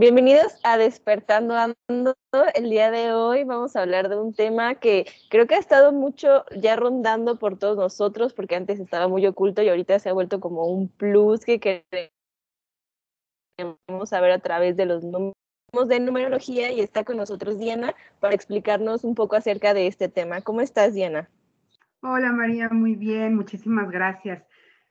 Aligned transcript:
Bienvenidos 0.00 0.56
a 0.62 0.78
Despertando 0.78 1.56
Ando. 1.56 2.14
El 2.54 2.70
día 2.70 2.92
de 2.92 3.12
hoy 3.12 3.42
vamos 3.42 3.74
a 3.74 3.82
hablar 3.82 4.08
de 4.08 4.16
un 4.16 4.32
tema 4.32 4.76
que 4.76 5.06
creo 5.28 5.48
que 5.48 5.56
ha 5.56 5.58
estado 5.58 5.92
mucho 5.92 6.44
ya 6.56 6.76
rondando 6.76 7.36
por 7.36 7.58
todos 7.58 7.76
nosotros, 7.76 8.32
porque 8.32 8.54
antes 8.54 8.78
estaba 8.78 9.08
muy 9.08 9.26
oculto 9.26 9.60
y 9.60 9.68
ahorita 9.68 9.98
se 9.98 10.08
ha 10.08 10.12
vuelto 10.12 10.38
como 10.38 10.66
un 10.66 10.86
plus 10.86 11.44
que 11.44 11.58
queremos 11.58 12.12
saber 14.08 14.30
a 14.30 14.38
través 14.38 14.76
de 14.76 14.86
los 14.86 15.02
números 15.02 15.34
de 15.88 15.98
numerología 15.98 16.70
y 16.70 16.78
está 16.78 17.02
con 17.02 17.16
nosotros 17.16 17.58
Diana 17.58 17.92
para 18.20 18.36
explicarnos 18.36 19.02
un 19.02 19.16
poco 19.16 19.34
acerca 19.34 19.74
de 19.74 19.88
este 19.88 20.08
tema. 20.08 20.42
¿Cómo 20.42 20.60
estás, 20.60 20.94
Diana? 20.94 21.28
Hola, 22.02 22.30
María, 22.30 22.68
muy 22.68 22.94
bien, 22.94 23.34
muchísimas 23.34 23.90
gracias. 23.90 24.44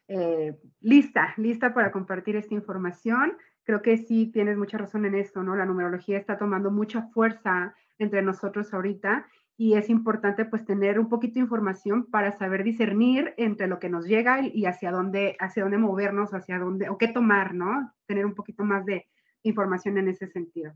Eh, 0.10 0.60
lista, 0.82 1.34
lista 1.38 1.74
para 1.74 1.94
compartir 1.94 2.36
esta 2.36 2.56
información 2.56 3.38
creo 3.68 3.82
que 3.82 3.98
sí 3.98 4.28
tienes 4.28 4.58
mucha 4.58 4.78
razón 4.78 5.06
en 5.06 5.14
esto, 5.14 5.44
¿no? 5.44 5.54
La 5.58 5.66
numerología 5.66 6.18
está 6.18 6.38
tomando 6.38 6.72
mucha 6.72 7.02
fuerza 7.10 7.76
entre 8.00 8.22
nosotros 8.22 8.74
ahorita 8.74 9.28
y 9.58 9.74
es 9.74 9.90
importante 9.90 10.46
pues 10.46 10.64
tener 10.64 10.98
un 10.98 11.10
poquito 11.10 11.34
de 11.34 11.42
información 11.42 12.06
para 12.06 12.32
saber 12.32 12.64
discernir 12.64 13.34
entre 13.36 13.68
lo 13.68 13.78
que 13.78 13.90
nos 13.90 14.06
llega 14.06 14.40
y 14.48 14.68
hacia 14.68 14.92
dónde, 14.92 15.36
hacia 15.42 15.64
dónde 15.64 15.80
movernos, 15.80 16.34
hacia 16.34 16.60
dónde, 16.60 16.88
o 16.88 16.98
qué 16.98 17.10
tomar, 17.10 17.54
¿no? 17.54 17.94
Tener 18.06 18.26
un 18.26 18.36
poquito 18.36 18.64
más 18.64 18.86
de 18.86 19.06
información 19.44 19.98
en 19.98 20.08
ese 20.08 20.28
sentido. 20.28 20.72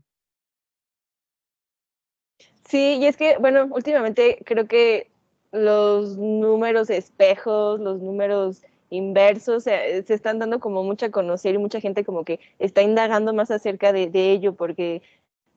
Sí, 2.68 2.98
y 3.00 3.06
es 3.06 3.16
que, 3.16 3.38
bueno, 3.38 3.68
últimamente 3.70 4.42
creo 4.44 4.66
que 4.66 5.10
los 5.50 6.18
números 6.18 6.90
espejos, 6.90 7.80
los 7.80 8.02
números 8.02 8.62
inversos, 8.92 9.64
se, 9.64 10.04
están 10.06 10.38
dando 10.38 10.60
como 10.60 10.84
mucha 10.84 11.06
a 11.06 11.10
conocer 11.10 11.54
y 11.54 11.58
mucha 11.58 11.80
gente 11.80 12.04
como 12.04 12.24
que 12.24 12.40
está 12.58 12.82
indagando 12.82 13.32
más 13.32 13.50
acerca 13.50 13.92
de, 13.92 14.10
ello, 14.14 14.54
porque 14.54 15.02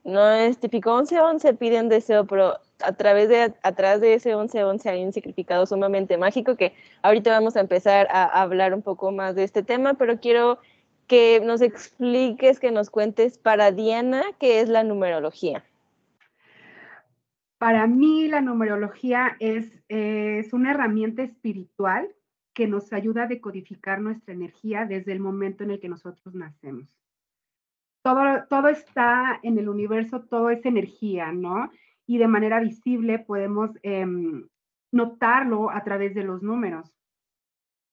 no 0.05 0.31
es 0.31 0.58
típico 0.58 0.92
11-11 0.92 1.58
piden 1.58 1.89
deseo, 1.89 2.25
pero 2.25 2.58
a 2.81 2.94
través 2.94 3.27
de, 3.27 3.53
atrás 3.61 4.00
de 4.00 4.14
ese 4.14 4.36
11-11 4.36 4.86
hay 4.89 5.03
un 5.03 5.11
significado 5.11 5.66
sumamente 5.66 6.17
mágico 6.17 6.55
que 6.55 6.73
ahorita 7.02 7.30
vamos 7.31 7.58
a 7.58 7.59
empezar 7.59 8.08
a, 8.09 8.42
hablar 8.42 8.73
un 8.73 8.81
poco 8.81 9.11
más 9.11 9.36
de 9.36 9.44
este 9.44 9.64
tema, 9.64 9.95
pero 9.95 10.20
quiero 10.20 10.59
que 11.08 11.42
nos 11.42 11.61
expliques, 11.61 12.59
que 12.59 12.72
nos 12.72 12.89
cuentes 12.89 13.38
para 13.38 13.72
Diana 13.72 14.23
qué 14.39 14.61
es 14.61 14.70
la 14.70 14.83
numerología. 14.83 15.66
Para 17.58 17.86
mí 17.86 18.30
la 18.30 18.39
numerología 18.39 19.36
es, 19.39 19.83
es 19.89 20.53
una 20.53 20.72
herramienta 20.72 21.23
espiritual 21.23 22.14
que 22.56 22.67
nos 22.67 22.92
ayuda 22.94 23.23
a 23.23 23.28
decodificar 23.28 24.00
nuestra 24.02 24.34
energía 24.34 24.86
desde 24.86 25.11
el 25.11 25.20
momento 25.20 25.64
en 25.64 25.72
el 25.72 25.80
que 25.80 25.89
nosotros 25.89 26.34
nacemos. 26.34 26.88
Todo, 28.02 28.45
todo 28.50 28.70
está 28.70 29.39
en 29.44 29.59
el 29.59 29.67
universo, 29.67 30.22
todo 30.22 30.50
es 30.50 30.66
energía, 30.66 31.33
¿no? 31.33 31.70
Y 32.08 32.17
de 32.17 32.30
manera 32.30 32.61
visible 32.61 33.20
podemos 33.20 33.72
em, 33.83 34.48
notarlo 34.92 35.70
a 35.70 35.83
través 35.83 36.15
de 36.15 36.23
los 36.23 36.42
números. 36.42 36.89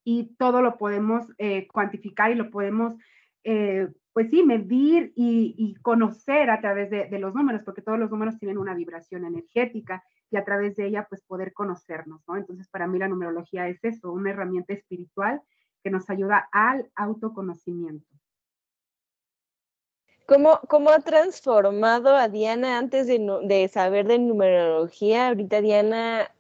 Y 0.05 0.37
todo 0.37 0.63
lo 0.63 0.79
podemos 0.79 1.27
eh, 1.39 1.67
cuantificar 1.67 2.31
y 2.31 2.37
lo 2.37 2.51
podemos, 2.51 2.95
eh, 3.43 3.89
pues 4.13 4.31
sí, 4.31 4.45
medir 4.45 5.13
y, 5.17 5.75
conocer 5.83 6.51
a 6.51 6.61
través 6.61 6.89
de, 6.91 7.09
de 7.09 7.19
los 7.19 7.35
números, 7.35 7.63
porque 7.65 7.83
todos 7.83 7.99
los 7.99 8.11
números 8.11 8.39
tienen 8.39 8.59
una 8.59 8.75
vibración 8.75 9.25
energética 9.25 10.05
y 10.33 10.37
a 10.37 10.45
través 10.45 10.77
de 10.77 10.87
ella 10.87 11.07
pues 11.09 11.23
poder 11.23 11.53
conocernos, 11.53 12.23
¿no? 12.27 12.37
Entonces 12.37 12.69
para 12.69 12.87
mí 12.87 12.99
la 12.99 13.09
numerología 13.09 13.69
es 13.69 13.85
eso, 13.85 14.11
una 14.11 14.31
herramienta 14.31 14.73
espiritual 14.73 15.43
que 15.85 15.91
nos 15.91 16.09
ayuda 16.09 16.49
al 16.53 16.91
autoconocimiento. 16.95 18.07
¿Cómo, 20.27 20.61
¿Cómo, 20.69 20.91
ha 20.91 21.01
transformado 21.01 22.17
a 22.17 22.29
Diana 22.29 22.79
antes 22.79 23.07
de, 23.07 23.19
de, 23.45 23.69
saber 23.69 24.07
de 24.07 24.19
numerología? 24.19 25.29
Ahorita 25.29 25.61
Diana, 25.61 26.31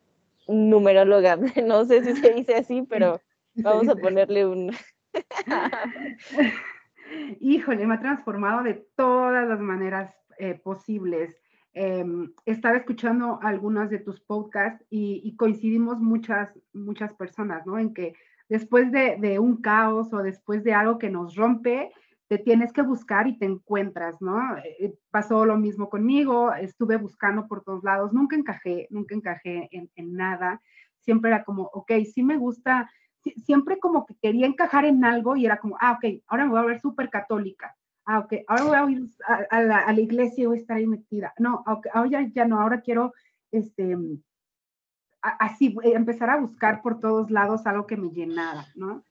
numeróloga, 0.49 1.37
no 1.67 1.85
sé 1.85 2.03
si 2.03 2.17
se 2.17 2.33
dice 2.33 2.55
así, 2.55 2.83
pero 2.89 3.21
vamos 3.55 3.89
a 3.89 3.97
ponerle 3.97 4.47
un... 4.47 4.75
Híjole, 7.41 7.87
me 7.87 7.95
ha 7.95 8.01
transformado 8.01 8.63
de 8.63 8.87
todas 8.97 9.47
las 9.47 9.61
maneras 9.61 10.17
eh, 10.39 10.55
posibles. 10.55 11.39
Em, 11.75 12.31
estaba 12.45 12.77
escuchando 12.77 13.39
algunas 13.41 13.89
de 13.89 13.99
tus 13.99 14.21
podcasts 14.21 14.85
y, 14.91 15.35
coincidimos 15.37 16.01
muchas, 16.01 16.53
muchas 16.75 17.15
personas, 17.15 17.67
¿no? 17.67 17.79
En 17.79 17.95
que 17.95 18.15
después 18.49 18.93
de, 18.93 19.39
un 19.39 19.63
caos 19.63 20.13
o 20.13 20.19
después 20.19 20.65
de 20.65 20.75
algo 20.75 20.99
que 20.99 21.09
nos 21.09 21.35
rompe, 21.35 21.91
te 22.29 22.39
tienes 22.39 22.73
que 22.73 22.83
buscar 22.83 23.27
y 23.27 23.39
te 23.39 23.47
encuentras, 23.47 24.21
¿no? 24.21 24.39
Eh, 24.59 24.95
pasó 25.11 25.47
lo 25.47 25.57
mismo 25.57 25.89
conmigo, 25.89 26.53
estuve 26.53 26.97
buscando 26.97 27.49
por 27.49 27.63
todos 27.63 27.83
lados, 27.85 28.13
nunca 28.13 28.37
encajé, 28.37 28.87
nunca 28.91 29.15
encajé 29.15 29.69
en, 29.73 29.91
en 29.95 30.15
nada, 30.15 30.61
siempre 31.01 31.31
era 31.31 31.43
como, 31.45 31.65
ok, 31.73 31.93
sí 32.13 32.23
me 32.23 32.37
gusta, 32.37 32.91
siempre 33.45 33.79
como 33.79 34.05
que 34.05 34.15
quería 34.21 34.47
encajar 34.47 34.85
en 34.85 35.05
algo 35.05 35.37
y 35.37 35.47
era 35.47 35.59
como, 35.59 35.77
ah, 35.81 35.93
ok, 35.93 36.23
ahora 36.27 36.45
me 36.45 36.51
voy 36.51 36.61
a 36.61 36.65
ver 36.65 36.81
súper 36.81 37.09
católica, 37.09 37.75
ah, 38.07 38.21
ok, 38.21 38.33
ahora 38.49 38.83
voy 38.83 38.95
a 38.95 38.99
ir 38.99 39.09
a, 39.51 39.63
la, 39.63 40.01
iglesia 40.01 40.45
y 40.45 40.47
voy 40.47 40.59
a 40.59 40.61
estar 40.61 40.77
ahí 40.77 40.87
metida. 40.87 41.33
No, 41.39 41.63
okay, 41.67 41.91
ahora 41.95 42.23
ya, 42.35 42.45
no, 42.45 42.61
ahora 42.61 42.81
quiero, 42.81 43.13
este, 43.51 43.97
así, 45.21 45.77
empezar 45.83 46.31
a 46.31 46.41
buscar 46.41 46.83
por 46.83 47.01
todos 47.01 47.31
lados 47.31 47.67
algo 47.67 47.87
que 47.87 47.97
me 47.97 48.11
llenara, 48.11 48.67
¿no? 48.75 49.05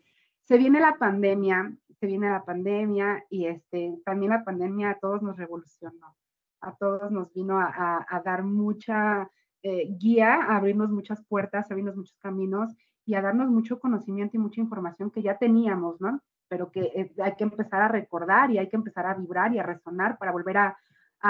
Se 0.44 0.58
viene 0.58 0.80
la 0.80 0.96
pandemia, 0.96 1.76
se 2.00 2.08
viene 2.08 2.30
la 2.30 2.44
pandemia 2.44 3.24
y 3.30 3.46
este, 3.46 3.98
también 4.04 4.32
la 4.32 4.44
pandemia 4.44 4.92
a 4.92 5.00
todos 5.00 5.22
nos 5.22 5.38
revolucionó, 5.38 6.16
a 6.60 6.76
todos 6.76 7.12
nos 7.12 7.34
vino 7.34 7.60
a, 7.60 8.22
dar 8.26 8.44
mucha 8.44 9.30
eh, 9.62 9.88
guía, 9.98 10.34
a 10.34 10.58
abrirnos 10.58 10.90
muchas 10.90 11.24
puertas, 11.26 11.70
a 11.70 11.74
abrirnos 11.74 11.96
muchos 11.96 12.18
caminos 12.18 12.76
y 13.06 13.14
a 13.14 13.22
darnos 13.22 13.50
mucho 13.50 13.80
conocimiento 13.80 14.36
y 14.36 14.40
mucha 14.40 14.62
información 14.62 15.12
que 15.12 15.22
ya 15.22 15.38
teníamos, 15.38 16.02
¿no? 16.02 16.22
Pero 16.52 16.70
que 16.70 16.82
eh, 16.82 17.14
hay 17.24 17.36
que 17.38 17.46
empezar 17.46 17.82
a 17.82 17.88
recordar 17.88 18.52
y 18.52 18.58
hay 18.58 18.68
que 18.68 18.76
empezar 18.76 19.06
a 19.06 19.14
vibrar 19.14 19.54
y 19.54 19.60
a 19.60 19.64
resonar 19.64 20.18
para 20.18 20.34
volver 20.34 20.58
a, 20.58 20.78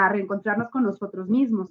reencontrarnos 0.09 0.69
con 0.69 0.83
nosotros 0.83 1.27
mismos. 1.27 1.69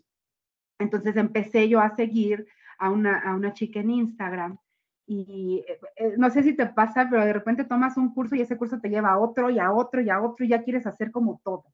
Entonces 0.78 1.16
empecé 1.16 1.68
yo 1.68 1.80
a 1.80 1.96
seguir 1.96 2.46
a 2.78 2.90
una, 2.90 3.18
a 3.18 3.34
una 3.34 3.52
chica 3.52 3.80
en 3.80 3.90
Instagram 3.90 4.58
y 5.04 5.64
eh, 5.66 5.80
eh, 5.96 6.14
no 6.16 6.30
sé 6.30 6.44
si 6.44 6.54
te 6.54 6.66
pasa, 6.66 7.08
pero 7.10 7.24
de 7.24 7.32
repente 7.32 7.64
tomas 7.64 7.96
un 7.96 8.14
curso 8.14 8.36
y 8.36 8.42
ese 8.42 8.56
curso 8.56 8.78
te 8.78 8.88
lleva 8.88 9.10
a 9.10 9.18
otro 9.18 9.50
y 9.50 9.58
a 9.58 9.72
otro 9.72 10.00
y 10.00 10.10
a 10.10 10.20
otro 10.20 10.44
y 10.44 10.50
ya 10.50 10.62
quieres 10.62 10.86
hacer 10.86 11.10
como 11.10 11.40
todo. 11.42 11.64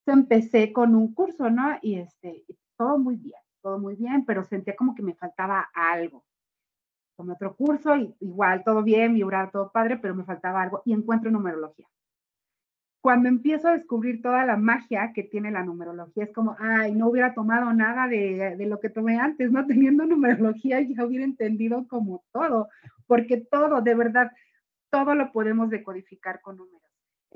Entonces 0.00 0.22
empecé 0.24 0.72
con 0.72 0.96
un 0.96 1.14
curso, 1.14 1.50
¿no? 1.50 1.78
Y 1.82 2.00
este, 2.00 2.44
todo 2.76 2.98
muy 2.98 3.14
bien, 3.14 3.40
todo 3.62 3.78
muy 3.78 3.94
bien, 3.94 4.24
pero 4.24 4.42
sentía 4.42 4.74
como 4.74 4.96
que 4.96 5.02
me 5.02 5.14
faltaba 5.14 5.68
algo 5.72 6.24
tomé 7.16 7.32
otro 7.34 7.54
curso, 7.56 7.96
y 7.96 8.14
igual 8.20 8.62
todo 8.64 8.82
bien, 8.82 9.14
vibrar 9.14 9.50
todo 9.50 9.70
padre, 9.72 9.98
pero 9.98 10.14
me 10.14 10.24
faltaba 10.24 10.62
algo 10.62 10.82
y 10.84 10.92
encuentro 10.92 11.30
numerología. 11.30 11.86
Cuando 13.00 13.28
empiezo 13.28 13.68
a 13.68 13.72
descubrir 13.72 14.20
toda 14.20 14.44
la 14.44 14.56
magia 14.56 15.12
que 15.14 15.22
tiene 15.22 15.50
la 15.50 15.62
numerología, 15.62 16.24
es 16.24 16.32
como, 16.32 16.56
ay, 16.58 16.92
no 16.92 17.08
hubiera 17.08 17.34
tomado 17.34 17.72
nada 17.72 18.08
de, 18.08 18.56
de 18.56 18.66
lo 18.66 18.80
que 18.80 18.90
tomé 18.90 19.18
antes, 19.18 19.50
no 19.50 19.66
teniendo 19.66 20.04
numerología, 20.06 20.80
ya 20.80 21.04
hubiera 21.04 21.24
entendido 21.24 21.86
como 21.88 22.24
todo, 22.32 22.68
porque 23.06 23.38
todo, 23.38 23.80
de 23.80 23.94
verdad, 23.94 24.32
todo 24.90 25.14
lo 25.14 25.32
podemos 25.32 25.70
decodificar 25.70 26.40
con 26.40 26.56
números 26.56 26.86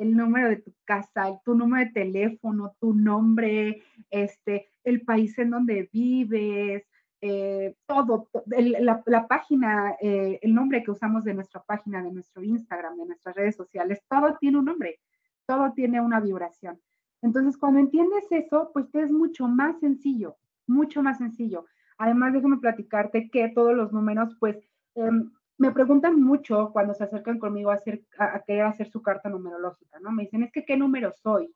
el 0.00 0.16
número 0.16 0.49
de 0.49 0.56
tu 0.56 0.72
casa, 0.84 1.40
tu 1.44 1.54
número 1.54 1.84
de 1.84 1.93
teléfono, 1.93 2.75
tu 2.81 2.94
nombre, 2.94 3.82
este, 4.10 4.70
el 4.82 5.02
país 5.02 5.38
en 5.38 5.50
donde 5.50 5.90
vives, 5.93 6.84
eh, 7.22 7.76
todo, 7.87 8.28
la, 8.46 9.26
página, 9.26 9.96
eh, 10.00 10.38
el 10.43 10.55
nombre 10.55 10.82
que 10.82 10.90
usamos 10.90 11.25
de 11.25 11.34
nuestra 11.34 11.62
página, 11.62 12.02
de 12.02 12.12
nuestro 12.12 12.43
Instagram, 12.43 12.96
de 12.96 13.06
nuestras 13.06 13.34
redes 13.34 13.56
sociales, 13.56 14.02
todo 14.08 14.37
tiene 14.38 14.58
un 14.58 14.64
nombre, 14.64 15.00
todo 15.46 15.72
tiene 15.75 16.00
una 16.00 16.20
vibración. 16.20 16.81
Entonces, 17.22 17.58
cuando 17.58 17.81
entiendes 17.81 18.25
eso, 18.31 18.70
pues 18.72 18.90
te 18.90 19.02
es 19.02 19.12
mucho 19.12 19.46
más 19.46 19.78
sencillo, 19.81 20.37
mucho 20.67 21.02
más 21.02 21.19
sencillo. 21.19 21.67
Además, 21.99 22.32
déjame 22.32 22.56
platicarte 22.56 23.28
que 23.28 23.50
todos 23.50 23.75
los 23.75 23.93
números, 23.93 24.34
pues, 24.40 24.56
em, 24.94 25.31
me 25.58 25.73
preguntan 25.73 26.19
mucho 26.23 26.70
cuando 26.73 26.94
se 26.94 27.05
acercan 27.05 27.38
conmigo 27.38 27.70
a, 27.70 27.75
hacer, 27.75 28.02
a, 28.19 28.40
querer 28.40 28.62
hacer 28.62 28.88
su 28.88 29.02
carta 29.02 29.28
numerológica, 29.28 30.00
¿no? 30.00 30.11
Me 30.11 30.23
dicen, 30.23 30.43
es 30.43 30.52
que 30.52 30.64
¿qué 30.64 30.78
número 30.78 31.12
soy? 31.23 31.55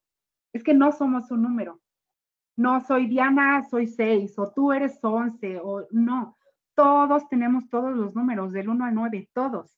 Es 0.53 0.63
que 0.63 0.75
no 0.75 0.93
somos 0.93 1.31
un 1.31 1.43
número. 1.43 1.81
No, 2.57 2.81
soy 2.81 3.07
Diana, 3.07 3.65
soy 3.69 3.87
6, 3.87 4.39
o 4.39 4.53
tú 4.53 4.73
eres 4.73 4.99
11, 5.03 5.61
o 5.63 5.87
no. 5.91 6.37
Todos 6.75 7.29
tenemos 7.29 7.69
todos 7.69 7.95
los 7.97 8.15
números, 8.15 8.53
del 8.53 8.69
1 8.69 8.85
al 8.85 8.95
9, 8.95 9.29
todos. 9.33 9.77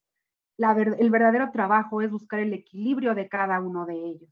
El 0.59 1.11
verdadero 1.11 1.51
trabajo 1.51 2.01
es 2.03 2.11
buscar 2.11 2.41
el 2.41 2.53
equilibrio 2.53 3.15
de 3.15 3.29
cada 3.29 3.61
uno 3.61 3.87
de 3.87 3.95
ellos. 3.95 4.31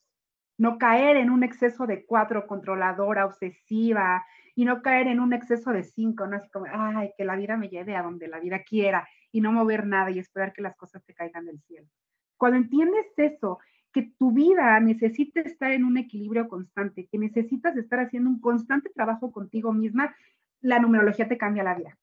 No 0.57 0.79
caer 0.79 1.17
en 1.17 1.31
un 1.31 1.43
exceso 1.43 1.87
de 1.87 2.05
4, 2.07 2.47
controladora, 2.47 3.27
obsesiva, 3.27 4.25
y 4.55 4.65
no 4.65 4.83
caer 4.83 5.09
en 5.09 5.21
un 5.21 5.33
exceso 5.33 5.73
de 5.73 5.83
5, 5.83 6.27
¿no? 6.27 6.37
Así 6.37 6.49
como, 6.51 6.67
ay, 6.71 7.13
que 7.19 7.25
la 7.25 7.37
vida 7.37 7.57
me 7.57 7.69
lleve 7.69 7.97
a 7.97 8.03
donde 8.03 8.29
la 8.29 8.39
vida 8.39 8.63
quiera 8.63 9.09
y 9.33 9.41
no 9.41 9.51
mover 9.53 9.87
nada 9.87 10.11
y 10.11 10.21
esperar 10.21 10.53
que 10.53 10.63
las 10.63 10.77
cosas 10.77 11.05
te 11.05 11.13
caigan 11.13 11.47
del 11.47 11.61
cielo. 11.63 11.89
Cuando 12.37 12.59
entiendes 12.59 13.07
eso, 13.17 13.59
que 13.95 14.03
tu 14.19 14.33
vida 14.33 14.79
necesita 14.81 15.41
estar 15.41 15.71
en 15.71 15.85
un 15.85 15.97
equilibrio 15.97 16.49
constante, 16.49 17.07
que 17.07 17.17
necesitas 17.17 17.77
estar 17.77 18.01
haciendo 18.01 18.29
un 18.29 18.41
constante 18.41 18.91
trabajo 18.91 19.31
contigo 19.31 19.73
misma, 19.73 20.15
la 20.61 20.81
numerología 20.81 21.29
te 21.29 21.39
cambia 21.39 21.63
la 21.63 21.77
vida. 21.77 21.97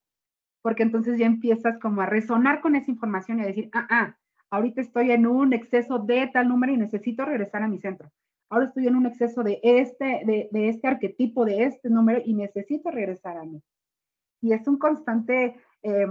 Porque 0.62 0.84
entonces 0.84 1.20
ya 1.20 1.26
empiezas 1.26 1.78
como 1.80 2.02
a 2.02 2.06
resonar 2.06 2.62
con 2.62 2.78
esa 2.78 2.90
información 2.90 3.40
y 3.40 3.44
a 3.44 3.48
decir, 3.48 3.70
ah, 3.74 3.88
ah, 3.90 4.18
ahorita 4.52 4.80
estoy 4.80 5.12
en 5.12 5.28
un 5.28 5.52
exceso 5.52 6.00
de 6.00 6.28
tal 6.28 6.48
número 6.48 6.72
y 6.72 6.78
necesito 6.78 7.26
regresar 7.26 7.62
a 7.62 7.68
mi 7.68 7.80
centro. 7.80 8.10
Ahora 8.50 8.68
estoy 8.68 8.88
en 8.88 8.96
un 8.96 9.06
exceso 9.06 9.44
de 9.44 9.60
este, 9.62 10.22
de, 10.26 10.48
de 10.50 10.70
este 10.70 10.88
arquetipo, 10.88 11.44
de 11.44 11.66
este 11.66 11.90
número 11.90 12.22
y 12.24 12.34
necesito 12.34 12.90
regresar 12.90 13.38
a 13.38 13.44
mí. 13.44 13.62
Y 14.42 14.54
es 14.54 14.66
un 14.66 14.78
constante 14.78 15.58
eh, 15.84 16.08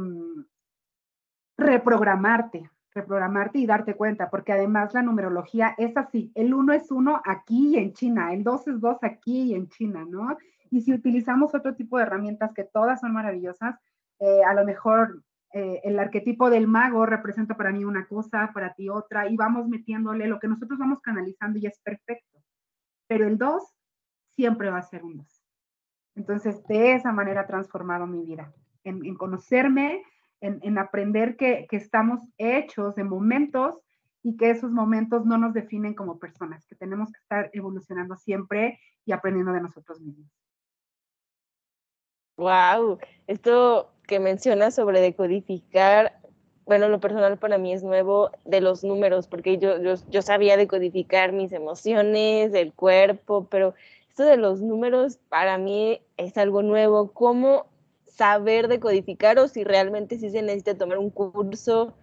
reprogramarte, 1.56 2.70
reprogramarte 2.92 3.58
y 3.58 3.66
darte 3.66 3.94
cuenta, 3.94 4.30
porque 4.30 4.52
además 4.52 4.92
la 4.94 5.02
numerología 5.02 5.74
es 5.78 5.96
así, 5.96 6.32
el 6.34 6.52
uno 6.54 6.72
es 6.72 6.90
uno 6.90 7.20
aquí 7.24 7.74
y 7.74 7.76
en 7.76 7.92
China, 7.92 8.32
el 8.32 8.42
dos 8.42 8.66
es 8.66 8.80
dos 8.80 8.98
aquí 9.02 9.42
y 9.42 9.54
en 9.54 9.68
China, 9.68 10.04
¿no? 10.08 10.36
Y 10.70 10.80
si 10.80 10.92
utilizamos 10.92 11.54
otro 11.54 11.74
tipo 11.74 11.96
de 11.96 12.04
herramientas 12.04 12.52
que 12.52 12.64
todas 12.64 13.00
son 13.00 13.12
maravillosas, 13.12 13.76
eh, 14.18 14.42
a 14.44 14.54
lo 14.54 14.64
mejor 14.64 15.22
eh, 15.52 15.80
el 15.84 15.98
arquetipo 15.98 16.50
del 16.50 16.66
mago 16.66 17.06
representa 17.06 17.56
para 17.56 17.72
mí 17.72 17.84
una 17.84 18.06
cosa, 18.06 18.50
para 18.52 18.74
ti 18.74 18.88
otra, 18.88 19.28
y 19.28 19.36
vamos 19.36 19.68
metiéndole 19.68 20.26
lo 20.26 20.38
que 20.38 20.48
nosotros 20.48 20.78
vamos 20.78 21.00
canalizando 21.00 21.58
y 21.58 21.66
es 21.66 21.78
perfecto. 21.80 22.38
Pero 23.08 23.26
el 23.26 23.38
dos 23.38 23.64
siempre 24.30 24.70
va 24.70 24.78
a 24.78 24.82
ser 24.82 25.04
un 25.04 25.18
dos. 25.18 25.42
Entonces, 26.14 26.62
de 26.66 26.94
esa 26.94 27.12
manera 27.12 27.42
ha 27.42 27.46
transformado 27.46 28.06
mi 28.06 28.24
vida, 28.24 28.52
en 28.82 29.14
conocerme, 29.14 30.02
en, 30.40 30.78
aprender 30.78 31.36
que, 31.36 31.66
estamos 31.70 32.20
hechos 32.38 32.94
de 32.94 33.04
momentos 33.04 33.76
y 34.22 34.36
que 34.36 34.50
esos 34.50 34.70
momentos 34.70 35.24
no 35.24 35.38
nos 35.38 35.54
definen 35.54 35.94
como 35.94 36.18
personas, 36.18 36.66
que 36.66 36.76
tenemos 36.76 37.10
que 37.12 37.18
estar 37.20 37.50
evolucionando 37.52 38.16
siempre 38.16 38.78
y 39.04 39.12
aprendiendo 39.12 39.52
de 39.52 39.62
nosotros 39.62 40.00
mismos. 40.00 40.28
Wow, 42.36 42.98
esto 43.26 43.90
que 44.06 44.18
mencionas 44.18 44.74
sobre 44.74 45.00
decodificar, 45.00 46.20
bueno, 46.64 46.88
lo 46.88 47.00
personal 47.00 47.38
para 47.38 47.58
mí 47.58 47.72
es 47.72 47.82
nuevo 47.82 48.30
de 48.44 48.60
los 48.60 48.82
números, 48.82 49.26
porque 49.26 49.58
yo, 49.58 49.80
yo, 49.82 49.94
yo 50.08 50.22
sabía 50.22 50.56
decodificar 50.56 51.32
mis 51.32 51.52
emociones, 51.52 52.54
el 52.54 52.72
cuerpo, 52.72 53.46
pero 53.50 53.74
esto 54.08 54.24
de 54.24 54.36
los 54.36 54.60
números 54.60 55.18
para 55.28 55.56
mí 55.56 56.02
es 56.16 56.36
algo 56.36 56.62
nuevo. 56.62 57.12
¿Cómo 57.12 57.69
saber 58.20 58.68
decodificar 58.68 59.38
o 59.38 59.48
si 59.48 59.64
realmente 59.64 60.18
sí 60.18 60.28
se 60.28 60.42
necesita 60.42 60.76
tomar 60.76 60.98
un 60.98 61.08
curso 61.08 61.94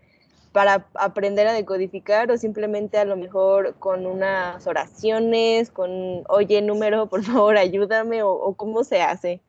para 0.51 0.87
aprender 0.95 1.45
a 1.45 1.53
decodificar 1.53 2.31
o 2.31 2.37
simplemente 2.39 2.97
a 2.97 3.05
lo 3.05 3.15
mejor 3.15 3.75
con 3.75 4.07
unas 4.07 4.65
oraciones, 4.65 5.69
con, 5.69 5.91
oye, 6.27 6.63
número, 6.63 7.05
por 7.05 7.21
favor, 7.23 7.55
ayúdame 7.55 8.23
o, 8.23 8.55
cómo 8.55 8.83
se 8.83 9.03
hace. 9.03 9.41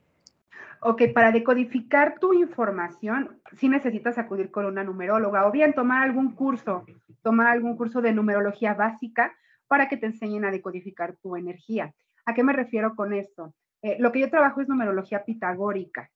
Ok, 0.82 1.04
para 1.14 1.32
decodificar 1.32 2.18
tu 2.20 2.34
información, 2.34 3.40
sí 3.56 3.70
necesitas 3.70 4.18
acudir 4.18 4.50
con 4.50 4.66
una 4.66 4.84
numeróloga 4.84 5.46
o 5.46 5.50
bien 5.50 5.72
tomar 5.72 6.02
algún 6.02 6.34
curso, 6.34 6.84
tomar 7.22 7.46
algún 7.46 7.78
curso 7.78 8.02
de 8.02 8.12
numerología 8.12 8.74
básica 8.74 9.32
para 9.68 9.88
que 9.88 9.96
te 9.96 10.04
enseñen 10.04 10.44
a 10.44 10.50
decodificar 10.50 11.16
tu 11.22 11.34
energía. 11.34 11.94
¿A 12.26 12.34
qué 12.34 12.44
me 12.44 12.52
refiero 12.52 12.94
con 12.94 13.14
esto? 13.14 13.54
Eh, 13.80 13.96
lo 13.98 14.12
que 14.12 14.20
yo 14.20 14.28
trabajo 14.28 14.60
es 14.60 14.68
numerología 14.68 15.24
pitagórica. 15.24 16.10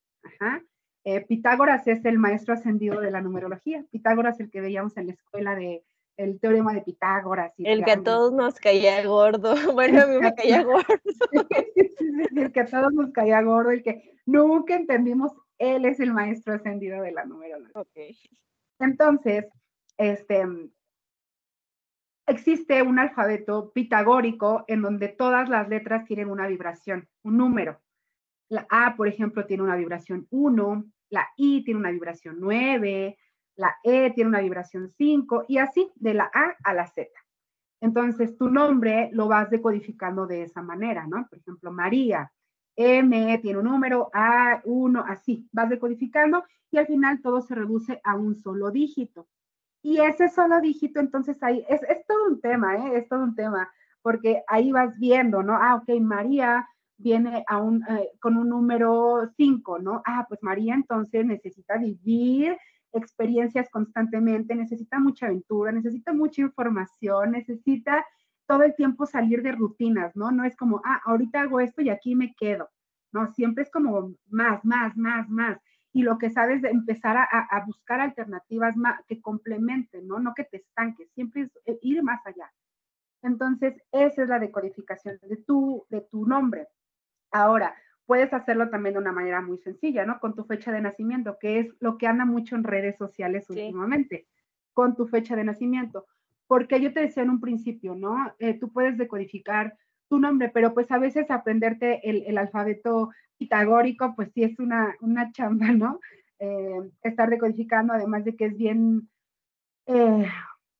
Eh, 1.04 1.20
Pitágoras 1.26 1.86
es 1.88 2.04
el 2.04 2.18
maestro 2.18 2.54
ascendido 2.54 3.00
de 3.00 3.10
la 3.10 3.20
numerología. 3.20 3.84
Pitágoras, 3.90 4.38
el 4.40 4.50
que 4.50 4.60
veíamos 4.60 4.96
en 4.96 5.08
la 5.08 5.12
escuela 5.14 5.54
de 5.56 5.84
el 6.16 6.38
teorema 6.38 6.74
de 6.74 6.82
Pitágoras. 6.82 7.52
el 7.58 7.84
que 7.84 7.92
a 7.92 8.02
todos 8.02 8.32
nos 8.32 8.54
caía 8.60 9.04
gordo. 9.04 9.54
Bueno, 9.72 10.02
a 10.02 10.06
mí 10.06 10.18
me 10.18 10.34
caía 10.34 10.62
gordo. 10.62 10.84
el 12.36 12.52
que 12.52 12.60
a 12.60 12.66
todos 12.66 12.92
nos 12.92 13.10
caía 13.12 13.40
gordo, 13.42 13.70
el 13.70 13.82
que 13.82 14.18
nunca 14.26 14.74
entendimos, 14.74 15.32
él 15.58 15.84
es 15.86 16.00
el 16.00 16.12
maestro 16.12 16.54
ascendido 16.54 17.02
de 17.02 17.12
la 17.12 17.24
numerología. 17.24 17.82
Entonces, 18.78 19.46
este, 19.96 20.44
existe 22.26 22.82
un 22.82 22.98
alfabeto 22.98 23.72
pitagórico 23.72 24.64
en 24.68 24.82
donde 24.82 25.08
todas 25.08 25.48
las 25.48 25.68
letras 25.68 26.04
tienen 26.04 26.28
una 26.28 26.46
vibración, 26.46 27.08
un 27.22 27.36
número. 27.36 27.80
La 28.52 28.66
A, 28.68 28.96
por 28.96 29.08
ejemplo, 29.08 29.46
tiene 29.46 29.62
una 29.62 29.76
vibración 29.76 30.26
1, 30.28 30.84
la 31.08 31.26
I 31.38 31.64
tiene 31.64 31.80
una 31.80 31.90
vibración 31.90 32.36
9, 32.38 33.16
la 33.56 33.76
E 33.82 34.10
tiene 34.10 34.28
una 34.28 34.42
vibración 34.42 34.90
5 34.90 35.46
y 35.48 35.56
así 35.56 35.90
de 35.94 36.12
la 36.12 36.30
A 36.34 36.54
a 36.62 36.74
la 36.74 36.86
Z. 36.86 37.08
Entonces, 37.80 38.36
tu 38.36 38.50
nombre 38.50 39.08
lo 39.14 39.26
vas 39.26 39.48
decodificando 39.48 40.26
de 40.26 40.42
esa 40.42 40.60
manera, 40.60 41.06
¿no? 41.06 41.26
Por 41.30 41.38
ejemplo, 41.38 41.72
María, 41.72 42.30
M 42.76 43.38
tiene 43.38 43.58
un 43.58 43.64
número, 43.64 44.10
A1, 44.12 45.02
así, 45.08 45.48
vas 45.50 45.70
decodificando 45.70 46.44
y 46.70 46.76
al 46.76 46.86
final 46.86 47.22
todo 47.22 47.40
se 47.40 47.54
reduce 47.54 48.02
a 48.04 48.16
un 48.16 48.36
solo 48.36 48.70
dígito. 48.70 49.28
Y 49.80 49.98
ese 49.98 50.28
solo 50.28 50.60
dígito, 50.60 51.00
entonces 51.00 51.42
ahí, 51.42 51.64
es, 51.70 51.82
es 51.84 52.06
todo 52.06 52.26
un 52.26 52.38
tema, 52.42 52.76
¿eh? 52.76 52.98
Es 52.98 53.08
todo 53.08 53.22
un 53.22 53.34
tema, 53.34 53.72
porque 54.02 54.42
ahí 54.46 54.72
vas 54.72 54.98
viendo, 54.98 55.42
¿no? 55.42 55.56
Ah, 55.56 55.76
ok, 55.76 55.98
María 56.02 56.68
viene 57.02 57.44
a 57.46 57.58
un, 57.58 57.82
eh, 57.88 58.10
con 58.20 58.36
un 58.36 58.48
número 58.48 59.30
5, 59.36 59.78
¿no? 59.78 60.02
Ah, 60.06 60.24
pues 60.28 60.42
María 60.42 60.74
entonces 60.74 61.24
necesita 61.24 61.76
vivir 61.76 62.56
experiencias 62.92 63.68
constantemente, 63.70 64.54
necesita 64.54 64.98
mucha 64.98 65.26
aventura, 65.26 65.72
necesita 65.72 66.12
mucha 66.12 66.42
información, 66.42 67.32
necesita 67.32 68.04
todo 68.46 68.62
el 68.64 68.74
tiempo 68.74 69.06
salir 69.06 69.42
de 69.42 69.52
rutinas, 69.52 70.14
¿no? 70.14 70.30
No 70.30 70.44
es 70.44 70.56
como, 70.56 70.80
ah, 70.84 71.00
ahorita 71.04 71.42
hago 71.42 71.60
esto 71.60 71.82
y 71.82 71.90
aquí 71.90 72.14
me 72.14 72.34
quedo, 72.34 72.68
¿no? 73.12 73.32
Siempre 73.32 73.64
es 73.64 73.70
como 73.70 74.14
más, 74.28 74.64
más, 74.64 74.96
más, 74.96 75.28
más. 75.28 75.58
Y 75.94 76.02
lo 76.02 76.18
que 76.18 76.30
sabes 76.30 76.62
de 76.62 76.70
empezar 76.70 77.16
a, 77.16 77.24
a 77.24 77.64
buscar 77.64 78.00
alternativas 78.00 78.76
más, 78.76 79.00
que 79.06 79.20
complementen, 79.20 80.06
¿no? 80.06 80.18
No 80.18 80.34
que 80.34 80.44
te 80.44 80.58
estanques, 80.58 81.10
siempre 81.12 81.42
es 81.42 81.50
eh, 81.66 81.78
ir 81.82 82.02
más 82.02 82.20
allá. 82.26 82.50
Entonces, 83.22 83.80
esa 83.92 84.22
es 84.22 84.28
la 84.28 84.38
decodificación 84.38 85.18
de 85.22 85.36
tu, 85.36 85.86
de 85.88 86.00
tu 86.02 86.26
nombre. 86.26 86.66
Ahora, 87.32 87.74
puedes 88.06 88.32
hacerlo 88.32 88.68
también 88.68 88.94
de 88.94 89.00
una 89.00 89.12
manera 89.12 89.40
muy 89.40 89.58
sencilla, 89.58 90.04
¿no? 90.04 90.20
Con 90.20 90.34
tu 90.34 90.44
fecha 90.44 90.70
de 90.70 90.82
nacimiento, 90.82 91.38
que 91.40 91.60
es 91.60 91.74
lo 91.80 91.96
que 91.96 92.06
anda 92.06 92.24
mucho 92.24 92.56
en 92.56 92.64
redes 92.64 92.96
sociales 92.96 93.48
últimamente, 93.48 94.26
con 94.74 94.94
tu 94.94 95.06
fecha 95.06 95.34
de 95.34 95.44
nacimiento. 95.44 96.06
Porque 96.46 96.80
yo 96.80 96.92
te 96.92 97.00
decía 97.00 97.22
en 97.22 97.30
un 97.30 97.40
principio, 97.40 97.94
¿no? 97.94 98.34
Eh, 98.38 98.58
tú 98.58 98.70
puedes 98.70 98.98
decodificar 98.98 99.76
tu 100.08 100.18
nombre, 100.18 100.50
pero 100.52 100.74
pues 100.74 100.90
a 100.90 100.98
veces 100.98 101.30
aprenderte 101.30 102.06
el, 102.08 102.36
alfabeto 102.36 103.10
pitagórico, 103.38 104.14
pues 104.14 104.30
sí 104.34 104.42
es 104.42 104.58
una, 104.58 104.94
una 105.00 105.32
chamba, 105.32 105.68
¿no? 105.72 105.98
Eh, 106.38 106.90
estar 107.02 107.30
decodificando, 107.30 107.94
además 107.94 108.24
de 108.26 108.36
que 108.36 108.44
es 108.46 108.56
bien, 108.58 109.08
eh, 109.86 110.26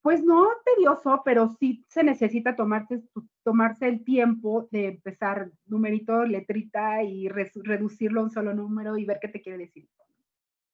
pues 0.02 0.22
no 0.22 0.48
tedioso, 0.66 1.22
pero 1.24 1.48
sí 1.58 1.82
se 1.88 2.02
necesita 2.02 2.56
tomarse, 2.56 3.00
tomarse 3.42 3.88
el 3.88 4.04
tiempo 4.04 4.68
de 4.70 4.88
empezar 4.88 5.50
numerito, 5.66 6.24
letrita 6.24 7.02
y 7.02 7.28
reducirlo 7.28 8.20
a 8.20 8.24
un 8.24 8.30
solo 8.30 8.54
número 8.54 8.96
y 8.96 9.04
ver 9.04 9.18
qué 9.20 9.28
te 9.28 9.40
quiere 9.40 9.58
decir. 9.58 9.88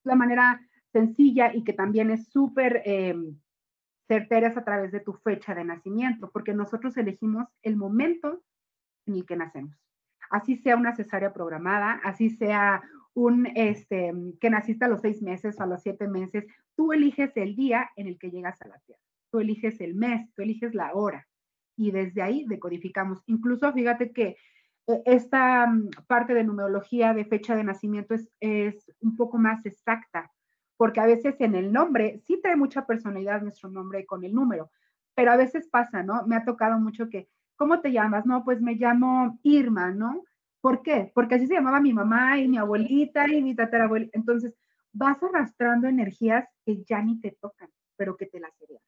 La 0.04 0.14
manera 0.14 0.60
sencilla 0.92 1.54
y 1.54 1.64
que 1.64 1.72
también 1.72 2.10
es 2.10 2.28
súper 2.28 2.82
eh, 2.84 3.14
certera 4.06 4.48
es 4.48 4.56
a 4.56 4.64
través 4.64 4.92
de 4.92 5.00
tu 5.00 5.12
fecha 5.12 5.54
de 5.54 5.64
nacimiento, 5.64 6.30
porque 6.30 6.54
nosotros 6.54 6.96
elegimos 6.96 7.48
el 7.62 7.76
momento 7.76 8.42
en 9.06 9.14
el 9.14 9.26
que 9.26 9.36
nacemos. 9.36 9.76
Así 10.30 10.56
sea 10.56 10.76
una 10.76 10.94
cesárea 10.94 11.32
programada, 11.32 12.00
así 12.04 12.30
sea 12.30 12.82
un, 13.14 13.46
este, 13.54 14.12
que 14.40 14.50
naciste 14.50 14.84
a 14.84 14.88
los 14.88 15.00
seis 15.00 15.22
meses 15.22 15.58
o 15.58 15.62
a 15.62 15.66
los 15.66 15.82
siete 15.82 16.06
meses, 16.06 16.44
tú 16.76 16.92
eliges 16.92 17.36
el 17.36 17.56
día 17.56 17.90
en 17.96 18.06
el 18.08 18.18
que 18.18 18.30
llegas 18.30 18.60
a 18.62 18.68
la 18.68 18.78
Tierra 18.80 19.02
tú 19.30 19.40
eliges 19.40 19.80
el 19.80 19.94
mes, 19.94 20.32
tú 20.34 20.42
eliges 20.42 20.74
la 20.74 20.92
hora 20.94 21.27
y 21.78 21.90
desde 21.90 22.20
ahí 22.20 22.44
decodificamos. 22.46 23.22
Incluso 23.26 23.72
fíjate 23.72 24.12
que 24.12 24.36
eh, 24.86 25.02
esta 25.06 25.66
mm, 25.66 25.90
parte 26.06 26.34
de 26.34 26.44
numerología 26.44 27.14
de 27.14 27.24
fecha 27.24 27.56
de 27.56 27.64
nacimiento 27.64 28.14
es, 28.14 28.28
es 28.40 28.92
un 29.00 29.16
poco 29.16 29.38
más 29.38 29.64
exacta 29.64 30.30
porque 30.78 31.00
a 31.00 31.06
veces 31.06 31.34
en 31.40 31.54
el 31.56 31.72
nombre 31.72 32.22
sí 32.24 32.40
trae 32.40 32.56
mucha 32.56 32.86
personalidad 32.86 33.42
nuestro 33.42 33.68
nombre 33.68 34.06
con 34.06 34.24
el 34.24 34.32
número, 34.32 34.70
pero 35.14 35.32
a 35.32 35.36
veces 35.36 35.68
pasa, 35.68 36.02
¿no? 36.02 36.24
Me 36.26 36.36
ha 36.36 36.44
tocado 36.44 36.78
mucho 36.78 37.10
que, 37.10 37.28
¿cómo 37.56 37.80
te 37.80 37.90
llamas? 37.92 38.24
No, 38.24 38.44
pues 38.44 38.62
me 38.62 38.76
llamo 38.76 39.38
Irma, 39.42 39.90
¿no? 39.90 40.22
¿Por 40.60 40.82
qué? 40.82 41.10
Porque 41.14 41.34
así 41.34 41.48
se 41.48 41.54
llamaba 41.54 41.80
mi 41.80 41.92
mamá 41.92 42.38
y 42.38 42.48
mi 42.48 42.58
abuelita 42.58 43.28
y 43.28 43.42
mi 43.42 43.56
tatarabuelita. 43.56 44.16
Entonces, 44.16 44.54
vas 44.92 45.20
arrastrando 45.22 45.88
energías 45.88 46.48
que 46.64 46.84
ya 46.84 47.02
ni 47.02 47.20
te 47.20 47.36
tocan, 47.40 47.68
pero 47.96 48.16
que 48.16 48.26
te 48.26 48.38
las 48.38 48.52
heredan. 48.60 48.82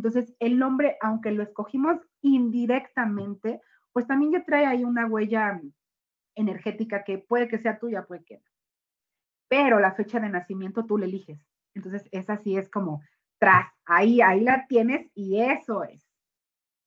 Entonces, 0.00 0.34
el 0.38 0.58
nombre, 0.58 0.96
aunque 1.02 1.30
lo 1.30 1.42
escogimos 1.42 2.00
indirectamente, 2.22 3.60
pues 3.92 4.06
también 4.06 4.32
ya 4.32 4.44
trae 4.44 4.64
ahí 4.64 4.82
una 4.82 5.04
huella 5.06 5.60
energética 6.34 7.04
que 7.04 7.18
puede 7.18 7.48
que 7.48 7.58
sea 7.58 7.78
tuya, 7.78 8.06
puede 8.06 8.24
que. 8.24 8.42
Pero 9.48 9.78
la 9.78 9.92
fecha 9.92 10.18
de 10.18 10.30
nacimiento 10.30 10.86
tú 10.86 10.96
la 10.96 11.04
eliges. 11.04 11.38
Entonces, 11.74 12.08
esa 12.12 12.38
sí 12.38 12.56
es 12.56 12.70
como 12.70 13.02
tras, 13.38 13.66
ahí, 13.84 14.22
ahí 14.22 14.40
la 14.40 14.66
tienes 14.68 15.10
y 15.14 15.38
eso 15.38 15.84
es. 15.84 16.08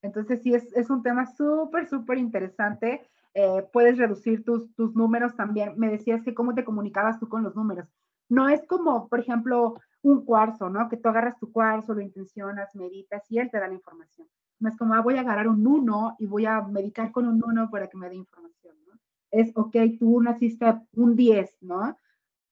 Entonces, 0.02 0.42
sí, 0.42 0.56
es, 0.56 0.74
es 0.76 0.90
un 0.90 1.04
tema 1.04 1.28
súper, 1.28 1.88
súper 1.88 2.18
interesante. 2.18 3.08
Eh, 3.36 3.64
puedes 3.72 4.00
reducir 4.00 4.44
tus, 4.44 4.74
tus 4.74 4.96
números 4.96 5.36
también. 5.36 5.76
Me 5.78 5.92
decías 5.92 6.24
que 6.24 6.34
cómo 6.34 6.56
te 6.56 6.66
comunicabas 6.66 7.20
tú 7.20 7.30
con 7.30 7.44
los 7.44 7.56
números. 7.56 7.88
No 8.28 8.50
es 8.50 8.66
como, 8.66 9.08
por 9.08 9.20
ejemplo, 9.20 9.80
un 10.04 10.26
cuarzo, 10.26 10.70
¿no? 10.70 10.88
Que 10.90 10.98
tú 10.98 11.10
agarras 11.10 11.40
tu 11.40 11.52
cuarzo, 11.52 11.94
lo 11.94 12.02
intencionas, 12.02 12.76
meditas 12.76 13.24
y 13.32 13.40
él 13.40 13.50
te 13.50 13.60
da 13.60 13.68
la 13.68 13.74
información. 13.74 14.28
No 14.60 14.70
es 14.70 14.78
como, 14.78 14.94
ah, 14.94 15.02
voy 15.02 15.18
a 15.18 15.22
agarrar 15.22 15.48
un 15.48 15.66
uno 15.66 16.16
y 16.20 16.26
voy 16.26 16.46
a 16.46 16.62
meditar 16.62 17.12
con 17.12 17.28
un 17.28 17.42
uno 17.44 17.70
para 17.70 17.88
que 17.88 17.98
me 17.98 18.10
dé 18.10 18.16
información, 18.16 18.76
¿no? 18.86 19.00
Es, 19.32 19.52
ok, 19.56 19.76
tú 20.00 20.22
naciste 20.22 20.66
un 20.94 21.16
10, 21.16 21.58
¿no? 21.62 21.98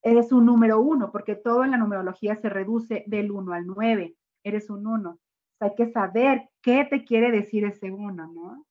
Eres 0.02 0.32
un 0.32 0.46
número 0.46 0.82
uno, 0.82 1.12
porque 1.12 1.36
todo 1.36 1.64
en 1.64 1.72
la 1.72 1.78
numerología 1.78 2.36
se 2.38 2.50
reduce 2.50 3.04
del 3.06 3.32
1 3.32 3.54
al 3.54 3.68
9. 3.68 4.16
Eres 4.44 4.70
un 4.70 4.88
uno. 4.88 5.20
hay 5.60 5.76
que 5.76 5.92
saber 5.92 6.50
qué 6.62 6.88
te 6.90 7.06
quiere 7.06 7.32
decir 7.32 7.66
ese 7.66 7.92
uno, 7.92 8.28
¿no? 8.28 8.66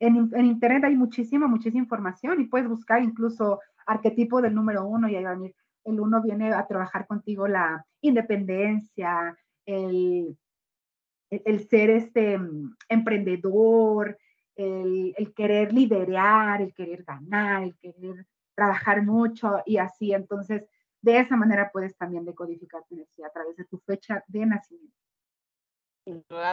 En, 0.00 0.44
Internet 0.44 0.84
hay 0.84 0.96
muchísima, 0.96 1.46
muchísima 1.46 1.82
información 1.82 2.40
y 2.40 2.46
puedes 2.46 2.68
buscar 2.68 3.02
incluso 3.02 3.60
arquetipo 3.86 4.42
del 4.42 4.54
número 4.54 4.84
uno 4.86 5.08
y 5.08 5.16
ahí 5.16 5.24
van 5.24 5.42
a 5.42 5.46
ir 5.46 5.54
el 5.84 6.00
uno 6.00 6.22
viene 6.22 6.52
a 6.52 6.66
trabajar 6.66 7.06
contigo 7.06 7.46
la 7.46 7.84
independencia, 8.00 9.36
el, 9.66 10.36
el 11.30 11.68
ser 11.68 11.90
este 11.90 12.38
mm, 12.38 12.76
emprendedor, 12.88 14.18
el, 14.56 15.14
el, 15.16 15.34
querer 15.34 15.72
liderar, 15.72 16.62
el 16.62 16.72
querer 16.74 17.04
ganar, 17.04 17.64
el 17.64 17.76
querer 17.78 18.26
trabajar 18.54 19.02
mucho 19.02 19.62
y 19.66 19.78
así. 19.78 20.12
Entonces, 20.12 20.64
de 21.02 21.18
esa 21.18 21.36
manera 21.36 21.70
puedes 21.72 21.96
también 21.96 22.24
decodificar 22.24 22.82
tu 22.88 22.94
energía 22.94 23.26
a 23.26 23.30
través 23.32 23.56
de 23.56 23.64
tu 23.64 23.78
fecha 23.78 24.24
de 24.26 24.46
nacimiento. 24.46 24.96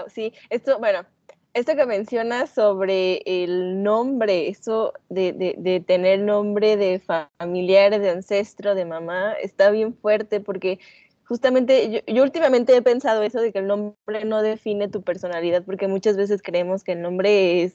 sí, 0.08 0.34
esto, 0.50 0.80
bueno, 0.80 1.06
esto 1.54 1.76
que 1.76 1.86
mencionas 1.86 2.50
sobre 2.50 3.22
el 3.26 3.84
nombre, 3.84 4.48
eso 4.48 4.94
de, 5.10 5.34
de, 5.58 5.80
tener 5.82 6.20
nombre 6.20 6.78
de 6.78 7.00
familiar, 7.00 8.00
de 8.00 8.10
ancestro, 8.10 8.76
de 8.76 8.86
mamá, 8.86 9.34
está 9.34 9.70
bien 9.72 9.94
fuerte 9.94 10.40
porque 10.40 10.80
justamente 11.26 12.04
yo, 12.08 12.24
últimamente 12.24 12.76
he 12.76 12.82
pensado 12.82 13.24
eso 13.24 13.42
de 13.42 13.52
que 13.52 13.60
el 13.60 13.68
nombre 13.68 14.26
no 14.26 14.42
define 14.42 14.88
tu 14.88 15.02
personalidad 15.02 15.64
porque 15.64 15.88
muchas 15.88 16.18
veces 16.18 16.42
creemos 16.42 16.84
que 16.84 16.94
el 16.94 17.02
nombre 17.02 17.64
es 17.64 17.74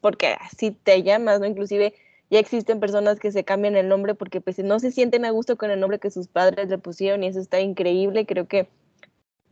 porque 0.00 0.36
así 0.40 0.70
te 0.70 1.02
llamas, 1.02 1.40
¿no? 1.40 1.46
Inclusive 1.46 1.94
ya 2.30 2.38
existen 2.38 2.80
personas 2.80 3.20
que 3.20 3.32
se 3.32 3.44
cambian 3.44 3.76
el 3.76 3.88
nombre 3.88 4.14
porque 4.14 4.40
pues 4.40 4.58
no 4.58 4.78
se 4.80 4.92
sienten 4.92 5.24
a 5.24 5.30
gusto 5.30 5.56
con 5.56 5.70
el 5.70 5.80
nombre 5.80 5.98
que 5.98 6.10
sus 6.10 6.28
padres 6.28 6.68
le 6.68 6.78
pusieron 6.78 7.22
y 7.22 7.28
eso 7.28 7.40
está 7.40 7.60
increíble, 7.60 8.26
creo 8.26 8.48
que 8.48 8.68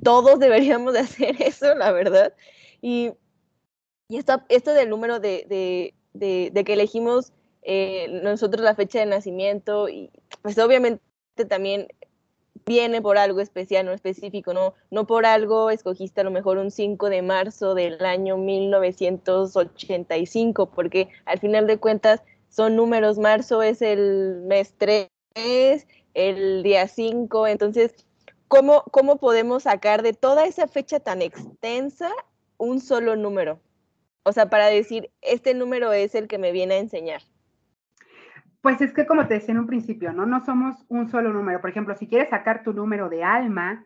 todos 0.02 0.38
deberíamos 0.40 0.94
de 0.94 1.00
hacer 1.00 1.40
eso, 1.40 1.74
la 1.74 1.92
verdad. 1.92 2.34
Y 2.80 3.12
y 4.12 4.18
esto, 4.18 4.42
esto 4.50 4.74
del 4.74 4.90
número 4.90 5.20
de, 5.20 5.94
que 6.20 6.62
elegimos 6.66 7.32
eh, 7.62 8.20
nosotros 8.22 8.62
la 8.62 8.74
fecha 8.74 8.98
de 8.98 9.06
nacimiento, 9.06 9.88
y 9.88 10.10
pues 10.42 10.58
obviamente 10.58 11.00
también 11.48 11.88
viene 12.66 13.00
por 13.00 13.16
algo 13.16 13.40
especial, 13.40 13.86
no 13.86 13.92
específico, 13.92 14.52
no, 14.52 14.74
no 14.90 15.06
por 15.06 15.24
algo 15.24 15.70
escogiste 15.70 16.20
a 16.20 16.24
lo 16.24 16.30
mejor 16.30 16.58
un 16.58 16.70
5 16.70 17.08
de 17.08 17.22
marzo 17.22 17.74
del 17.74 18.04
año 18.04 18.36
1985, 18.36 20.66
porque 20.66 21.08
al 21.24 21.38
final 21.38 21.66
de 21.66 21.78
cuentas 21.78 22.22
son 22.50 22.76
números, 22.76 23.16
marzo 23.16 23.62
es 23.62 23.80
el 23.80 24.42
mes 24.42 24.74
3, 24.76 25.08
el 26.12 26.62
día 26.62 26.86
5, 26.86 27.46
entonces, 27.46 27.94
¿cómo, 28.48 28.82
¿cómo 28.90 29.16
podemos 29.16 29.62
sacar 29.62 30.02
de 30.02 30.12
toda 30.12 30.44
esa 30.44 30.68
fecha 30.68 31.00
tan 31.00 31.22
extensa 31.22 32.10
un 32.58 32.78
solo 32.78 33.16
número? 33.16 33.58
O 34.24 34.32
sea, 34.32 34.48
para 34.48 34.66
decir, 34.66 35.10
este 35.20 35.54
número 35.54 35.92
es 35.92 36.14
el 36.14 36.28
que 36.28 36.38
me 36.38 36.52
viene 36.52 36.74
a 36.74 36.78
enseñar. 36.78 37.22
Pues 38.60 38.80
es 38.80 38.92
que 38.92 39.06
como 39.06 39.26
te 39.26 39.34
decía 39.34 39.52
en 39.52 39.60
un 39.60 39.66
principio, 39.66 40.12
¿no? 40.12 40.24
No 40.24 40.44
somos 40.44 40.84
un 40.88 41.08
solo 41.08 41.32
número. 41.32 41.60
Por 41.60 41.70
ejemplo, 41.70 41.96
si 41.96 42.06
quieres 42.06 42.30
sacar 42.30 42.62
tu 42.62 42.72
número 42.72 43.08
de 43.08 43.24
alma, 43.24 43.84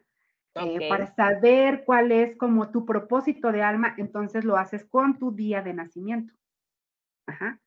eh, 0.54 0.88
para 0.88 1.14
saber 1.14 1.84
cuál 1.84 2.12
es 2.12 2.36
como 2.36 2.70
tu 2.70 2.84
propósito 2.84 3.52
de 3.52 3.62
alma, 3.62 3.94
entonces 3.96 4.44
lo 4.44 4.56
haces 4.56 4.84
con 4.84 5.18
tu 5.18 5.32
día 5.32 5.62
de 5.62 5.72
nacimiento. 5.72 6.34
Ajá. 7.26 7.58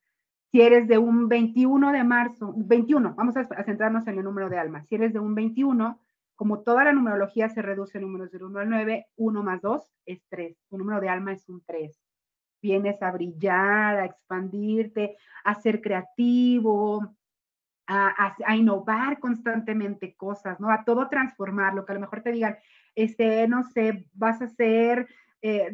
Si 0.51 0.61
eres 0.61 0.87
de 0.87 0.97
un 0.97 1.27
21 1.27 1.91
de 1.91 2.03
marzo, 2.03 2.53
21, 2.55 3.15
vamos 3.15 3.37
a, 3.37 3.41
a, 3.41 3.63
centrarnos 3.63 4.07
en 4.07 4.17
el 4.17 4.23
número 4.23 4.49
de 4.49 4.57
alma. 4.57 4.83
Si 4.83 4.95
eres 4.95 5.13
de 5.13 5.19
un 5.19 5.33
21, 5.33 5.99
como 6.35 6.61
toda 6.61 6.83
la 6.83 6.93
numerología 6.93 7.49
se 7.49 7.61
reduce 7.61 7.97
en 7.97 8.03
números 8.03 8.31
del 8.31 8.43
1 8.43 8.59
al 8.59 8.69
9, 8.69 9.07
1 9.15 9.43
más 9.43 9.61
2 9.61 9.91
es 10.05 10.21
3. 10.29 10.55
Tu 10.69 10.77
número 10.77 10.99
de 11.01 11.09
alma 11.09 11.33
es 11.33 11.47
un 11.49 11.61
3 11.65 11.99
vienes 12.61 13.01
a 13.01 13.11
brillar, 13.11 13.97
a 13.97 14.05
expandirte, 14.05 15.15
a 15.43 15.55
ser 15.55 15.81
creativo, 15.81 17.15
a, 17.89 18.55
innovar 18.55 19.19
constantemente 19.19 20.15
cosas, 20.15 20.59
¿no? 20.59 20.69
A 20.69 20.83
todo 20.83 21.09
transformar, 21.09 21.73
lo 21.73 21.85
que 21.85 21.91
a 21.91 21.95
lo 21.95 22.01
mejor 22.01 22.21
te 22.21 22.31
digan, 22.31 22.57
este, 22.93 23.47
no 23.47 23.63
sé, 23.63 24.05
vas 24.13 24.41
a 24.41 24.47
ser 24.47 25.07
eh, 25.41 25.71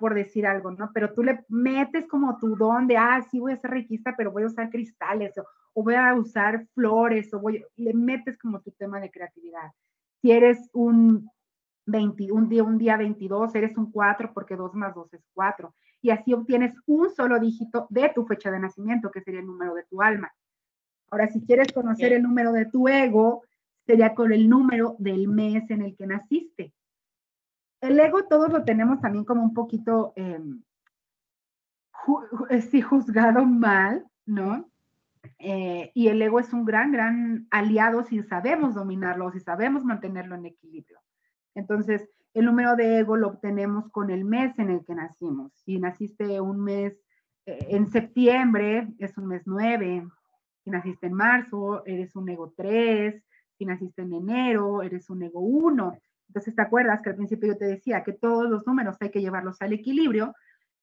por 0.00 0.14
decir 0.14 0.46
algo, 0.46 0.70
¿no? 0.70 0.90
Pero 0.94 1.12
tú 1.12 1.22
le 1.22 1.44
metes 1.48 2.06
como 2.06 2.38
tu 2.38 2.56
don 2.56 2.86
de, 2.86 2.96
ah, 2.96 3.22
sí 3.30 3.38
voy 3.38 3.52
a 3.52 3.56
ser 3.56 3.70
reikista, 3.70 4.14
pero 4.16 4.32
voy 4.32 4.44
a 4.44 4.46
usar 4.46 4.70
cristales, 4.70 5.36
o, 5.36 5.44
o 5.74 5.82
voy 5.82 5.94
a 5.94 6.14
usar 6.14 6.66
flores, 6.74 7.32
o 7.34 7.40
voy, 7.40 7.64
le 7.76 7.92
metes 7.92 8.38
como 8.38 8.60
tu 8.60 8.70
tema 8.72 9.00
de 9.00 9.10
creatividad. 9.10 9.72
Si 10.22 10.32
eres 10.32 10.70
un 10.72 11.28
20, 11.86 12.32
un 12.32 12.48
día, 12.48 12.64
un 12.64 12.78
día 12.78 12.96
22, 12.96 13.54
eres 13.54 13.76
un 13.76 13.90
4 13.92 14.32
porque 14.32 14.56
2 14.56 14.74
más 14.74 14.94
2 14.94 15.12
es 15.14 15.24
4 15.34 15.74
y 16.00 16.10
así 16.10 16.32
obtienes 16.32 16.74
un 16.86 17.10
solo 17.10 17.38
dígito 17.38 17.86
de 17.90 18.10
tu 18.14 18.24
fecha 18.26 18.50
de 18.50 18.60
nacimiento, 18.60 19.10
que 19.10 19.20
sería 19.20 19.40
el 19.40 19.46
número 19.46 19.74
de 19.74 19.84
tu 19.84 20.02
alma. 20.02 20.32
Ahora, 21.10 21.28
si 21.28 21.40
quieres 21.44 21.72
conocer 21.72 22.12
el 22.12 22.22
número 22.22 22.52
de 22.52 22.66
tu 22.66 22.88
ego, 22.88 23.42
sería 23.86 24.14
con 24.14 24.32
el 24.32 24.48
número 24.48 24.96
del 24.98 25.28
mes 25.28 25.70
en 25.70 25.82
el 25.82 25.96
que 25.96 26.06
naciste. 26.06 26.72
El 27.80 27.98
ego 28.00 28.24
todos 28.24 28.52
lo 28.52 28.64
tenemos 28.64 29.00
también 29.00 29.24
como 29.24 29.42
un 29.42 29.54
poquito, 29.54 30.12
eh, 30.16 30.40
sí, 32.70 32.80
juzgado 32.82 33.44
mal, 33.44 34.04
¿no? 34.24 34.68
Eh, 35.38 35.90
y 35.94 36.08
el 36.08 36.22
ego 36.22 36.40
es 36.40 36.52
un 36.52 36.64
gran, 36.64 36.92
gran 36.92 37.46
aliado 37.50 38.04
si 38.04 38.22
sabemos 38.22 38.74
dominarlo, 38.74 39.30
si 39.32 39.40
sabemos 39.40 39.84
mantenerlo 39.84 40.34
en 40.34 40.46
equilibrio. 40.46 41.00
Entonces, 41.54 42.08
el 42.38 42.44
número 42.44 42.76
de 42.76 42.98
ego 42.98 43.16
lo 43.16 43.28
obtenemos 43.28 43.88
con 43.90 44.10
el 44.10 44.26
mes 44.26 44.58
en 44.58 44.68
el 44.68 44.84
que 44.84 44.94
nacimos. 44.94 45.54
Si 45.64 45.78
naciste 45.78 46.38
un 46.38 46.62
mes 46.62 46.92
eh, 47.46 47.68
en 47.70 47.90
septiembre, 47.90 48.88
es 48.98 49.16
un 49.16 49.28
mes 49.28 49.44
9. 49.46 50.06
Si 50.62 50.68
naciste 50.68 51.06
en 51.06 51.14
marzo, 51.14 51.82
eres 51.86 52.14
un 52.14 52.28
ego 52.28 52.52
3. 52.54 53.24
Si 53.56 53.64
naciste 53.64 54.02
en 54.02 54.12
enero, 54.12 54.82
eres 54.82 55.08
un 55.08 55.22
ego 55.22 55.40
1. 55.40 55.98
Entonces, 56.28 56.54
¿te 56.54 56.60
acuerdas 56.60 57.00
que 57.00 57.08
al 57.08 57.16
principio 57.16 57.48
yo 57.48 57.56
te 57.56 57.64
decía 57.64 58.04
que 58.04 58.12
todos 58.12 58.50
los 58.50 58.66
números 58.66 58.98
hay 59.00 59.10
que 59.10 59.22
llevarlos 59.22 59.62
al 59.62 59.72
equilibrio? 59.72 60.34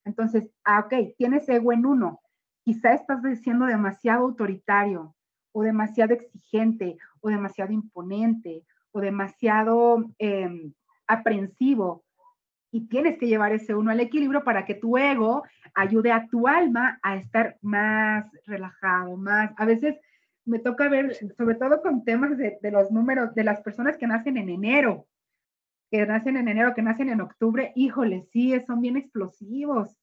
Entonces, 0.06 0.50
ah, 0.66 0.80
ok, 0.80 1.16
tienes 1.20 1.48
ego 1.50 1.72
en 1.72 1.86
1. 1.86 2.20
Quizá 2.64 2.94
estás 2.94 3.22
siendo 3.44 3.68
demasiado 3.68 4.24
autoritario 4.26 5.14
o 5.52 5.62
demasiado 5.62 6.16
exigente 6.16 6.98
o 7.22 7.30
demasiado 7.30 7.72
imponente 7.74 8.66
o 8.92 9.02
demasiado 9.02 10.04
em, 10.18 10.74
aprensivo 11.08 12.04
y 12.72 12.88
tienes 12.88 13.20
que 13.20 13.28
llevar 13.28 13.52
ese 13.54 13.76
uno 13.76 13.92
al 13.92 14.00
equilibrio 14.00 14.44
para 14.44 14.66
que 14.66 14.74
tu 14.74 14.98
ego 14.98 15.44
ayude 15.76 16.12
a 16.12 16.28
tu 16.28 16.48
alma 16.48 17.00
a 17.04 17.18
estar 17.18 17.58
más 17.62 18.26
relajado, 18.48 19.16
más. 19.16 19.52
A 19.58 19.66
veces 19.66 19.96
me 20.46 20.58
toca 20.58 20.90
ver, 20.90 21.16
sobre 21.38 21.56
todo 21.56 21.84
con 21.84 22.04
temas 22.04 22.36
de, 22.36 22.58
los 22.72 22.92
números 22.92 23.36
de 23.36 23.44
las 23.44 23.62
personas 23.62 23.96
que 23.98 24.08
nacen 24.08 24.38
en 24.38 24.50
enero, 24.50 25.08
que 25.92 26.06
nacen 26.06 26.36
en 26.36 26.48
enero, 26.48 26.74
que 26.74 26.82
nacen 26.82 27.10
en 27.10 27.22
octubre, 27.22 27.72
híjole, 27.76 28.28
sí, 28.32 28.60
son 28.66 28.82
bien 28.82 28.98
explosivos, 28.98 29.96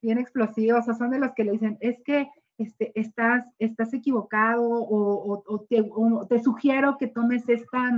bien 0.00 0.16
explosivos, 0.16 0.88
o 0.88 0.94
son 0.94 1.10
de 1.10 1.18
los 1.18 1.32
que 1.34 1.44
le 1.44 1.52
dicen, 1.52 1.76
es 1.80 2.02
que 2.02 2.30
este, 2.56 2.98
estás, 2.98 3.44
estás 3.58 3.92
equivocado 3.92 4.62
o, 4.66 5.66
te, 5.68 5.84
o 5.86 6.26
te 6.26 6.42
sugiero 6.42 6.96
que 6.98 7.08
tomes 7.08 7.46
esta 7.48 7.92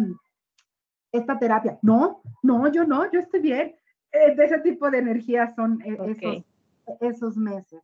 esta 1.12 1.38
terapia. 1.38 1.78
No, 1.82 2.22
no, 2.42 2.70
yo 2.70 2.84
no, 2.84 3.10
yo 3.10 3.20
estoy 3.20 3.40
bien. 3.40 3.74
Eh, 4.12 4.34
de 4.34 4.44
ese 4.44 4.58
tipo 4.60 4.90
de 4.90 4.98
energía 4.98 5.54
son 5.54 5.80
eh, 5.82 5.98
esos, 6.06 6.44
esos 7.00 7.36
meses. 7.36 7.82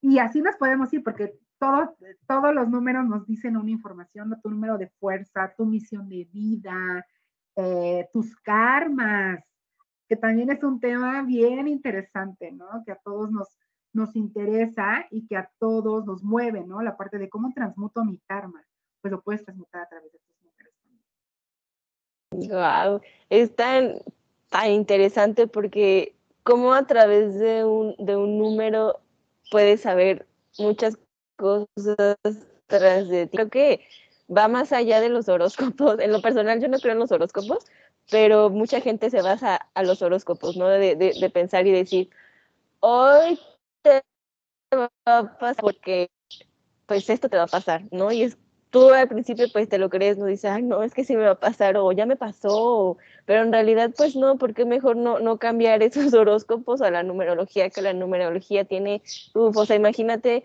Y 0.00 0.18
así 0.18 0.40
nos 0.40 0.56
podemos 0.56 0.92
ir 0.92 1.02
porque 1.02 1.38
todos, 1.58 1.90
todos 2.26 2.54
los 2.54 2.68
números 2.68 3.06
nos 3.06 3.26
dicen 3.26 3.56
una 3.56 3.70
información, 3.70 4.38
tu 4.42 4.50
número 4.50 4.78
de 4.78 4.88
fuerza, 5.00 5.52
tu 5.56 5.66
misión 5.66 6.08
de 6.08 6.28
vida, 6.32 7.06
eh, 7.56 8.08
tus 8.12 8.36
karmas, 8.36 9.40
que 10.08 10.16
también 10.16 10.50
es 10.50 10.62
un 10.62 10.78
tema 10.80 11.22
bien 11.22 11.66
interesante, 11.66 12.52
¿no? 12.52 12.82
Que 12.84 12.92
a 12.92 13.00
todos 13.02 13.30
nos, 13.30 13.48
nos 13.92 14.14
interesa 14.14 15.06
y 15.10 15.26
que 15.26 15.36
a 15.36 15.50
todos 15.58 16.06
nos 16.06 16.22
mueve, 16.22 16.64
¿no? 16.64 16.82
La 16.82 16.96
parte 16.96 17.18
de 17.18 17.28
cómo 17.28 17.52
transmuto 17.52 18.04
mi 18.04 18.18
karma, 18.26 18.62
pues 19.00 19.10
lo 19.10 19.22
puedes 19.22 19.44
transmutar 19.44 19.82
a 19.82 19.88
través 19.88 20.12
de 20.12 20.18
tus. 20.18 20.36
Wow, 22.36 23.00
es 23.30 23.54
tan, 23.56 24.00
interesante 24.68 25.46
porque 25.46 26.14
cómo 26.42 26.74
a 26.74 26.86
través 26.86 27.38
de 27.38 27.64
un, 27.64 27.94
de 27.98 28.16
un 28.16 28.38
número 28.38 29.00
puedes 29.50 29.82
saber 29.82 30.26
muchas 30.58 30.98
cosas 31.36 32.06
tras 32.66 33.08
de 33.08 33.26
ti. 33.26 33.36
Creo 33.36 33.50
que 33.50 33.80
va 34.34 34.48
más 34.48 34.72
allá 34.72 35.00
de 35.00 35.08
los 35.08 35.28
horóscopos. 35.28 35.98
En 36.00 36.12
lo 36.12 36.20
personal 36.20 36.60
yo 36.60 36.68
no 36.68 36.78
creo 36.78 36.92
en 36.92 36.98
los 37.00 37.12
horóscopos, 37.12 37.64
pero 38.10 38.50
mucha 38.50 38.80
gente 38.80 39.10
se 39.10 39.22
basa 39.22 39.68
a 39.74 39.82
los 39.82 40.02
horóscopos, 40.02 40.56
¿no? 40.56 40.68
De, 40.68 40.94
de, 40.96 41.14
de 41.18 41.30
pensar 41.30 41.66
y 41.66 41.72
decir, 41.72 42.10
hoy 42.80 43.38
te 43.82 44.02
va 44.76 44.90
a 45.06 45.38
pasar 45.38 45.62
porque 45.62 46.10
pues 46.86 47.08
esto 47.10 47.28
te 47.28 47.36
va 47.36 47.44
a 47.44 47.48
pasar, 47.48 47.82
¿no? 47.90 48.12
Y 48.12 48.22
es 48.22 48.38
tú 48.76 48.90
al 48.90 49.08
principio 49.08 49.46
pues 49.50 49.70
te 49.70 49.78
lo 49.78 49.88
crees, 49.88 50.18
no 50.18 50.26
dices, 50.26 50.50
ay, 50.50 50.62
no, 50.62 50.82
es 50.82 50.92
que 50.92 51.02
sí 51.02 51.16
me 51.16 51.24
va 51.24 51.30
a 51.30 51.40
pasar 51.40 51.78
o 51.78 51.92
ya 51.92 52.04
me 52.04 52.16
pasó, 52.16 52.98
pero 53.24 53.42
en 53.42 53.50
realidad 53.50 53.90
pues 53.96 54.16
no, 54.16 54.36
porque 54.36 54.66
mejor 54.66 54.96
no, 54.96 55.18
no 55.18 55.38
cambiar 55.38 55.82
esos 55.82 56.12
horóscopos 56.12 56.82
a 56.82 56.90
la 56.90 57.02
numerología, 57.02 57.70
que 57.70 57.80
la 57.80 57.94
numerología 57.94 58.66
tiene, 58.66 59.00
uf, 59.34 59.56
o 59.56 59.64
sea, 59.64 59.76
imagínate 59.76 60.44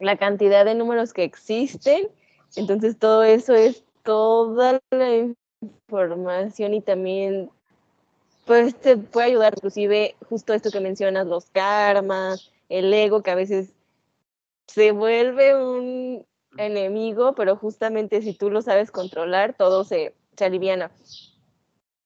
la 0.00 0.18
cantidad 0.18 0.66
de 0.66 0.74
números 0.74 1.14
que 1.14 1.24
existen, 1.24 2.08
entonces 2.56 2.98
todo 2.98 3.24
eso 3.24 3.54
es 3.54 3.84
toda 4.02 4.80
la 4.90 5.34
información 5.88 6.74
y 6.74 6.82
también 6.82 7.50
pues 8.44 8.74
te 8.74 8.98
puede 8.98 9.28
ayudar 9.28 9.54
inclusive 9.56 10.14
justo 10.28 10.52
esto 10.52 10.70
que 10.70 10.80
mencionas, 10.80 11.26
los 11.26 11.46
karmas, 11.46 12.52
el 12.68 12.92
ego 12.92 13.22
que 13.22 13.30
a 13.30 13.34
veces 13.34 13.70
se 14.66 14.92
vuelve 14.92 15.56
un 15.56 16.26
enemigo, 16.56 17.34
pero 17.34 17.56
justamente 17.56 18.22
si 18.22 18.34
tú 18.34 18.50
lo 18.50 18.62
sabes 18.62 18.90
controlar, 18.90 19.54
todo 19.56 19.84
se, 19.84 20.14
se 20.36 20.44
aliviana. 20.44 20.90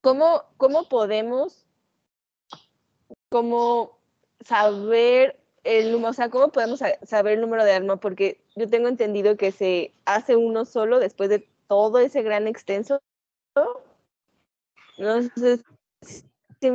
¿Cómo, 0.01 0.45
¿Cómo 0.57 0.89
podemos 0.89 1.67
cómo 3.29 3.99
saber 4.41 5.39
el 5.65 5.93
número, 5.93 6.11
o 6.11 6.15
sea, 6.15 6.31
cómo 6.31 6.49
podemos 6.49 6.81
saber 7.03 7.35
el 7.35 7.41
número 7.41 7.65
de 7.65 7.73
alma? 7.73 7.97
Porque 7.97 8.41
yo 8.57 8.69
tengo 8.69 8.89
entendido 8.89 9.37
que 9.37 9.53
se 9.53 9.93
hace 10.05 10.37
uno 10.37 10.65
solo 10.65 10.99
después 10.99 11.29
de 11.29 11.49
todo 11.67 11.99
ese 11.99 12.23
gran 12.23 12.47
extenso. 12.47 13.01
No 14.99 15.23
sé 15.37 15.63
si 16.61 16.73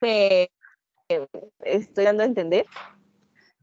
me 0.00 0.50
estoy 1.60 2.04
dando 2.04 2.22
a 2.22 2.26
entender. 2.26 2.66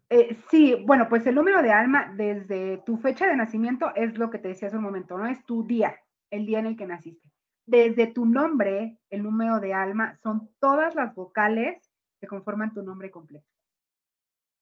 Eh, 0.09 0.37
sí, 0.49 0.83
bueno, 0.85 1.09
pues 1.09 1.27
el 1.27 1.35
número 1.35 1.61
de 1.61 1.71
alma 1.71 2.13
desde 2.15 2.77
tu 2.85 2.97
fecha 2.97 3.27
de 3.27 3.35
nacimiento 3.35 3.93
es 3.95 4.17
lo 4.17 4.29
que 4.29 4.39
te 4.39 4.47
decía 4.49 4.69
hace 4.69 4.77
un 4.77 4.83
momento, 4.83 5.17
¿no? 5.17 5.27
Es 5.27 5.43
tu 5.45 5.65
día, 5.65 5.99
el 6.31 6.45
día 6.45 6.59
en 6.59 6.67
el 6.67 6.77
que 6.77 6.87
naciste. 6.87 7.29
Desde 7.65 8.07
tu 8.07 8.25
nombre, 8.25 8.97
el 9.09 9.23
número 9.23 9.59
de 9.59 9.73
alma 9.73 10.17
son 10.23 10.49
todas 10.59 10.95
las 10.95 11.13
vocales 11.13 11.91
que 12.21 12.27
conforman 12.27 12.73
tu 12.73 12.83
nombre 12.83 13.11
completo. 13.11 13.45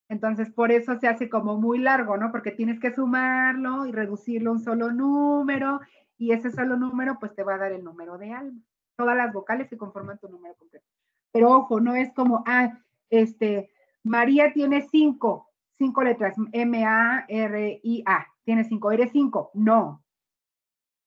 Entonces, 0.09 0.51
por 0.51 0.71
eso 0.71 0.99
se 0.99 1.07
hace 1.07 1.29
como 1.29 1.57
muy 1.59 1.79
largo, 1.79 2.17
¿no? 2.17 2.31
Porque 2.31 2.51
tienes 2.51 2.79
que 2.79 2.93
sumarlo 2.93 3.86
y 3.86 3.91
reducirlo 3.91 4.49
a 4.49 4.53
un 4.53 4.60
solo 4.60 4.91
número 4.91 5.79
y 6.17 6.31
ese 6.31 6.51
solo 6.51 6.77
número 6.77 7.17
pues 7.19 7.34
te 7.36 7.43
va 7.43 7.55
a 7.55 7.60
dar 7.60 7.71
el 7.71 7.84
número 7.84 8.17
de 8.17 8.31
alma. 8.31 8.62
Todas 8.95 9.17
las 9.17 9.34
vocales 9.34 9.67
que 9.67 9.77
conforman 9.77 10.19
tu 10.19 10.29
número 10.29 10.55
completo. 10.55 10.86
Pero 11.31 11.51
ojo, 11.51 11.79
no 11.81 11.95
es 11.95 12.13
como, 12.13 12.43
ah, 12.47 12.79
este, 13.10 13.69
María 14.06 14.54
tiene 14.54 14.88
cinco, 14.89 15.50
cinco 15.80 16.04
letras, 16.04 16.36
M-A-R-I-A, 16.52 18.28
tiene 18.44 18.63
cinco, 18.63 18.91
eres 18.91 19.12
cinco, 19.12 19.50
no. 19.56 20.04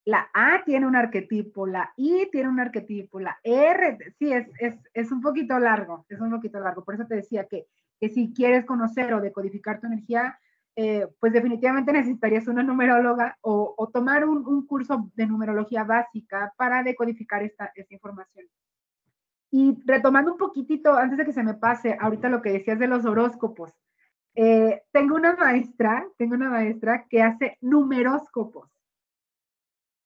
La 0.05 0.29
A 0.35 0.65
tiene 0.65 0.87
un 0.87 0.97
arquetipo, 0.97 1.67
la 1.67 1.93
I 1.97 2.29
tiene 2.33 2.49
un 2.49 2.59
arquetipo, 2.59 3.21
la 3.21 3.39
R, 3.45 3.99
sí, 4.19 4.33
es, 4.33 4.49
es, 4.95 5.13
un 5.13 5.21
poquito 5.21 5.59
largo, 5.61 6.07
es 6.09 6.21
un 6.21 6.31
poquito 6.31 6.59
largo. 6.59 6.85
Por 6.85 6.95
eso 6.95 7.07
te 7.07 7.15
decía 7.15 7.45
que, 7.45 7.67
que 8.01 8.09
si 8.09 8.33
quieres 8.33 8.65
conocer 8.65 9.15
o 9.15 9.21
decodificar 9.21 9.81
tu 9.81 9.87
energía, 9.87 10.39
eh, 10.75 11.07
pues 11.21 11.33
definitivamente 11.33 11.93
necesitarías 11.93 12.49
una 12.49 12.63
numeróloga 12.65 13.39
o, 13.43 13.91
tomar 13.93 14.25
un, 14.25 14.67
curso 14.67 15.11
de 15.15 15.27
numerología 15.27 15.85
básica 15.85 16.53
para 16.57 16.83
decodificar 16.83 17.43
esta, 17.43 17.71
esta 17.77 17.95
información. 17.95 18.47
Y 19.51 19.79
retomando 19.87 20.33
un 20.33 20.39
poquitito, 20.39 20.95
antes 20.95 21.19
de 21.19 21.25
que 21.25 21.33
se 21.33 21.43
me 21.43 21.55
pase, 21.55 21.97
ahorita 21.99 22.29
lo 22.29 22.43
que 22.43 22.53
decías 22.53 22.79
de 22.79 22.89
los 22.89 23.05
horóscopos. 23.05 23.73
Eh, 24.35 24.83
tengo 24.93 25.17
una 25.17 25.35
maestra, 25.35 26.07
tengo 26.17 26.35
una 26.35 26.51
maestra 26.51 27.07
que 27.09 27.23
hace 27.23 27.57
numeróscopos. 27.61 28.71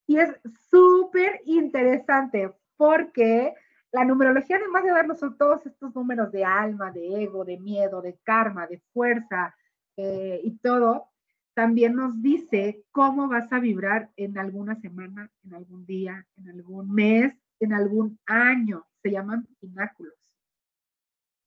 Y 0.06 0.18
es 0.18 0.30
súper 0.70 1.40
interesante 1.44 2.52
porque 2.76 3.54
la 3.92 4.04
numerología, 4.04 4.56
además 4.56 4.84
de 4.84 4.90
darnos 4.90 5.20
todos 5.36 5.66
estos 5.66 5.94
números 5.94 6.32
de 6.32 6.44
alma, 6.44 6.90
de 6.90 7.22
ego, 7.22 7.44
de 7.44 7.58
miedo, 7.58 8.00
de 8.00 8.18
karma, 8.24 8.66
de 8.66 8.80
fuerza 8.92 9.54
eh, 9.96 10.40
y 10.42 10.56
todo, 10.58 11.08
también 11.54 11.94
nos 11.94 12.20
dice 12.22 12.84
cómo 12.90 13.28
vas 13.28 13.52
a 13.52 13.58
vibrar 13.58 14.10
en 14.16 14.38
alguna 14.38 14.76
semana, 14.76 15.30
en 15.44 15.54
algún 15.54 15.84
día, 15.84 16.26
en 16.38 16.48
algún 16.48 16.90
mes, 16.90 17.34
en 17.60 17.74
algún 17.74 18.18
año 18.26 18.86
se 19.02 19.10
llaman 19.10 19.46
pináculos. 19.60 20.14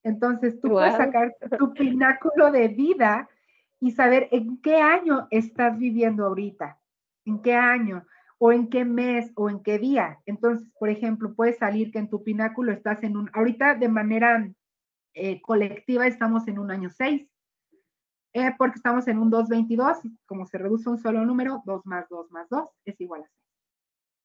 Entonces 0.03 0.59
tú 0.61 0.69
puedes 0.69 0.95
sacar 0.95 1.35
tu 1.57 1.73
pináculo 1.73 2.51
de 2.51 2.67
vida 2.67 3.27
y 3.79 3.91
saber 3.91 4.27
en 4.31 4.61
qué 4.61 4.75
año 4.75 5.27
estás 5.31 5.77
viviendo 5.77 6.25
ahorita, 6.25 6.79
en 7.25 7.41
qué 7.41 7.55
año, 7.55 8.05
o 8.37 8.51
en 8.51 8.69
qué 8.69 8.85
mes, 8.85 9.31
o 9.35 9.49
en 9.49 9.61
qué 9.63 9.79
día. 9.79 10.19
Entonces, 10.25 10.69
por 10.77 10.89
ejemplo, 10.89 11.33
puede 11.33 11.53
salir 11.53 11.91
que 11.91 11.99
en 11.99 12.09
tu 12.09 12.23
pináculo 12.23 12.71
estás 12.71 13.03
en 13.03 13.17
un, 13.17 13.29
ahorita 13.33 13.75
de 13.75 13.87
manera 13.87 14.47
eh, 15.13 15.41
colectiva 15.41 16.05
estamos 16.07 16.47
en 16.47 16.59
un 16.59 16.71
año 16.71 16.89
6, 16.89 17.27
eh, 18.33 18.53
porque 18.57 18.75
estamos 18.75 19.07
en 19.07 19.17
un 19.17 19.29
222, 19.29 19.99
como 20.25 20.45
se 20.45 20.57
reduce 20.57 20.89
un 20.89 20.97
solo 20.97 21.25
número, 21.25 21.63
2 21.65 21.85
más 21.85 22.07
2 22.09 22.31
más 22.31 22.49
2 22.49 22.69
es 22.85 22.99
igual 22.99 23.21
a 23.21 23.27
6. 23.27 23.33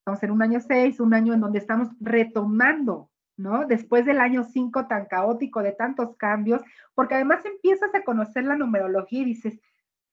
Estamos 0.01 0.23
en 0.25 0.31
un 0.33 0.43
año 0.43 0.61
6, 0.61 1.01
un 1.01 1.15
año 1.15 1.35
en 1.35 1.41
donde 1.41 1.59
estamos 1.59 1.89
retomando 2.01 3.10
¿no? 3.41 3.67
Después 3.67 4.05
del 4.05 4.21
año 4.21 4.45
5 4.45 4.87
tan 4.87 5.07
caótico 5.07 5.63
de 5.63 5.73
tantos 5.73 6.17
cambios, 6.17 6.63
porque 6.95 7.15
además 7.15 7.45
empiezas 7.45 7.95
a 7.95 8.05
conocer 8.05 8.45
la 8.45 8.57
numerología 8.57 9.21
y 9.21 9.25
dices, 9.25 9.61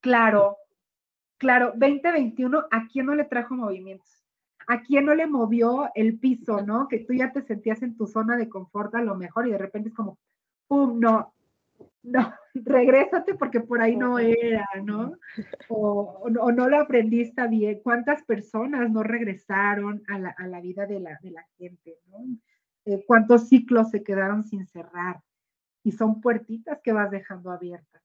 claro, 0.00 0.56
claro, 1.36 1.72
2021, 1.76 2.64
¿a 2.70 2.86
quién 2.86 3.06
no 3.06 3.14
le 3.14 3.24
trajo 3.24 3.54
movimientos? 3.54 4.24
¿A 4.66 4.82
quién 4.82 5.06
no 5.06 5.14
le 5.14 5.26
movió 5.26 5.90
el 5.94 6.18
piso, 6.18 6.62
no? 6.62 6.88
Que 6.88 7.00
tú 7.00 7.14
ya 7.14 7.32
te 7.32 7.42
sentías 7.42 7.82
en 7.82 7.96
tu 7.96 8.06
zona 8.06 8.36
de 8.36 8.48
confort 8.48 8.94
a 8.94 9.02
lo 9.02 9.14
mejor 9.14 9.46
y 9.46 9.52
de 9.52 9.58
repente 9.58 9.88
es 9.88 9.94
como, 9.94 10.18
¡pum! 10.66 10.98
No, 11.00 11.32
no, 12.02 12.34
regrésate 12.54 13.34
porque 13.34 13.60
por 13.60 13.80
ahí 13.80 13.96
no 13.96 14.18
era, 14.18 14.66
¿no? 14.84 15.12
O, 15.70 16.22
o, 16.24 16.52
no 16.52 16.68
lo 16.68 16.80
aprendiste 16.80 17.46
bien. 17.48 17.80
¿Cuántas 17.82 18.22
personas 18.24 18.90
no 18.90 19.02
regresaron 19.02 20.02
a 20.08 20.18
la, 20.18 20.30
a 20.30 20.46
la 20.46 20.60
vida 20.60 20.86
de 20.86 20.98
la, 20.98 21.18
de 21.22 21.30
la 21.30 21.46
gente, 21.58 21.98
¿no? 22.10 22.18
Eh, 22.84 23.04
cuántos 23.06 23.48
ciclos 23.48 23.90
se 23.90 24.02
quedaron 24.02 24.44
sin 24.44 24.66
cerrar 24.66 25.20
y 25.84 25.92
son 25.92 26.20
puertitas 26.20 26.80
que 26.82 26.92
vas 26.92 27.10
dejando 27.10 27.50
abiertas. 27.50 28.02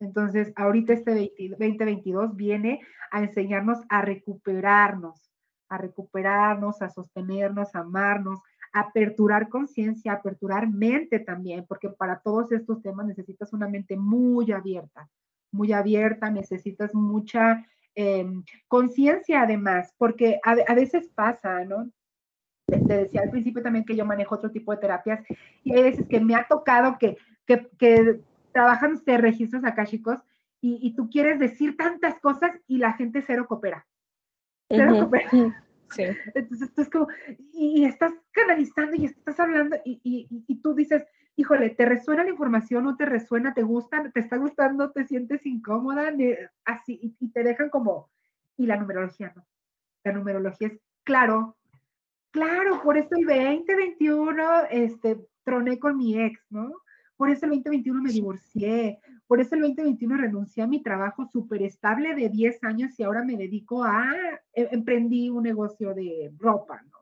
Entonces, 0.00 0.52
ahorita 0.56 0.94
este 0.94 1.32
2022 1.50 2.34
viene 2.34 2.80
a 3.10 3.22
enseñarnos 3.22 3.80
a 3.88 4.02
recuperarnos, 4.02 5.30
a 5.68 5.76
recuperarnos, 5.78 6.80
a 6.80 6.88
sostenernos, 6.88 7.74
a 7.74 7.80
amarnos, 7.80 8.40
a 8.72 8.80
aperturar 8.80 9.48
conciencia, 9.48 10.12
aperturar 10.12 10.68
mente 10.68 11.18
también, 11.18 11.66
porque 11.66 11.90
para 11.90 12.20
todos 12.20 12.50
estos 12.52 12.82
temas 12.82 13.06
necesitas 13.06 13.52
una 13.52 13.68
mente 13.68 13.96
muy 13.96 14.52
abierta, 14.52 15.08
muy 15.52 15.72
abierta, 15.72 16.30
necesitas 16.30 16.94
mucha 16.94 17.66
em, 17.94 18.42
conciencia 18.68 19.42
además, 19.42 19.92
porque 19.98 20.40
a, 20.44 20.52
a, 20.66 20.74
veces 20.74 21.08
pasa, 21.14 21.64
¿no? 21.64 21.90
Te 22.78 22.96
decía 22.96 23.22
al 23.22 23.30
principio 23.30 23.62
también 23.62 23.84
que 23.84 23.96
yo 23.96 24.04
manejo 24.04 24.34
otro 24.34 24.50
tipo 24.50 24.72
de 24.72 24.78
terapias 24.78 25.20
y 25.64 25.74
hay 25.74 25.82
veces 25.82 26.06
que 26.08 26.20
me 26.20 26.34
ha 26.34 26.46
tocado 26.48 26.98
que, 26.98 27.16
que, 27.46 27.68
que 27.78 28.20
trabajan 28.52 29.00
de 29.04 29.18
registros 29.18 29.64
acá, 29.64 29.86
chicos, 29.86 30.18
y, 30.60 30.78
y, 30.82 30.94
tú 30.94 31.08
quieres 31.08 31.38
decir 31.38 31.76
tantas 31.76 32.20
cosas 32.20 32.52
y 32.66 32.76
la 32.78 32.92
gente 32.92 33.24
cero 33.26 33.46
coopera. 33.48 33.86
Cero 34.68 34.92
coopera. 34.98 35.30
Sí. 35.90 36.04
Entonces 36.34 36.72
tú 36.74 36.82
es 36.82 36.90
como, 36.90 37.08
y, 37.52 37.84
estás 37.84 38.12
canalizando 38.32 38.94
y 38.94 39.06
estás 39.06 39.40
hablando 39.40 39.76
y, 39.84 40.00
y, 40.04 40.44
y, 40.46 40.54
tú 40.60 40.74
dices, 40.74 41.06
híjole, 41.36 41.70
¿te 41.70 41.86
resuena 41.86 42.24
la 42.24 42.30
información? 42.30 42.84
¿No 42.84 42.96
te 42.96 43.06
resuena? 43.06 43.54
¿Te 43.54 43.62
gusta? 43.62 44.10
¿Te 44.12 44.20
está 44.20 44.36
gustando? 44.36 44.90
¿Te 44.90 45.06
sientes 45.06 45.46
incómoda? 45.46 46.12
Así, 46.64 47.16
y, 47.18 47.28
te 47.30 47.42
dejan 47.42 47.70
como, 47.70 48.10
y 48.56 48.66
la 48.66 48.76
numerología 48.76 49.32
no. 49.34 49.46
La 50.04 50.12
numerología 50.12 50.68
es, 50.68 50.80
claro, 51.04 51.56
claro, 52.30 52.82
por 52.82 52.96
eso 52.96 53.08
el 53.16 53.26
2021, 53.26 54.42
este, 54.70 55.18
troné 55.44 55.78
con 55.78 55.96
mi 55.96 56.20
ex, 56.20 56.40
¿no? 56.50 56.72
Por 57.16 57.30
eso 57.30 57.44
el 57.44 57.52
2021 57.52 58.02
me 58.02 58.10
divorcié, 58.12 58.98
por 59.26 59.40
eso 59.40 59.54
el 59.54 59.60
2021 59.62 60.16
renuncié 60.16 60.62
a 60.62 60.66
mi 60.66 60.82
trabajo 60.82 61.26
súper 61.26 61.62
estable 61.62 62.14
de 62.14 62.30
10 62.30 62.64
años 62.64 62.98
y 62.98 63.02
ahora 63.02 63.22
me 63.24 63.36
dedico 63.36 63.84
a, 63.84 64.14
em, 64.52 64.68
emprendí 64.70 65.28
un 65.28 65.42
negocio 65.42 65.94
de 65.94 66.32
ropa, 66.38 66.80
¿no? 66.90 66.98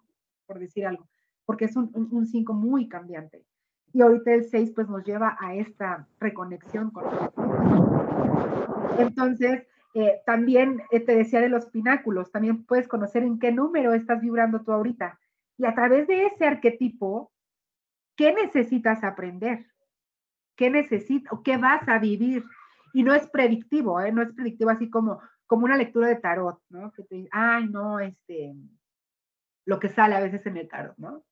Por 0.46 0.58
decir 0.58 0.86
algo, 0.86 1.08
porque 1.44 1.66
es 1.66 1.76
un 1.76 2.26
5 2.26 2.52
muy 2.52 2.88
cambiante. 2.88 3.44
Y 3.92 4.02
ahorita 4.02 4.34
el 4.34 4.44
6 4.44 4.72
pues 4.74 4.88
nos 4.88 5.04
lleva 5.04 5.36
a 5.40 5.54
esta 5.54 6.06
reconexión 6.20 6.90
con 6.90 7.04
Entonces, 8.98 9.66
eh, 9.94 10.20
también 10.26 10.82
eh, 10.90 11.00
te 11.00 11.16
decía 11.16 11.40
de 11.40 11.48
los 11.48 11.66
pináculos, 11.66 12.30
también 12.30 12.64
puedes 12.64 12.88
conocer 12.88 13.22
en 13.22 13.38
qué 13.38 13.52
número 13.52 13.94
estás 13.94 14.20
vibrando 14.20 14.62
tú 14.62 14.72
ahorita. 14.72 15.18
Y 15.56 15.64
a 15.64 15.74
través 15.74 16.06
de 16.06 16.26
ese 16.26 16.46
arquetipo, 16.46 17.32
¿qué 18.16 18.32
necesitas 18.32 19.02
aprender? 19.02 19.66
qué 20.58 20.70
necesitas 20.70 21.32
qué 21.44 21.56
vas 21.56 21.88
a 21.88 21.98
vivir. 21.98 22.44
Y 22.92 23.04
no 23.04 23.14
es 23.14 23.26
predictivo, 23.28 24.00
¿eh? 24.00 24.12
no 24.12 24.22
es 24.22 24.32
predictivo 24.34 24.70
así 24.70 24.90
como, 24.90 25.20
como 25.46 25.64
una 25.64 25.76
lectura 25.76 26.08
de 26.08 26.16
tarot, 26.16 26.60
¿no? 26.68 26.90
Que 26.92 27.04
te 27.04 27.28
ay, 27.30 27.68
no, 27.68 28.00
este, 28.00 28.54
lo 29.64 29.78
que 29.78 29.88
sale 29.88 30.16
a 30.16 30.20
veces 30.20 30.44
en 30.46 30.56
el 30.56 30.68
tarot, 30.68 30.96
¿no? 30.98 31.24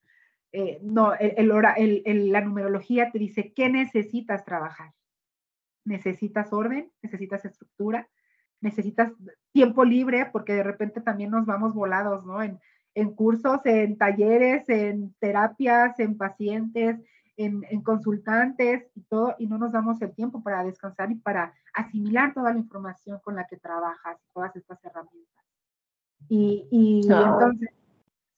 Eh, 0.52 0.78
no, 0.82 1.14
el, 1.14 2.02
el, 2.06 2.30
la 2.30 2.40
numerología 2.40 3.10
te 3.10 3.18
dice 3.18 3.52
qué 3.52 3.68
necesitas 3.68 4.44
trabajar. 4.44 4.92
Necesitas 5.84 6.52
orden, 6.52 6.92
necesitas 7.02 7.44
estructura, 7.44 8.08
necesitas 8.60 9.12
tiempo 9.52 9.84
libre, 9.84 10.28
porque 10.32 10.54
de 10.54 10.62
repente 10.62 11.00
también 11.00 11.30
nos 11.30 11.46
vamos 11.46 11.74
volados, 11.74 12.24
¿no? 12.24 12.42
En, 12.42 12.58
en 12.94 13.14
cursos, 13.14 13.60
en 13.64 13.98
talleres, 13.98 14.68
en 14.68 15.14
terapias, 15.20 16.00
en 16.00 16.16
pacientes, 16.16 16.96
en, 17.36 17.82
consultantes 17.82 18.86
y 18.94 19.02
todo, 19.02 19.34
y 19.38 19.46
no 19.46 19.58
nos 19.58 19.72
damos 19.72 20.00
el 20.00 20.14
tiempo 20.14 20.42
para 20.42 20.64
descansar 20.64 21.10
y 21.10 21.16
para 21.16 21.52
asimilar 21.74 22.32
toda 22.32 22.52
la 22.52 22.58
información 22.58 23.20
con 23.22 23.36
la 23.36 23.46
que 23.46 23.58
trabajas, 23.58 24.18
todas 24.32 24.56
estas 24.56 24.82
herramientas. 24.82 25.44
Y, 26.28 26.66
y 26.70 27.00
entonces, 27.12 27.68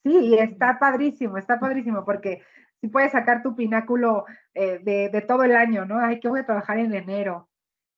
sí, 0.04 0.36
está 0.36 0.78
padrísimo, 0.78 1.38
está 1.38 1.60
padrísimo, 1.60 2.04
porque 2.04 2.42
si 2.80 2.88
puedes 2.88 3.12
sacar 3.12 3.42
tu 3.42 3.54
pináculo 3.54 4.24
eh, 4.54 4.80
de, 4.82 5.08
de, 5.08 5.20
todo 5.22 5.44
el 5.44 5.54
año, 5.54 5.84
¿no? 5.84 5.98
Ay, 5.98 6.18
que 6.20 6.28
voy 6.28 6.40
a 6.40 6.46
trabajar 6.46 6.78
en 6.78 6.94
enero, 6.94 7.47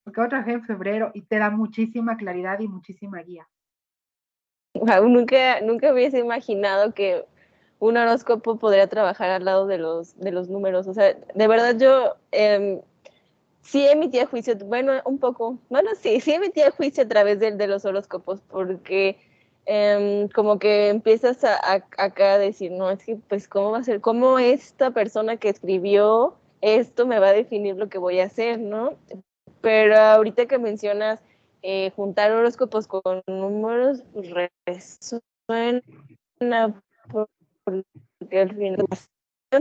porque 0.03 0.19
voy 0.19 0.25
a 0.27 0.29
trabajar 0.29 0.53
en 0.53 0.65
febrero, 0.65 1.11
y 1.13 1.21
te 1.21 1.37
da 1.39 1.49
muchísima 1.49 2.17
claridad 2.17 2.59
y 2.59 2.67
muchísima 2.67 3.21
guía. 3.21 3.47
Nunca, 4.73 5.61
nunca 5.61 5.93
hubiese 5.93 6.19
imaginado 6.19 6.93
que 6.93 7.25
un 7.79 7.97
horóscopo 7.97 8.57
podría 8.57 8.87
trabajar 8.87 9.29
al 9.31 9.45
lado 9.45 9.67
de 9.67 9.77
los, 9.77 10.17
de 10.19 10.31
los 10.31 10.49
números. 10.49 10.87
O 10.87 10.93
sea, 10.93 11.13
de 11.13 11.47
verdad 11.47 11.77
yo 11.77 12.15
eh, 12.31 12.81
sí 13.61 13.87
emitía 13.87 14.27
juicio, 14.27 14.55
bueno, 14.65 14.93
un 15.05 15.17
poco, 15.17 15.57
bueno, 15.69 15.89
sí, 15.99 16.19
sí 16.21 16.33
emitía 16.33 16.71
juicio 16.71 17.03
a 17.03 17.07
través 17.07 17.39
de, 17.39 17.51
de 17.51 17.67
los 17.67 17.85
horóscopos, 17.85 18.41
porque 18.41 19.17
em, 19.65 20.27
como 20.29 20.59
que 20.59 20.89
empiezas 20.89 21.43
a, 21.43 21.83
acá 21.97 22.33
a 22.33 22.37
decir, 22.37 22.71
no, 22.71 22.91
es 22.91 23.03
que, 23.03 23.15
pues, 23.15 23.47
¿cómo 23.47 23.71
va 23.71 23.79
a 23.79 23.83
ser? 23.83 23.99
¿Cómo 24.01 24.39
esta 24.39 24.91
persona 24.91 25.37
que 25.37 25.49
escribió 25.49 26.35
esto 26.61 27.07
me 27.07 27.19
va 27.19 27.29
a 27.29 27.33
definir 27.33 27.75
lo 27.75 27.89
que 27.89 27.97
voy 27.97 28.19
a 28.19 28.25
hacer, 28.25 28.59
no? 28.59 28.95
Pero 29.61 29.97
ahorita 29.97 30.47
que 30.47 30.57
mencionas 30.57 31.21
eh, 31.61 31.91
juntar 31.95 32.31
horóscopos 32.31 32.87
con 32.87 33.21
números, 33.27 34.03
pues 34.13 34.31
resuena 34.65 35.81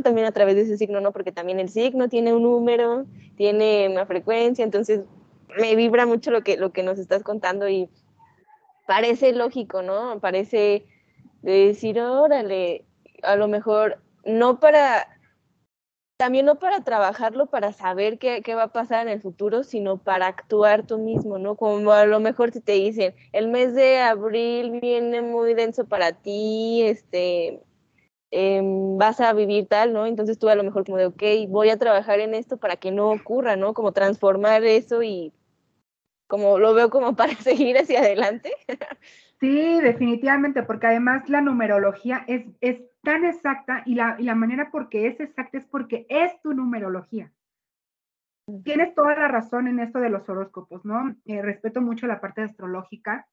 también 0.03 0.27
a 0.27 0.33
través 0.33 0.55
de 0.55 0.63
ese 0.63 0.79
signo, 0.79 1.01
¿no? 1.01 1.13
Porque 1.13 1.33
también 1.33 1.61
el 1.61 1.69
signo 1.69 2.09
tiene 2.09 2.33
un 2.33 2.45
número, 2.45 3.07
tiene 3.37 3.89
una 3.91 4.07
frecuencia, 4.07 4.65
entonces 4.65 5.03
me 5.59 5.75
vibra 5.75 6.07
mucho 6.07 6.31
lo 6.31 6.43
que, 6.43 6.57
lo 6.57 6.73
que 6.73 6.83
nos 6.83 6.99
estás 6.99 7.23
contando 7.23 7.69
y 7.69 7.91
parece 8.87 9.33
lógico, 9.33 9.83
¿no? 9.83 10.21
Parece 10.21 10.87
decir, 11.43 12.01
órale, 12.01 12.85
a 13.23 13.37
lo 13.37 13.49
mejor 13.49 14.01
no 14.25 14.61
para, 14.61 15.20
también 16.21 16.47
no 16.47 16.59
para 16.59 16.85
trabajarlo, 16.85 17.47
para 17.47 17.73
saber 17.73 18.19
qué, 18.19 18.43
qué, 18.43 18.55
va 18.55 18.65
a 18.65 18.73
pasar 18.73 19.07
en 19.07 19.13
el 19.13 19.21
futuro, 19.21 19.65
sino 19.65 19.97
para 19.97 20.27
actuar 20.29 20.87
tú 20.87 20.99
mismo, 20.99 21.39
¿no? 21.39 21.57
Como 21.57 21.91
a 21.93 22.07
lo 22.07 22.21
mejor 22.21 22.53
si 22.53 22.61
te 22.61 22.73
dicen, 22.73 23.15
el 23.33 23.49
mes 23.49 23.75
de 23.75 23.99
abril 23.99 24.81
viene 24.81 25.23
muy 25.23 25.55
denso 25.55 25.87
para 25.87 26.13
ti, 26.13 26.83
este, 26.83 27.63
Em, 28.33 28.97
vas 28.97 29.21
a 29.21 29.33
vivir 29.33 29.67
tal, 29.67 29.93
¿no? 29.93 30.07
Entonces 30.07 30.39
tú 30.39 30.49
a 30.49 30.55
lo 30.55 30.63
mejor 30.63 30.85
como 30.85 30.99
de, 30.99 31.07
ok, 31.07 31.23
voy 31.49 31.71
a 31.71 31.79
trabajar 31.79 32.21
en 32.21 32.35
esto 32.35 32.59
para 32.59 32.77
que 32.77 32.93
no 32.93 33.11
ocurra, 33.11 33.57
¿no? 33.57 33.75
Como 33.75 33.93
transformar 33.93 34.63
eso 34.63 35.03
y 35.03 35.33
como 36.29 36.59
lo 36.61 36.73
veo 36.73 36.91
como 36.91 37.17
para 37.17 37.35
seguir 37.35 37.77
hacia 37.77 38.01
adelante. 38.01 38.53
Sí, 39.41 39.81
definitivamente, 39.81 40.63
porque 40.63 40.87
además 40.87 41.29
la 41.29 41.41
numerología 41.41 42.25
es, 42.29 42.45
es 42.61 42.83
tan 43.03 43.25
exacta 43.25 43.83
y 43.87 43.95
la, 43.95 44.17
y 44.19 44.25
la 44.25 44.35
manera 44.35 44.71
porque 44.71 45.07
es 45.07 45.21
exacta 45.21 45.59
es 45.59 45.67
porque 45.67 46.07
es 46.09 46.41
tu 46.43 46.55
numerología. 46.55 47.33
Tienes 48.65 48.95
toda 48.95 49.15
la 49.15 49.29
razón 49.29 49.69
en 49.69 49.79
esto 49.79 50.01
de 50.01 50.11
los 50.11 50.29
horóscopos, 50.29 50.85
¿no? 50.85 51.15
Eh, 51.25 51.41
respeto 51.41 51.81
mucho 51.81 52.07
la 52.07 52.21
parte 52.21 52.43
astrológica, 52.43 53.29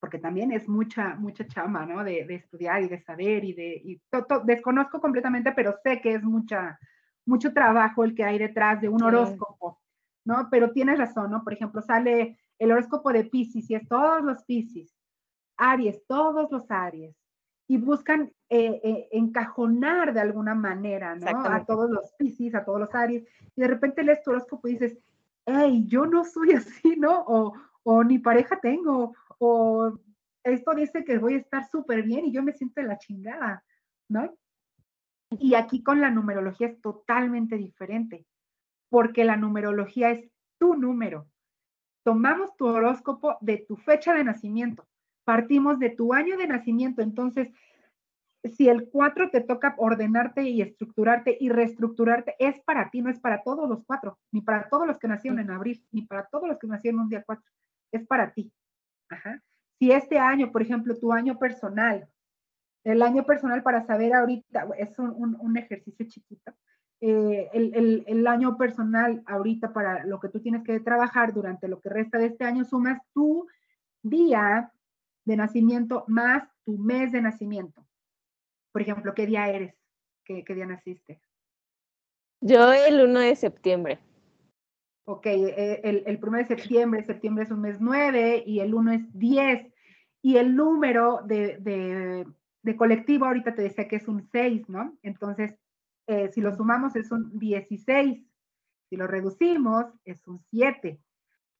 porque 0.00 0.18
también 0.18 0.52
es 0.52 0.68
mucha, 0.68 1.16
mucha 1.16 1.46
chama, 1.46 1.84
¿no? 1.84 2.02
De, 2.02 2.24
de 2.24 2.36
estudiar 2.36 2.82
y 2.82 2.88
de 2.88 2.98
saber 2.98 3.44
y 3.44 3.52
de, 3.52 3.82
y 3.84 4.00
desconozco 4.44 5.00
completamente, 5.00 5.52
pero 5.52 5.74
sé 5.82 6.00
que 6.00 6.14
es 6.14 6.22
mucha, 6.22 6.78
mucho 7.26 7.52
trabajo 7.52 8.04
el 8.04 8.14
que 8.14 8.24
hay 8.24 8.38
detrás 8.38 8.80
de 8.80 8.88
un 8.88 9.02
horóscopo, 9.02 9.82
¿no? 10.24 10.48
Pero 10.50 10.72
tienes 10.72 10.98
razón, 10.98 11.30
¿no? 11.30 11.44
Por 11.44 11.52
ejemplo, 11.52 11.82
sale 11.82 12.38
el 12.58 12.72
horóscopo 12.72 13.12
de 13.12 13.24
Pisces 13.24 13.68
y 13.70 13.74
es 13.74 13.86
todos 13.86 14.22
los 14.22 14.42
Pisces, 14.44 14.96
Aries, 15.58 16.06
todos 16.06 16.50
los 16.50 16.70
Aries, 16.70 17.14
y 17.70 17.76
buscan 17.76 18.32
eh, 18.48 18.80
eh, 18.82 19.08
encajonar 19.12 20.14
de 20.14 20.20
alguna 20.20 20.54
manera, 20.54 21.14
¿no? 21.14 21.26
A 21.28 21.64
todos 21.66 21.90
los 21.90 22.12
Pisces, 22.14 22.54
a 22.54 22.64
todos 22.64 22.80
los 22.80 22.94
Aries, 22.94 23.24
y 23.54 23.60
de 23.60 23.68
repente 23.68 24.02
lees 24.02 24.22
tu 24.22 24.30
horóscopo 24.30 24.66
y 24.66 24.72
dices, 24.72 24.98
hey, 25.44 25.84
yo 25.86 26.06
no 26.06 26.24
soy 26.24 26.52
así, 26.54 26.96
¿no? 26.96 27.24
O, 27.26 27.52
o 27.82 28.02
ni 28.02 28.18
pareja 28.18 28.58
tengo, 28.58 29.14
o 29.38 29.92
esto 30.42 30.74
dice 30.74 31.04
que 31.04 31.18
voy 31.18 31.34
a 31.34 31.38
estar 31.38 31.68
súper 31.68 32.02
bien 32.02 32.24
y 32.24 32.32
yo 32.32 32.42
me 32.42 32.54
siento 32.54 32.80
en 32.80 32.88
la 32.88 32.98
chingada, 32.98 33.62
¿no? 34.08 34.34
Y 35.30 35.54
aquí 35.54 35.82
con 35.82 36.00
la 36.00 36.10
numerología 36.10 36.68
es 36.68 36.80
totalmente 36.80 37.56
diferente, 37.56 38.26
porque 38.88 39.24
la 39.24 39.36
numerología 39.36 40.10
es 40.10 40.30
tu 40.58 40.74
número. 40.74 41.28
Tomamos 42.02 42.56
tu 42.56 42.66
horóscopo 42.66 43.36
de 43.42 43.58
tu 43.58 43.76
fecha 43.76 44.14
de 44.14 44.24
nacimiento, 44.24 44.86
partimos 45.28 45.78
de 45.78 45.90
tu 45.90 46.14
año 46.14 46.38
de 46.38 46.46
nacimiento, 46.46 47.02
entonces 47.02 47.50
si 48.44 48.66
el 48.66 48.88
4 48.88 49.28
te 49.28 49.42
toca 49.42 49.74
ordenarte 49.76 50.44
y 50.44 50.62
estructurarte 50.62 51.36
y 51.38 51.50
reestructurarte, 51.50 52.34
es 52.38 52.58
para 52.62 52.88
ti, 52.88 53.02
no 53.02 53.10
es 53.10 53.20
para 53.20 53.42
todos 53.42 53.68
los 53.68 53.84
cuatro, 53.84 54.18
ni 54.32 54.40
para 54.40 54.70
todos 54.70 54.86
los 54.86 54.98
que 54.98 55.06
nacieron 55.06 55.38
en 55.38 55.50
abril, 55.50 55.84
ni 55.92 56.06
para 56.06 56.24
todos 56.28 56.48
los 56.48 56.58
que 56.58 56.66
nacieron 56.66 57.00
un 57.00 57.10
día 57.10 57.22
4, 57.26 57.44
es 57.92 58.06
para 58.06 58.32
ti. 58.32 58.50
Si 59.78 59.92
este 59.92 60.18
año, 60.18 60.50
por 60.50 60.62
ejemplo, 60.62 60.96
tu 60.96 61.12
año 61.12 61.38
personal, 61.38 62.08
el 62.82 63.02
año 63.02 63.26
personal 63.26 63.62
para 63.62 63.84
saber 63.84 64.14
ahorita, 64.14 64.66
es 64.78 64.98
un, 64.98 65.58
ejercicio 65.58 66.06
chiquito, 66.08 66.54
eh, 67.02 67.50
el, 67.52 68.26
año 68.26 68.56
personal 68.56 69.22
ahorita 69.26 69.74
para 69.74 70.06
lo 70.06 70.20
que 70.20 70.30
tú 70.30 70.40
tienes 70.40 70.64
que 70.64 70.80
trabajar 70.80 71.34
durante 71.34 71.68
lo 71.68 71.82
que 71.82 71.90
resta 71.90 72.16
de 72.16 72.28
este 72.28 72.46
año, 72.46 72.64
sumas 72.64 73.02
tu 73.12 73.46
día 74.02 74.72
de 75.28 75.36
nacimiento 75.36 76.04
más 76.08 76.48
tu 76.64 76.76
mes 76.78 77.12
de 77.12 77.22
nacimiento. 77.22 77.86
Por 78.72 78.82
ejemplo, 78.82 79.14
¿qué 79.14 79.26
día 79.26 79.48
eres? 79.48 79.74
¿Qué, 80.24 80.42
qué 80.44 80.54
día 80.54 80.66
naciste? 80.66 81.20
Yo 82.40 82.72
el 82.72 83.00
1 83.00 83.20
de 83.20 83.36
septiembre 83.36 84.00
ok, 85.08 85.26
eh, 85.26 85.80
el, 85.84 86.02
el 86.06 86.20
1 86.22 86.36
de 86.36 86.44
septiembre, 86.44 87.02
septiembre 87.02 87.44
es 87.44 87.50
un 87.50 87.62
mes 87.62 87.80
9 87.80 88.42
y 88.46 88.60
el 88.60 88.74
1 88.74 88.92
es 88.92 89.18
10. 89.18 89.72
Y 90.20 90.36
el 90.36 90.54
número 90.54 91.22
de, 91.24 92.26
colectivo, 92.76 93.24
ahorita 93.24 93.54
te 93.54 93.62
decía 93.62 93.88
que 93.88 93.96
es 93.96 94.06
un 94.06 94.28
6, 94.30 94.68
¿no? 94.68 94.98
Entonces, 95.02 95.56
eh, 96.08 96.28
si 96.34 96.42
lo 96.42 96.54
sumamos 96.54 96.94
es 96.94 97.10
un 97.10 97.38
16. 97.38 98.22
Si 98.90 98.96
lo 98.96 99.06
reducimos, 99.06 99.86
es 100.04 100.26
un 100.28 100.40
7. 100.50 101.00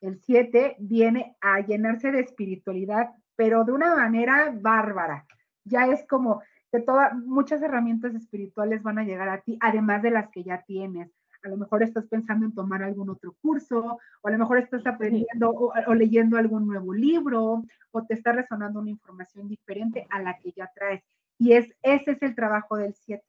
El 0.02 0.20
7 0.20 0.76
viene 0.78 1.34
a 1.40 1.60
llenarse 1.60 2.12
de 2.12 2.20
espiritualidad, 2.20 3.14
pero 3.38 3.62
de 3.64 3.70
una 3.70 3.94
manera 3.94 4.52
bárbara. 4.52 5.24
ya 5.64 5.86
es 5.86 6.04
como 6.08 6.42
que 6.72 6.80
todas, 6.80 7.14
muchas 7.14 7.62
herramientas 7.62 8.12
espirituales 8.16 8.82
van 8.82 8.98
a 8.98 9.04
llegar 9.04 9.28
a 9.28 9.42
ti, 9.42 9.56
además 9.60 10.02
de 10.02 10.10
las 10.10 10.28
que 10.30 10.42
ya 10.42 10.62
tienes. 10.62 11.08
A 11.44 11.48
lo 11.48 11.56
mejor 11.56 11.84
estás 11.84 12.06
pensando 12.08 12.46
en 12.46 12.52
tomar 12.52 12.82
algún 12.82 13.10
otro 13.10 13.36
curso, 13.40 14.00
o 14.22 14.28
a 14.28 14.30
lo 14.32 14.38
mejor 14.38 14.58
estás 14.58 14.84
aprendiendo 14.88 15.52
o, 15.52 15.94
leyendo 15.94 16.36
algún 16.36 16.66
nuevo 16.66 16.92
libro, 16.92 17.62
o 17.92 18.06
te 18.06 18.14
está 18.14 18.32
resonando 18.32 18.80
una 18.80 18.90
información 18.90 19.48
diferente 19.48 20.04
a 20.10 20.20
la 20.20 20.36
que 20.38 20.50
ya 20.50 20.68
traes. 20.74 21.04
Y 21.38 21.52
es, 21.52 21.72
ese 21.82 22.10
es 22.10 22.22
el 22.22 22.34
trabajo 22.34 22.76
del 22.76 22.94
7. 22.94 23.22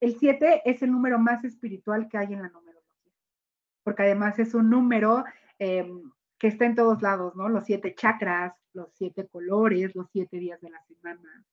El 0.00 0.16
7 0.16 0.62
es 0.64 0.82
el 0.82 0.90
número 0.90 1.20
más 1.20 1.44
espiritual 1.44 2.08
que 2.08 2.18
hay 2.18 2.32
en 2.32 2.42
la 2.42 2.48
numerología, 2.48 3.12
porque 3.84 4.02
además 4.02 4.40
es 4.40 4.54
un 4.54 4.70
número 4.70 5.24
em, 5.60 6.10
que 6.38 6.48
está 6.48 6.66
en 6.66 6.74
todos 6.74 7.02
lados, 7.02 7.34
¿no? 7.36 7.48
Los 7.48 7.64
siete 7.64 7.94
chakras, 7.94 8.54
los 8.72 8.92
siete 8.94 9.26
colores, 9.26 9.94
los 9.94 10.08
siete 10.10 10.38
días 10.38 10.60
de 10.60 10.70
la 10.70 10.82
semana. 10.84 11.44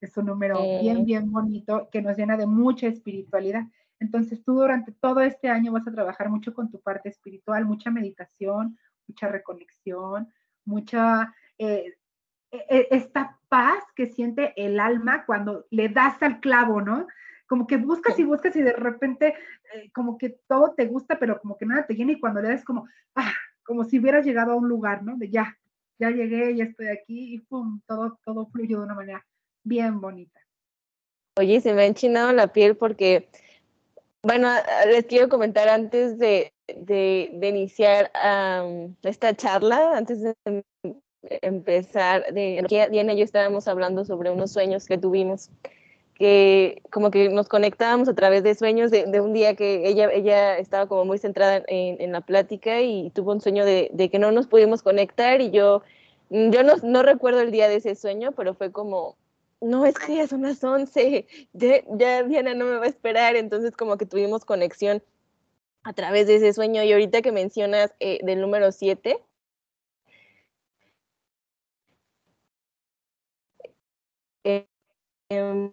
Es 0.00 0.16
un 0.16 0.26
número 0.26 0.58
bien, 0.80 1.04
bien 1.04 1.30
bonito 1.30 1.88
que 1.92 2.00
nos 2.00 2.16
llena 2.16 2.36
de 2.36 2.46
mucha 2.46 2.86
espiritualidad. 2.86 3.64
Entonces 3.98 4.42
tú 4.42 4.54
durante 4.54 4.92
todo 4.92 5.20
este 5.20 5.48
año 5.48 5.72
vas 5.72 5.86
a 5.86 5.92
trabajar 5.92 6.30
mucho 6.30 6.54
con 6.54 6.70
tu 6.70 6.80
parte 6.80 7.10
espiritual, 7.10 7.66
mucha 7.66 7.90
meditación, 7.90 8.78
mucha 9.06 9.28
reconexión, 9.28 10.32
mucha 10.64 11.34
eh, 11.58 11.94
e, 12.50 12.66
e, 12.68 12.88
esta 12.90 13.38
paz 13.48 13.84
que 13.94 14.06
siente 14.06 14.54
el 14.56 14.80
alma 14.80 15.26
cuando 15.26 15.66
le 15.70 15.90
das 15.90 16.22
al 16.22 16.40
clavo, 16.40 16.80
¿no? 16.80 17.06
Como 17.46 17.66
que 17.66 17.76
buscas 17.76 18.18
y 18.18 18.24
buscas 18.24 18.56
y 18.56 18.62
de 18.62 18.72
repente 18.72 19.34
eh, 19.74 19.90
como 19.92 20.16
que 20.16 20.30
todo 20.48 20.72
te 20.74 20.86
gusta, 20.86 21.18
pero 21.18 21.38
como 21.40 21.58
que 21.58 21.66
nada 21.66 21.86
te 21.86 21.94
llena 21.94 22.12
y 22.12 22.20
cuando 22.20 22.40
le 22.40 22.48
das 22.48 22.64
como, 22.64 22.86
ah, 23.16 23.32
como 23.64 23.84
si 23.84 23.98
hubieras 23.98 24.24
llegado 24.24 24.52
a 24.52 24.56
un 24.56 24.68
lugar, 24.68 25.02
¿no? 25.02 25.16
De 25.16 25.30
ya, 25.30 25.56
ya 25.98 26.10
llegué, 26.10 26.56
ya 26.56 26.64
estoy 26.64 26.88
aquí 26.88 27.34
y 27.34 27.38
pum, 27.38 27.80
todo, 27.86 28.18
todo 28.24 28.46
fluyó 28.46 28.78
de 28.78 28.84
una 28.84 28.94
manera 28.94 29.26
bien 29.62 30.00
bonita. 30.00 30.40
Oye, 31.38 31.60
se 31.60 31.72
me 31.72 31.82
ha 31.82 31.86
enchinado 31.86 32.32
la 32.32 32.52
piel 32.52 32.76
porque, 32.76 33.28
bueno, 34.22 34.48
les 34.88 35.06
quiero 35.06 35.28
comentar 35.28 35.68
antes 35.68 36.18
de, 36.18 36.52
iniciar 37.42 38.10
esta 39.02 39.34
charla, 39.34 39.96
antes 39.96 40.22
de 40.22 40.34
empezar, 41.22 42.32
de, 42.32 42.64
Diana 42.90 43.12
y 43.12 43.18
yo 43.18 43.24
estábamos 43.24 43.68
hablando 43.68 44.04
sobre 44.04 44.30
unos 44.30 44.52
sueños 44.52 44.86
que 44.86 44.98
tuvimos 44.98 45.50
que 46.20 46.82
como 46.90 47.10
que 47.10 47.30
nos 47.30 47.48
conectábamos 47.48 48.06
a 48.06 48.14
través 48.14 48.42
de 48.42 48.54
sueños 48.54 48.90
de, 48.90 49.20
un 49.22 49.32
día 49.32 49.56
que 49.56 49.88
ella, 49.88 50.10
ella 50.12 50.58
estaba 50.58 50.86
como 50.86 51.06
muy 51.06 51.16
centrada 51.16 51.62
en, 51.66 52.12
la 52.12 52.20
plática 52.20 52.82
y 52.82 53.08
tuvo 53.14 53.32
un 53.32 53.40
sueño 53.40 53.64
de, 53.64 54.10
que 54.12 54.18
no 54.18 54.30
nos 54.30 54.46
pudimos 54.46 54.82
conectar 54.82 55.40
y 55.40 55.50
yo, 55.50 55.82
yo 56.28 56.62
no, 56.62 56.74
no, 56.82 57.02
recuerdo 57.02 57.40
el 57.40 57.50
día 57.50 57.70
de 57.70 57.76
ese 57.76 57.94
sueño, 57.94 58.32
pero 58.32 58.52
fue 58.52 58.70
como, 58.70 59.16
no, 59.62 59.86
es 59.86 59.98
que 59.98 60.16
ya 60.16 60.26
son 60.28 60.42
las 60.42 60.62
11, 60.62 61.26
ya, 61.54 62.22
Diana 62.24 62.52
no 62.52 62.66
me 62.66 62.76
va 62.76 62.84
a 62.84 62.88
esperar, 62.88 63.36
entonces 63.36 63.74
como 63.74 63.96
que 63.96 64.04
tuvimos 64.04 64.44
conexión 64.44 65.02
a 65.84 65.94
través 65.94 66.26
de 66.26 66.36
ese 66.36 66.52
sueño. 66.52 66.82
Y 66.82 66.92
ahorita 66.92 67.22
que 67.22 67.32
mencionas 67.32 67.94
eh, 68.00 68.18
del 68.24 68.42
número 68.42 68.72
7, 68.72 69.18
eh, 74.44 74.69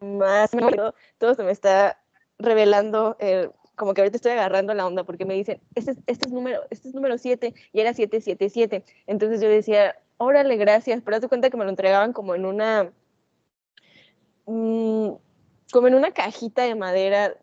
más 0.01 0.51
todo 1.17 1.35
se 1.35 1.43
me 1.43 1.51
está 1.51 1.99
revelando, 2.39 3.17
eh, 3.19 3.49
como 3.75 3.93
que 3.93 4.01
ahorita 4.01 4.17
estoy 4.17 4.31
agarrando 4.33 4.73
la 4.73 4.85
onda 4.85 5.03
porque 5.03 5.25
me 5.25 5.33
dicen, 5.33 5.61
este, 5.75 5.95
este 6.07 6.27
es 6.27 6.31
número, 6.31 6.61
este 6.69 6.89
es 6.89 6.93
número 6.93 7.17
7 7.17 7.53
y 7.73 7.79
era 7.79 7.93
777. 7.93 8.83
Entonces 9.07 9.41
yo 9.41 9.49
decía, 9.49 9.95
órale, 10.17 10.55
gracias, 10.57 11.01
pero 11.03 11.19
te 11.19 11.27
cuenta 11.27 11.49
que 11.49 11.57
me 11.57 11.63
lo 11.63 11.69
entregaban 11.69 12.13
como 12.13 12.35
en 12.35 12.45
una 12.45 12.91
Mm, 14.47 15.11
como 15.73 15.87
en 15.87 15.95
una 15.95 16.11
cajita 16.11 16.63
de 16.63 16.75
madera 16.75 17.35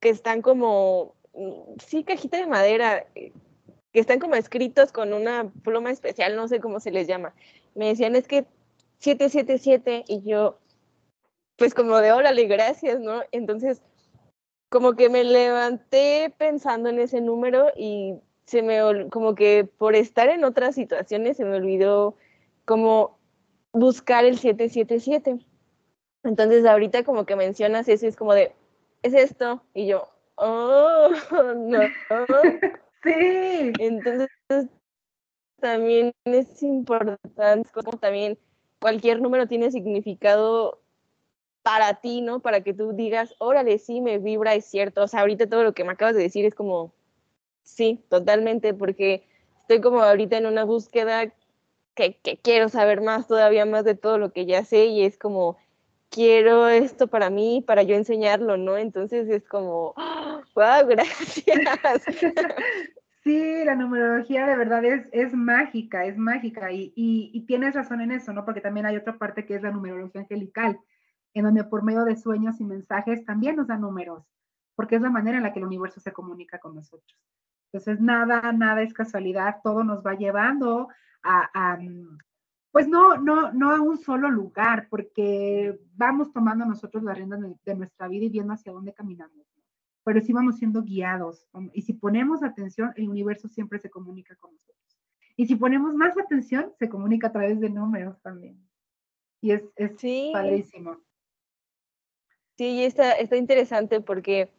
que 0.00 0.10
están 0.10 0.42
como, 0.42 1.14
mm, 1.32 1.78
sí, 1.78 2.04
cajita 2.04 2.38
de 2.38 2.46
madera, 2.46 3.06
eh, 3.14 3.32
que 3.92 4.00
están 4.00 4.18
como 4.18 4.34
escritos 4.34 4.92
con 4.92 5.12
una 5.12 5.50
pluma 5.62 5.90
especial, 5.90 6.36
no 6.36 6.48
sé 6.48 6.60
cómo 6.60 6.80
se 6.80 6.90
les 6.90 7.06
llama. 7.06 7.34
Me 7.74 7.86
decían, 7.86 8.16
es 8.16 8.26
que 8.26 8.46
777 8.98 10.04
y 10.08 10.22
yo, 10.22 10.58
pues 11.60 11.74
como 11.74 11.98
de 11.98 12.10
órale, 12.10 12.46
gracias, 12.46 13.00
¿no? 13.00 13.20
Entonces, 13.32 13.82
como 14.70 14.94
que 14.94 15.10
me 15.10 15.24
levanté 15.24 16.34
pensando 16.38 16.88
en 16.88 16.98
ese 16.98 17.20
número 17.20 17.66
y 17.76 18.14
se 18.46 18.62
me, 18.62 19.10
como 19.10 19.34
que 19.34 19.68
por 19.76 19.94
estar 19.94 20.30
en 20.30 20.44
otras 20.44 20.74
situaciones 20.74 21.36
se 21.36 21.44
me 21.44 21.56
olvidó 21.56 22.16
como 22.64 23.18
buscar 23.74 24.24
el 24.24 24.38
777. 24.38 25.44
Entonces 26.22 26.64
ahorita 26.64 27.04
como 27.04 27.26
que 27.26 27.36
mencionas 27.36 27.90
eso 27.90 28.06
es 28.06 28.16
como 28.16 28.32
de, 28.32 28.54
es 29.02 29.12
esto, 29.12 29.62
y 29.74 29.86
yo, 29.86 30.08
oh, 30.36 31.10
no. 31.56 31.80
sí. 33.04 33.72
Entonces 33.78 34.30
también 35.60 36.14
es 36.24 36.62
importante, 36.62 37.70
como 37.74 37.98
también 37.98 38.38
cualquier 38.80 39.20
número 39.20 39.46
tiene 39.46 39.70
significado 39.70 40.80
para 41.62 41.94
ti, 42.00 42.20
¿no? 42.20 42.40
Para 42.40 42.62
que 42.62 42.74
tú 42.74 42.92
digas, 42.92 43.34
órale, 43.38 43.78
sí, 43.78 44.00
me 44.00 44.18
vibra, 44.18 44.54
es 44.54 44.64
cierto. 44.64 45.02
O 45.02 45.08
sea, 45.08 45.20
ahorita 45.20 45.48
todo 45.48 45.62
lo 45.62 45.74
que 45.74 45.84
me 45.84 45.92
acabas 45.92 46.16
de 46.16 46.22
decir 46.22 46.44
es 46.44 46.54
como, 46.54 46.92
sí, 47.62 48.02
totalmente, 48.08 48.74
porque 48.74 49.24
estoy 49.60 49.80
como 49.80 50.02
ahorita 50.02 50.36
en 50.36 50.46
una 50.46 50.64
búsqueda 50.64 51.32
que, 51.94 52.18
quiero 52.42 52.68
saber 52.68 53.00
más, 53.02 53.26
todavía 53.26 53.66
más 53.66 53.84
de 53.84 53.94
todo 53.94 54.18
lo 54.18 54.32
que 54.32 54.46
ya 54.46 54.64
sé 54.64 54.86
y 54.86 55.04
es 55.04 55.18
como, 55.18 55.58
quiero 56.08 56.68
esto 56.68 57.08
para 57.08 57.30
mí, 57.30 57.62
para 57.66 57.82
yo 57.82 57.94
enseñarlo, 57.94 58.56
¿no? 58.56 58.76
Entonces 58.78 59.28
es 59.28 59.46
como, 59.46 59.94
wow, 60.54 60.86
gracias. 60.88 62.04
Sí, 63.22 63.64
la 63.66 63.74
numerología 63.74 64.46
de 64.46 64.56
verdad 64.56 64.82
es, 64.82 65.06
es 65.12 65.34
mágica, 65.34 66.06
es 66.06 66.16
mágica 66.16 66.72
y, 66.72 66.90
y, 66.96 67.40
tienes 67.42 67.74
razón 67.74 68.00
en 68.00 68.12
eso, 68.12 68.32
¿no? 68.32 68.46
Porque 68.46 68.62
también 68.62 68.86
hay 68.86 68.96
otra 68.96 69.18
parte 69.18 69.44
que 69.44 69.56
es 69.56 69.62
la 69.62 69.70
numerología 69.70 70.22
angelical, 70.22 70.80
en 71.34 71.44
donde 71.44 71.64
por 71.64 71.82
medio 71.82 72.04
de 72.04 72.16
sueños 72.16 72.60
y 72.60 72.64
mensajes 72.64 73.24
también 73.24 73.56
nos 73.56 73.68
da 73.68 73.76
números, 73.76 74.24
porque 74.74 74.96
es 74.96 75.02
la 75.02 75.10
manera 75.10 75.36
en 75.36 75.42
la 75.42 75.52
que 75.52 75.60
el 75.60 75.66
universo 75.66 76.00
se 76.00 76.12
comunica 76.12 76.58
con 76.58 76.74
nosotros. 76.74 77.18
Entonces, 77.72 78.00
nada, 78.00 78.52
nada 78.52 78.82
es 78.82 78.92
casualidad, 78.92 79.56
todo 79.62 79.84
nos 79.84 80.04
va 80.04 80.14
llevando 80.14 80.88
a, 81.22 81.78
pues 82.72 82.88
no, 82.88 83.16
no, 83.16 83.52
no 83.52 83.70
a 83.70 83.80
un 83.80 83.98
solo 83.98 84.28
lugar, 84.30 84.88
porque 84.90 85.78
vamos 85.94 86.32
tomando 86.32 86.64
nosotros 86.64 87.02
la 87.02 87.14
rienda 87.14 87.36
de, 87.36 87.74
nuestra 87.74 88.08
vida 88.08 88.24
y 88.24 88.30
viendo 88.30 88.52
hacia 88.52 88.72
dónde 88.72 88.92
caminamos. 88.92 89.46
Pero 90.02 90.20
sí 90.20 90.32
vamos 90.32 90.56
siendo 90.56 90.82
guiados. 90.82 91.46
Y 91.72 91.82
si 91.82 91.92
ponemos 91.92 92.42
atención, 92.42 92.92
el 92.96 93.08
universo 93.08 93.48
siempre 93.48 93.78
se 93.78 93.90
comunica 93.90 94.34
con 94.36 94.52
nosotros. 94.52 94.98
Y 95.36 95.46
si 95.46 95.56
ponemos 95.56 95.94
más 95.94 96.18
atención, 96.18 96.72
se 96.78 96.88
comunica 96.88 97.28
a 97.28 97.32
través 97.32 97.60
de 97.60 97.70
números 97.70 98.20
también. 98.22 98.58
Y 99.40 99.52
es, 99.52 99.62
es 99.76 99.92
padrísimo. 100.32 100.98
Sí, 102.60 102.84
está, 102.84 103.12
está 103.12 103.38
interesante 103.38 104.02
porque 104.02 104.50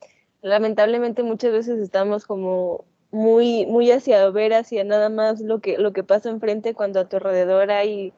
lamentablemente 0.42 1.22
muchas 1.22 1.52
veces 1.52 1.78
estamos 1.78 2.26
como 2.26 2.84
muy, 3.12 3.68
muy 3.68 3.92
hacia 3.92 4.28
ver 4.32 4.56
hacia 4.56 4.84
nada 4.84 5.10
más 5.10 5.40
lo 5.40 5.60
que, 5.60 5.78
lo 5.78 5.94
que 5.94 6.04
pasa 6.04 6.32
enfrente 6.32 6.74
cuando 6.74 7.00
a 7.00 7.08
tu 7.08 7.18
alrededor 7.18 7.70
hay 7.70 8.12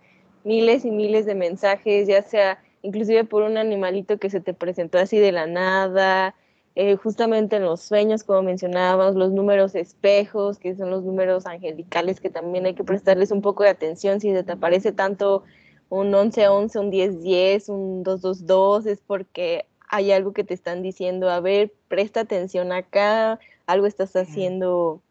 miles 0.46 0.86
y 0.86 0.92
miles 0.92 1.26
de 1.26 1.36
mensajes, 1.36 2.08
ya 2.08 2.22
sea 2.22 2.64
inclusive 2.82 3.26
por 3.26 3.44
un 3.44 3.58
animalito 3.58 4.20
que 4.20 4.30
se 4.30 4.40
te 4.40 4.54
presentó 4.54 5.00
así 5.00 5.20
de 5.20 5.34
la 5.34 5.48
nada, 5.48 6.34
eh, 6.76 6.96
justamente 6.96 7.58
en 7.58 7.64
los 7.66 7.82
sueños, 7.82 8.24
como 8.24 8.42
mencionábamos, 8.42 9.16
los 9.16 9.34
números 9.34 9.76
espejos, 9.76 10.60
que 10.60 10.78
son 10.78 10.92
los 10.92 11.04
números 11.04 11.46
angelicales, 11.46 12.22
que 12.22 12.30
también 12.30 12.66
hay 12.66 12.74
que 12.74 12.86
prestarles 12.86 13.32
un 13.32 13.42
poco 13.42 13.64
de 13.64 13.72
atención 13.72 14.22
si 14.22 14.32
se 14.32 14.44
te 14.44 14.54
aparece 14.54 14.94
tanto 14.94 15.44
un 15.90 16.12
11-11, 16.12 16.80
un 16.80 16.90
10-10, 16.90 17.70
un 17.70 18.04
2-2-2, 18.04 18.88
es 18.88 19.02
porque 19.06 19.68
hay 19.94 20.12
algo 20.12 20.34
que 20.34 20.44
te 20.44 20.56
están 20.56 20.82
diciendo, 20.82 21.30
a 21.30 21.40
ver, 21.40 21.72
presta 21.88 22.22
atención 22.22 22.72
acá, 22.72 23.40
algo 23.68 23.86
estás 23.86 24.16
haciendo. 24.16 25.04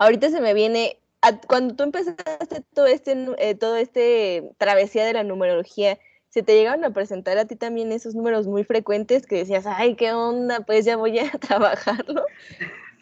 Ahorita 0.00 0.30
se 0.30 0.40
me 0.40 0.52
viene, 0.52 0.98
cuando 1.46 1.76
tú 1.76 1.84
empezaste 1.84 2.64
todo 2.74 2.86
este, 2.86 3.28
eh, 3.38 3.54
todo 3.54 3.76
este 3.76 4.50
travesía 4.58 5.04
de 5.04 5.12
la 5.12 5.22
numerología, 5.22 5.96
¿se 6.28 6.42
te 6.42 6.56
llegaron 6.56 6.84
a 6.84 6.90
presentar 6.90 7.38
a 7.38 7.44
ti 7.44 7.54
también 7.54 7.92
esos 7.92 8.16
números 8.16 8.48
muy 8.48 8.64
frecuentes 8.64 9.28
que 9.28 9.36
decías, 9.36 9.64
ay, 9.64 9.94
qué 9.94 10.12
onda, 10.12 10.62
pues 10.66 10.84
ya 10.84 10.96
voy 10.96 11.20
a 11.20 11.30
trabajarlo? 11.38 12.24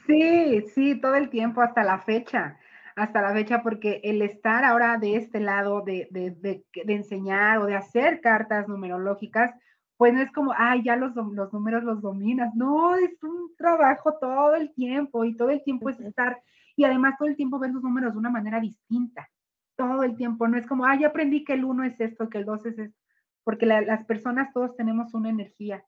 Sí, 0.06 0.60
sí, 0.74 1.00
todo 1.00 1.14
el 1.14 1.30
tiempo 1.30 1.62
hasta 1.62 1.84
la 1.84 2.00
fecha, 2.00 2.58
hasta 2.96 3.22
la 3.22 3.32
fecha, 3.32 3.62
porque 3.62 4.02
el 4.04 4.20
estar 4.20 4.62
ahora 4.64 4.98
de 4.98 5.16
este 5.16 5.40
lado 5.40 5.80
de, 5.80 6.06
de, 6.10 6.32
de, 6.32 6.64
de 6.84 6.92
enseñar 6.92 7.60
o 7.60 7.64
de 7.64 7.76
hacer 7.76 8.20
cartas 8.20 8.68
numerológicas, 8.68 9.54
pues 10.00 10.14
no 10.14 10.22
es 10.22 10.32
como, 10.32 10.54
ay, 10.56 10.82
ya 10.82 10.96
los, 10.96 11.14
los 11.14 11.52
números 11.52 11.84
los 11.84 12.00
dominas. 12.00 12.54
No, 12.54 12.96
es 12.96 13.22
un 13.22 13.54
trabajo 13.54 14.16
todo 14.18 14.54
el 14.54 14.72
tiempo 14.72 15.26
y 15.26 15.36
todo 15.36 15.50
el 15.50 15.62
tiempo 15.62 15.90
es 15.90 16.00
estar, 16.00 16.40
y 16.74 16.84
además 16.84 17.16
todo 17.18 17.28
el 17.28 17.36
tiempo 17.36 17.58
ves 17.58 17.70
los 17.70 17.82
números 17.82 18.14
de 18.14 18.18
una 18.18 18.30
manera 18.30 18.60
distinta. 18.60 19.28
Todo 19.76 20.02
el 20.02 20.16
tiempo, 20.16 20.48
no 20.48 20.56
es 20.56 20.66
como, 20.66 20.86
ay, 20.86 21.00
ya 21.00 21.08
aprendí 21.08 21.44
que 21.44 21.52
el 21.52 21.66
1 21.66 21.84
es 21.84 22.00
esto, 22.00 22.30
que 22.30 22.38
el 22.38 22.46
2 22.46 22.64
es 22.64 22.78
esto. 22.78 22.98
porque 23.44 23.66
las 23.66 24.06
personas 24.06 24.54
todos 24.54 24.74
tenemos 24.74 25.12
una 25.12 25.28
energía, 25.28 25.84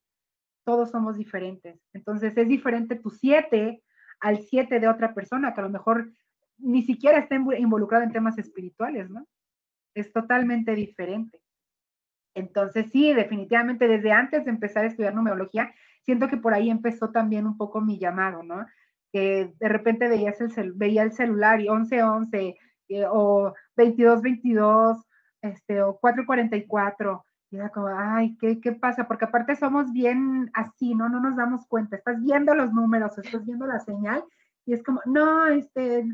todos 0.65 0.91
somos 0.91 1.17
diferentes. 1.17 1.81
Entonces 1.95 2.37
es 2.37 2.49
diferente 2.49 2.97
tu 2.97 3.09
7 3.09 3.83
al 4.21 4.39
7 4.41 4.79
de 4.79 4.89
otra 4.89 5.15
persona, 5.15 5.55
que 5.55 5.63
a 5.63 5.65
lo 5.65 5.71
mejor 5.71 6.13
ni 6.59 6.83
siquiera 6.83 7.17
está 7.17 7.37
involucrado 7.37 8.05
en 8.05 8.13
temas 8.13 8.37
espirituales, 8.37 9.09
¿no? 9.09 9.27
Es 9.95 10.13
totalmente 10.13 10.75
diferente. 10.75 11.42
Entonces, 12.35 12.87
sí, 12.93 13.13
definitivamente 13.13 13.89
desde 13.89 14.13
antes 14.13 14.45
de 14.45 14.51
empezar 14.51 14.85
a 14.85 14.89
estudiar 14.89 15.15
numerología, 15.15 15.73
siento 16.03 16.29
que 16.29 16.37
por 16.37 16.55
ahí 16.55 16.71
empezó 16.71 17.11
también 17.11 17.47
un 17.47 17.57
poco 17.57 17.81
mi 17.81 17.99
llamado, 17.99 18.43
¿no? 18.43 18.67
Que 19.13 19.53
de 19.59 19.69
repente 19.69 20.09
veías 20.09 20.41
el 20.41 20.73
veía 20.73 21.03
el 21.03 21.13
celular 21.13 21.61
y 21.61 21.69
1111 21.69 22.57
eh, 22.89 23.05
o 23.07 23.55
2222 23.77 25.07
este, 25.43 25.83
o 25.83 25.99
444 25.99 27.25
y 27.51 27.57
era 27.57 27.69
como, 27.69 27.89
ay, 27.89 28.37
¿qué, 28.41 28.61
¿qué 28.61 28.73
pasa? 28.73 29.07
Porque 29.07 29.27
aparte 29.27 29.57
somos 29.57 29.93
bien 29.93 30.51
así, 30.55 30.95
¿no? 30.95 31.11
No 31.11 31.21
nos 31.21 31.37
damos 31.37 31.67
cuenta. 31.67 31.97
Estás 31.97 32.19
viendo 32.23 32.55
los 32.55 32.73
números, 32.73 33.19
estás 33.19 33.45
viendo 33.45 33.67
la 33.67 33.79
señal 33.81 34.25
y 34.65 34.73
es 34.73 34.83
como, 34.83 35.03
no, 35.05 35.47
este, 35.49 36.05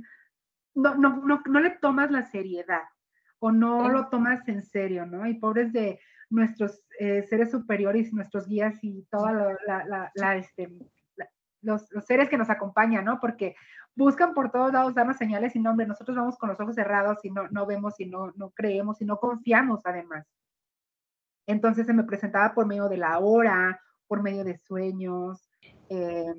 no, 0.75 0.97
no, 0.97 1.17
no, 1.25 1.41
no 1.47 1.61
le 1.61 1.71
tomas 1.71 2.11
la 2.11 2.25
seriedad 2.25 2.83
o 3.41 3.53
no 3.53 3.89
lo 3.89 4.09
tomas 4.09 4.47
en 4.49 4.63
serio, 4.63 5.07
¿no? 5.07 5.27
Y 5.27 5.35
pobres 5.35 5.73
de 5.73 6.01
nuestros 6.31 6.83
eh, 6.99 7.23
seres 7.29 7.51
superiores, 7.51 8.13
nuestros 8.13 8.47
guías 8.47 8.79
y 8.83 9.07
toda 9.11 9.57
la, 9.67 10.11
la, 10.15 10.37
este, 10.37 10.71
los, 11.63 11.91
los, 11.91 12.05
seres 12.05 12.29
que 12.29 12.39
nos 12.39 12.51
acompañan, 12.51 13.05
¿no? 13.05 13.19
Porque 13.21 13.55
buscan 13.95 14.35
por 14.35 14.51
todos 14.51 14.73
lados 14.73 14.95
darnos 14.95 15.17
señales 15.17 15.57
y 15.57 15.61
nombre. 15.61 15.87
Nosotros 15.87 16.17
vamos 16.17 16.37
con 16.37 16.49
los 16.49 16.61
ojos 16.61 16.75
cerrados 16.75 17.25
y 17.25 17.31
no, 17.31 17.49
no 17.49 17.67
vemos 17.67 17.99
y 17.99 18.07
no, 18.07 18.33
no 18.37 18.51
creemos 18.51 19.01
y 19.01 19.05
no 19.05 19.19
confiamos 19.19 19.81
además. 19.85 20.27
Entonces 21.47 21.87
se 21.87 21.95
me 21.95 22.05
presentaba 22.05 22.55
por 22.55 22.67
medio 22.67 22.89
de 22.89 22.99
la 22.99 23.19
hora, 23.19 23.81
por 24.07 24.23
medio 24.23 24.45
de 24.45 24.59
sueños. 24.59 25.51
Eh, 25.89 26.35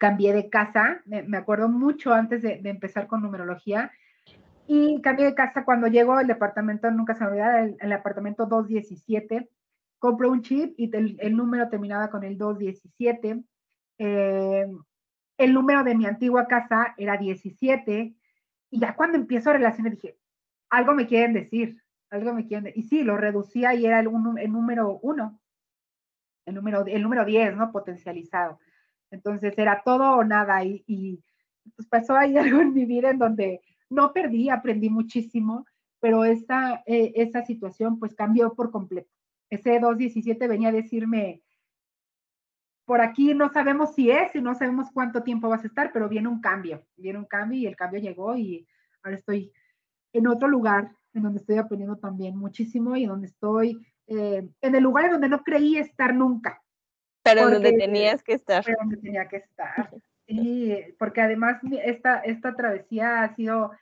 cambié 0.00 0.32
de 0.32 0.48
casa, 0.48 1.02
me, 1.04 1.36
acuerdo 1.36 1.68
mucho 1.68 2.14
antes 2.14 2.40
de, 2.40 2.58
empezar 2.64 3.06
con 3.06 3.20
numerología, 3.20 3.92
y 4.72 5.02
cambié 5.02 5.26
de 5.26 5.34
casa 5.34 5.64
cuando 5.64 5.88
llego 5.88 6.12
al 6.12 6.28
departamento, 6.28 6.88
nunca 6.92 7.16
se 7.16 7.24
me 7.24 7.30
olvidará, 7.30 7.64
el, 7.64 7.92
apartamento 7.92 8.46
217, 8.46 9.50
compro 9.98 10.30
un 10.30 10.42
chip 10.42 10.74
y 10.78 10.88
el, 10.94 11.36
número 11.36 11.68
terminaba 11.68 12.08
con 12.08 12.22
el 12.22 12.38
217. 12.38 13.42
Eh, 13.98 14.66
el 15.38 15.52
número 15.52 15.82
de 15.82 15.96
mi 15.96 16.06
antigua 16.06 16.46
casa 16.46 16.94
era 16.96 17.16
17, 17.16 18.14
y 18.70 18.78
ya 18.78 18.94
cuando 18.94 19.18
empiezo 19.18 19.50
a 19.50 19.54
relacionar 19.54 19.90
dije, 19.90 20.16
algo 20.68 20.94
me 20.94 21.08
quieren 21.08 21.32
decir, 21.32 21.82
algo 22.08 22.32
me 22.32 22.46
quieren 22.46 22.62
decir. 22.62 22.78
Y 22.78 22.86
sí, 22.86 23.02
lo 23.02 23.16
reducía 23.16 23.74
y 23.74 23.86
era 23.86 23.98
el, 23.98 24.08
el 24.38 24.52
número 24.52 25.00
1, 25.02 25.40
el 26.46 26.54
número, 26.54 26.86
el 26.86 27.02
número 27.02 27.24
10, 27.24 27.56
¿no? 27.56 27.72
Potencializado. 27.72 28.60
Entonces 29.10 29.52
era 29.58 29.82
todo 29.84 30.12
o 30.12 30.22
nada 30.22 30.62
y, 30.64 31.24
pues 31.74 31.88
pasó 31.88 32.16
ahí 32.16 32.36
algo 32.38 32.60
en 32.60 32.72
mi 32.72 32.84
vida 32.84 33.10
en 33.10 33.18
donde 33.18 33.62
no 33.90 34.12
perdí, 34.12 34.48
aprendí 34.48 34.88
muchísimo, 34.88 35.66
pero 36.00 36.24
esta, 36.24 36.82
eh, 36.86 37.12
esa 37.16 37.44
situación 37.44 37.98
pues 37.98 38.14
cambió 38.14 38.54
por 38.54 38.70
completo. 38.70 39.10
Ese 39.50 39.78
217 39.78 40.48
venía 40.48 40.68
a 40.68 40.72
decirme, 40.72 41.42
por 42.86 43.00
aquí 43.00 43.34
no 43.34 43.52
sabemos 43.52 43.94
si 43.94 44.10
es 44.10 44.34
y 44.34 44.40
no 44.40 44.54
sabemos 44.54 44.90
cuánto 44.92 45.22
tiempo 45.22 45.48
vas 45.48 45.64
a 45.64 45.66
estar, 45.66 45.92
pero 45.92 46.08
viene 46.08 46.28
un 46.28 46.40
cambio, 46.40 46.86
viene 46.96 47.18
un 47.18 47.26
cambio 47.26 47.58
y 47.58 47.66
el 47.66 47.76
cambio 47.76 48.00
llegó 48.00 48.36
y 48.36 48.66
ahora 49.02 49.16
estoy 49.16 49.52
en 50.12 50.26
otro 50.26 50.48
lugar 50.48 50.92
en 51.12 51.22
donde 51.22 51.40
estoy 51.40 51.58
aprendiendo 51.58 51.98
también 51.98 52.36
muchísimo 52.36 52.96
y 52.96 53.06
donde 53.06 53.26
estoy 53.26 53.84
eh, 54.06 54.48
en 54.60 54.74
el 54.74 54.82
lugar 54.82 55.06
en 55.06 55.12
donde 55.12 55.28
no 55.28 55.42
creí 55.42 55.76
estar 55.76 56.14
nunca. 56.14 56.62
Pero 57.22 57.50
donde 57.50 57.72
tenías 57.72 58.22
que 58.22 58.32
estar. 58.32 58.64
Pero 58.64 58.78
donde 58.80 58.96
tenía 58.96 59.28
que 59.28 59.36
estar. 59.36 59.90
Sí, 60.30 60.94
porque 60.96 61.20
además 61.20 61.60
esta, 61.84 62.20
esta 62.20 62.54
travesía 62.54 63.24
ha 63.24 63.34
sido 63.34 63.72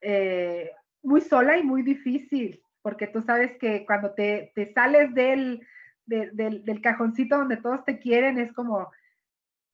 eh, 0.00 0.70
muy 1.02 1.20
sola 1.20 1.58
y 1.58 1.62
muy 1.62 1.82
difícil, 1.82 2.62
porque 2.80 3.06
tú 3.06 3.20
sabes 3.20 3.58
que 3.58 3.84
cuando 3.84 4.12
te, 4.12 4.52
te 4.54 4.72
sales 4.72 5.12
del, 5.14 5.66
del, 6.06 6.64
del, 6.64 6.80
cajoncito 6.80 7.36
donde 7.36 7.58
todos 7.58 7.84
te 7.84 7.98
quieren, 7.98 8.38
es 8.38 8.54
como, 8.54 8.90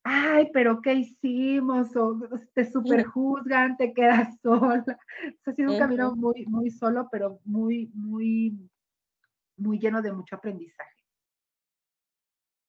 ay, 0.02 0.50
pero 0.52 0.82
¿qué 0.82 0.94
hicimos? 0.94 1.94
O 1.94 2.18
te 2.52 2.64
superjuzgan, 2.64 3.76
te 3.76 3.94
quedas 3.94 4.36
sola. 4.42 4.98
ha 5.46 5.52
sido 5.52 5.72
un 5.72 5.78
camino 5.78 6.16
muy, 6.16 6.46
muy 6.46 6.70
solo, 6.70 7.08
pero 7.12 7.38
muy, 7.44 7.92
muy, 7.94 8.58
muy 9.56 9.78
lleno 9.78 10.02
de 10.02 10.10
mucho 10.10 10.34
aprendizaje. 10.34 10.90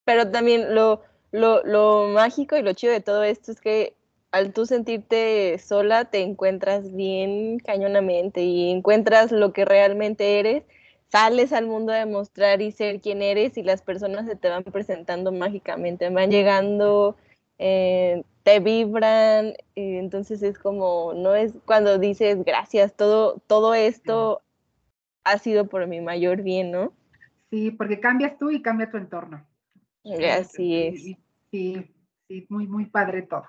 Pero 0.05 0.29
también 0.29 0.75
lo, 0.75 1.01
lo, 1.33 1.63
lo 1.63 2.09
mágico 2.09 2.55
y 2.55 2.61
lo 2.61 2.73
chido 2.73 2.93
de 2.93 3.01
todo 3.01 3.23
esto 3.23 3.51
es 3.51 3.59
que 3.59 3.95
al 4.31 4.53
tú 4.53 4.65
sentirte 4.65 5.57
sola 5.57 6.05
te 6.05 6.21
encuentras 6.21 6.93
bien 6.93 7.59
cañonamente 7.59 8.43
y 8.43 8.71
encuentras 8.71 9.31
lo 9.31 9.51
que 9.51 9.65
realmente 9.65 10.39
eres, 10.39 10.63
sales 11.11 11.51
al 11.51 11.65
mundo 11.65 11.91
a 11.91 11.97
demostrar 11.97 12.61
y 12.61 12.71
ser 12.71 13.01
quien 13.01 13.23
eres 13.23 13.57
y 13.57 13.63
las 13.63 13.81
personas 13.81 14.27
se 14.27 14.35
te 14.35 14.47
van 14.47 14.63
presentando 14.63 15.31
mágicamente, 15.31 16.09
van 16.09 16.29
llegando, 16.29 17.15
eh, 17.57 18.23
te 18.43 18.59
vibran, 18.59 19.53
y 19.73 19.97
entonces 19.97 20.43
es 20.43 20.59
como, 20.59 21.13
no 21.15 21.33
es 21.33 21.53
cuando 21.65 21.97
dices 21.97 22.43
gracias, 22.45 22.93
todo, 22.93 23.41
todo 23.47 23.73
esto 23.73 24.41
ha 25.23 25.39
sido 25.39 25.65
por 25.65 25.87
mi 25.87 25.99
mayor 25.99 26.43
bien, 26.43 26.69
¿no? 26.69 26.93
Sí, 27.49 27.71
porque 27.71 27.99
cambias 27.99 28.37
tú 28.37 28.51
y 28.51 28.61
cambia 28.61 28.91
tu 28.91 28.97
entorno. 28.97 29.43
Así 30.03 30.75
es. 30.75 31.22
Sí, 31.53 31.87
sí, 32.27 32.47
muy, 32.49 32.65
muy 32.65 32.87
padre 32.87 33.21
todo. 33.21 33.43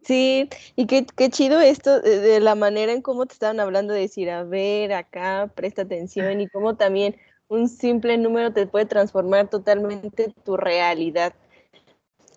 Sí, 0.00 0.48
y 0.74 0.86
qué, 0.86 1.04
qué 1.04 1.28
chido 1.28 1.60
esto 1.60 2.00
de, 2.00 2.40
la 2.40 2.54
manera 2.54 2.92
en 2.92 3.02
cómo 3.02 3.26
te 3.26 3.34
estaban 3.34 3.60
hablando 3.60 3.92
de 3.92 4.00
decir, 4.00 4.30
a 4.30 4.42
ver, 4.42 4.94
acá, 4.94 5.52
presta 5.54 5.82
atención, 5.82 6.40
y 6.40 6.48
cómo 6.48 6.76
también 6.76 7.14
un 7.48 7.68
simple 7.68 8.16
número 8.16 8.54
te 8.54 8.66
puede 8.66 8.86
transformar 8.86 9.50
totalmente 9.50 10.32
tu 10.44 10.56
realidad. 10.56 11.34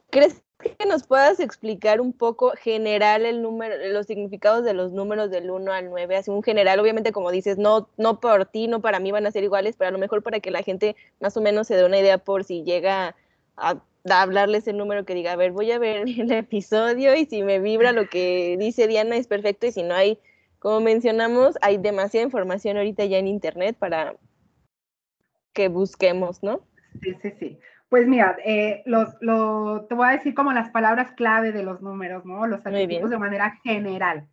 ¿Crees 0.09 0.43
que 0.59 0.85
nos 0.85 1.07
puedas 1.07 1.39
explicar 1.39 2.01
un 2.01 2.11
poco 2.11 2.51
general 2.57 3.25
el 3.25 3.41
número, 3.41 3.73
los 3.93 4.07
significados 4.07 4.65
de 4.65 4.73
los 4.73 4.91
números 4.91 5.31
del 5.31 5.49
1 5.49 5.71
al 5.71 5.89
9? 5.89 6.17
Así 6.17 6.29
un 6.29 6.43
general, 6.43 6.81
obviamente, 6.81 7.13
como 7.13 7.31
dices, 7.31 7.57
no, 7.57 7.87
no 7.95 8.19
por 8.19 8.47
ti, 8.47 8.67
no 8.67 8.81
para 8.81 8.99
mí 8.99 9.13
van 9.13 9.27
a 9.27 9.31
ser 9.31 9.45
iguales, 9.45 9.77
pero 9.77 9.87
a 9.87 9.91
lo 9.93 9.97
mejor 9.97 10.23
para 10.23 10.41
que 10.41 10.51
la 10.51 10.61
gente 10.61 10.97
más 11.21 11.37
o 11.37 11.41
menos 11.41 11.67
se 11.67 11.77
dé 11.77 11.85
una 11.85 11.99
idea 11.99 12.17
por 12.17 12.43
si 12.43 12.63
llega 12.63 13.15
a, 13.55 13.81
hablarles 14.09 14.67
el 14.67 14.77
número 14.77 15.05
que 15.05 15.15
diga, 15.15 15.33
a 15.33 15.35
ver, 15.35 15.51
voy 15.51 15.71
a 15.71 15.79
ver 15.79 16.05
el 16.17 16.31
episodio 16.31 17.15
y 17.15 17.25
si 17.25 17.43
me 17.43 17.59
vibra 17.59 17.91
lo 17.91 18.07
que 18.07 18.55
dice 18.59 18.87
Diana 18.87 19.15
es 19.15 19.27
perfecto 19.27 19.67
y 19.67 19.71
si 19.71 19.83
no 19.83 19.93
hay, 19.95 20.19
como 20.59 20.81
mencionamos, 20.81 21.57
hay 21.61 21.77
demasiada 21.77 22.25
información 22.25 22.77
ahorita 22.77 23.05
ya 23.05 23.17
en 23.17 23.27
internet 23.27 23.75
para 23.77 24.15
que 25.53 25.69
busquemos, 25.69 26.43
¿no? 26.43 26.61
Sí, 27.01 27.15
sí, 27.21 27.31
sí. 27.39 27.59
Pues 27.89 28.07
mira, 28.07 28.35
eh, 28.43 28.81
los, 28.85 29.15
lo, 29.21 29.85
te 29.87 29.95
voy 29.95 30.07
a 30.07 30.11
decir 30.11 30.33
como 30.33 30.51
las 30.51 30.69
palabras 30.71 31.13
clave 31.13 31.51
de 31.51 31.63
los 31.63 31.81
números, 31.81 32.25
¿no? 32.25 32.47
Los 32.47 32.65
arquetipos 32.65 33.09
de 33.09 33.17
manera 33.17 33.59
general. 33.63 34.27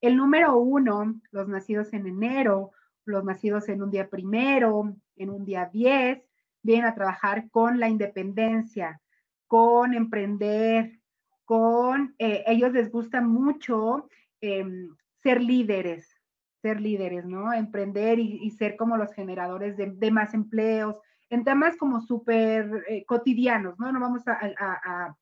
El 0.00 0.16
número 0.16 0.56
uno, 0.56 1.20
los 1.30 1.46
nacidos 1.46 1.92
en 1.92 2.06
enero, 2.06 2.72
los 3.04 3.24
nacidos 3.24 3.68
en 3.68 3.82
un 3.82 3.90
día 3.90 4.08
primero, 4.08 4.96
en 5.16 5.30
un 5.30 5.44
día 5.44 5.70
diez, 5.72 6.22
vienen 6.62 6.86
a 6.86 6.94
trabajar 6.94 7.48
con 7.50 7.78
la 7.78 7.88
independencia, 7.88 9.00
con 9.46 9.94
emprender, 9.94 11.00
con, 11.44 12.14
eh, 12.18 12.44
ellos 12.46 12.72
les 12.72 12.90
gusta 12.90 13.20
mucho 13.20 14.08
em, 14.40 14.94
ser 15.22 15.42
líderes, 15.42 16.20
ser 16.62 16.80
líderes, 16.80 17.24
¿no? 17.24 17.52
Emprender 17.52 18.18
y, 18.18 18.50
ser 18.50 18.76
como 18.76 18.96
los 18.96 19.12
generadores 19.12 19.76
de, 19.76 20.10
más 20.10 20.34
empleos, 20.34 20.96
en 21.30 21.44
temas 21.44 21.76
como 21.76 22.00
súper 22.00 22.84
eh, 22.88 23.04
cotidianos, 23.06 23.78
¿no? 23.78 23.92
No 23.92 24.00
vamos 24.00 24.22
a, 24.26 25.14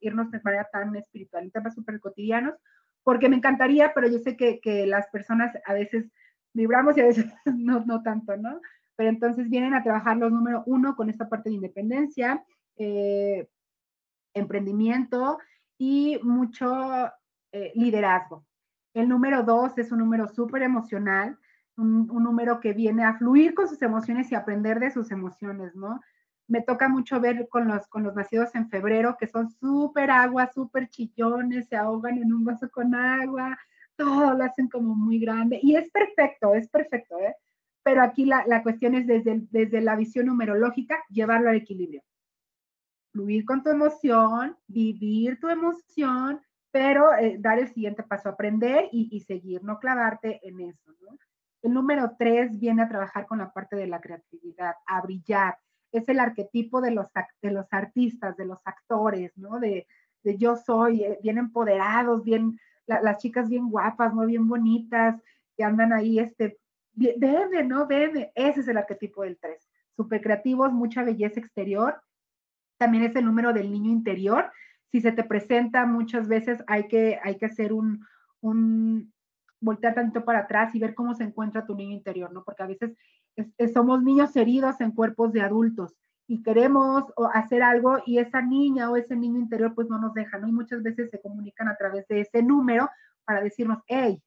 irnos 0.00 0.30
de 0.30 0.40
manera 0.42 0.68
tan 0.72 0.94
espiritual, 0.96 1.44
en 1.44 1.50
temas 1.50 1.74
súper 1.74 2.00
cotidianos, 2.00 2.54
porque 3.02 3.28
me 3.28 3.36
encantaría, 3.36 3.92
pero 3.94 4.08
yo 4.08 4.18
sé 4.18 4.36
que, 4.36 4.60
que, 4.60 4.86
las 4.86 5.08
personas 5.08 5.52
a 5.64 5.72
veces 5.72 6.10
vibramos 6.52 6.96
y 6.96 7.00
a 7.00 7.06
veces 7.06 7.26
no, 7.44 7.84
no 7.84 8.02
tanto, 8.02 8.36
¿no? 8.36 8.60
pero 9.00 9.08
entonces 9.08 9.48
vienen 9.48 9.72
a 9.72 9.82
trabajar 9.82 10.18
los 10.18 10.30
número 10.30 10.62
uno 10.66 10.94
con 10.94 11.08
esta 11.08 11.26
parte 11.26 11.48
de 11.48 11.54
independencia, 11.54 12.44
eh, 12.76 13.48
emprendimiento 14.34 15.38
y 15.78 16.18
mucho 16.22 17.10
eh, 17.52 17.72
liderazgo. 17.74 18.44
El 18.94 19.08
número 19.08 19.42
dos 19.42 19.76
es 19.78 19.92
un 19.92 19.98
número 19.98 20.28
súper 20.28 20.62
emocional, 20.62 21.38
un, 21.76 22.06
número 22.06 22.60
que 22.60 22.72
viene 22.72 23.04
a 23.04 23.14
fluir 23.14 23.54
con 23.54 23.68
sus 23.68 23.80
emociones 23.82 24.30
y 24.30 24.34
aprender 24.34 24.80
de 24.80 24.90
sus 24.90 25.10
emociones, 25.10 25.74
¿no? 25.74 26.00
Me 26.48 26.62
toca 26.62 26.88
mucho 26.88 27.20
ver 27.20 27.48
con 27.48 27.68
los, 27.68 27.86
con 27.88 28.02
los 28.02 28.14
nacidos 28.14 28.54
en 28.54 28.68
febrero 28.68 29.16
que 29.18 29.26
son 29.26 29.50
súper 29.50 30.10
agua, 30.10 30.50
súper 30.52 30.88
chillones, 30.88 31.68
se 31.68 31.76
ahogan 31.76 32.18
en 32.18 32.32
un 32.32 32.44
vaso 32.44 32.68
con 32.70 32.94
agua, 32.94 33.58
todo 33.96 34.34
lo 34.34 34.44
hacen 34.44 34.68
como 34.68 34.94
muy 34.94 35.18
grande 35.20 35.60
y 35.62 35.76
es 35.76 35.90
perfecto, 35.90 36.54
es 36.54 36.68
perfecto, 36.68 37.18
¿eh? 37.18 37.36
pero 37.82 38.02
aquí 38.02 38.24
la, 38.24 38.44
la 38.46 38.62
cuestión 38.62 38.94
es 38.94 39.06
desde, 39.06 39.42
desde 39.50 39.80
la 39.80 39.96
visión 39.96 40.26
numerológica, 40.26 41.02
llevarlo 41.08 41.50
al 41.50 41.56
equilibrio. 41.56 42.02
Fluir 43.12 43.44
con 43.44 43.62
tu 43.62 43.70
emoción, 43.70 44.56
vivir 44.66 45.40
tu 45.40 45.48
emoción, 45.48 46.40
pero 46.70 47.14
eh, 47.14 47.36
dar 47.38 47.58
el 47.58 47.68
siguiente 47.68 48.02
paso, 48.02 48.28
aprender 48.28 48.88
y, 48.92 49.20
seguir, 49.20 49.64
no 49.64 49.78
clavarte 49.78 50.40
en 50.46 50.60
eso. 50.60 50.92
El 51.62 51.74
número 51.74 52.12
tres 52.18 52.58
viene 52.58 52.82
a 52.82 52.88
trabajar 52.88 53.26
con 53.26 53.38
la 53.38 53.52
parte 53.52 53.76
de 53.76 53.86
la 53.86 54.00
creatividad, 54.00 54.74
a 54.86 55.00
brillar. 55.02 55.58
Es 55.92 56.08
el 56.08 56.20
arquetipo 56.20 56.80
de 56.80 56.92
los, 56.92 57.08
de 57.42 57.50
los 57.50 57.66
artistas, 57.72 58.36
de 58.36 58.46
los 58.46 58.60
actores, 58.64 59.36
¿no? 59.36 59.58
De, 59.58 59.86
de 60.22 60.38
yo 60.38 60.56
soy, 60.56 61.02
eh, 61.02 61.18
bien 61.22 61.38
empoderados, 61.38 62.24
bien, 62.24 62.58
la, 62.86 63.02
las 63.02 63.18
chicas 63.18 63.48
bien 63.48 63.68
guapas, 63.68 64.14
¿no? 64.14 64.24
Bien 64.24 64.48
bonitas, 64.48 65.20
que 65.56 65.64
andan 65.64 65.92
ahí, 65.92 66.18
este, 66.18 66.58
verde, 66.94 67.64
¿no? 67.64 67.86
Verde. 67.86 68.32
Ese 68.34 68.60
es 68.60 68.68
el 68.68 68.78
arquetipo 68.78 69.22
del 69.22 69.38
tres. 69.38 69.68
Súper 69.96 70.22
creativos, 70.22 70.72
mucha 70.72 71.02
belleza 71.02 71.40
exterior. 71.40 72.00
También 72.80 73.04
es 73.04 73.14
el 73.14 73.26
número 73.26 73.52
del 73.52 73.70
niño 73.70 73.90
interior, 73.90 74.50
si 74.90 75.02
se 75.02 75.12
te 75.12 75.22
presenta 75.22 75.84
muchas 75.84 76.28
veces 76.28 76.64
hay 76.66 76.88
que, 76.88 77.20
hay 77.22 77.36
que 77.36 77.44
hacer 77.44 77.74
un, 77.74 78.06
un, 78.40 79.12
voltear 79.60 79.94
tanto 79.94 80.24
para 80.24 80.40
atrás 80.40 80.74
y 80.74 80.80
ver 80.80 80.94
cómo 80.94 81.14
se 81.14 81.24
encuentra 81.24 81.66
tu 81.66 81.74
niño 81.74 81.94
interior, 81.94 82.32
¿no? 82.32 82.42
Porque 82.42 82.62
a 82.62 82.66
veces 82.66 82.96
somos 83.74 84.02
niños 84.02 84.34
heridos 84.34 84.80
en 84.80 84.92
cuerpos 84.92 85.34
de 85.34 85.42
adultos 85.42 85.94
y 86.26 86.42
queremos 86.42 87.04
hacer 87.34 87.62
algo 87.62 87.98
y 88.06 88.18
esa 88.18 88.40
niña 88.40 88.90
o 88.90 88.96
ese 88.96 89.14
niño 89.14 89.38
interior 89.38 89.74
pues 89.74 89.88
no 89.90 89.98
nos 89.98 90.14
deja, 90.14 90.38
¿no? 90.38 90.48
Y 90.48 90.52
muchas 90.52 90.82
veces 90.82 91.10
se 91.10 91.20
comunican 91.20 91.68
a 91.68 91.76
través 91.76 92.08
de 92.08 92.22
ese 92.22 92.42
número 92.42 92.88
para 93.26 93.42
decirnos, 93.42 93.82
hey, 93.88 94.22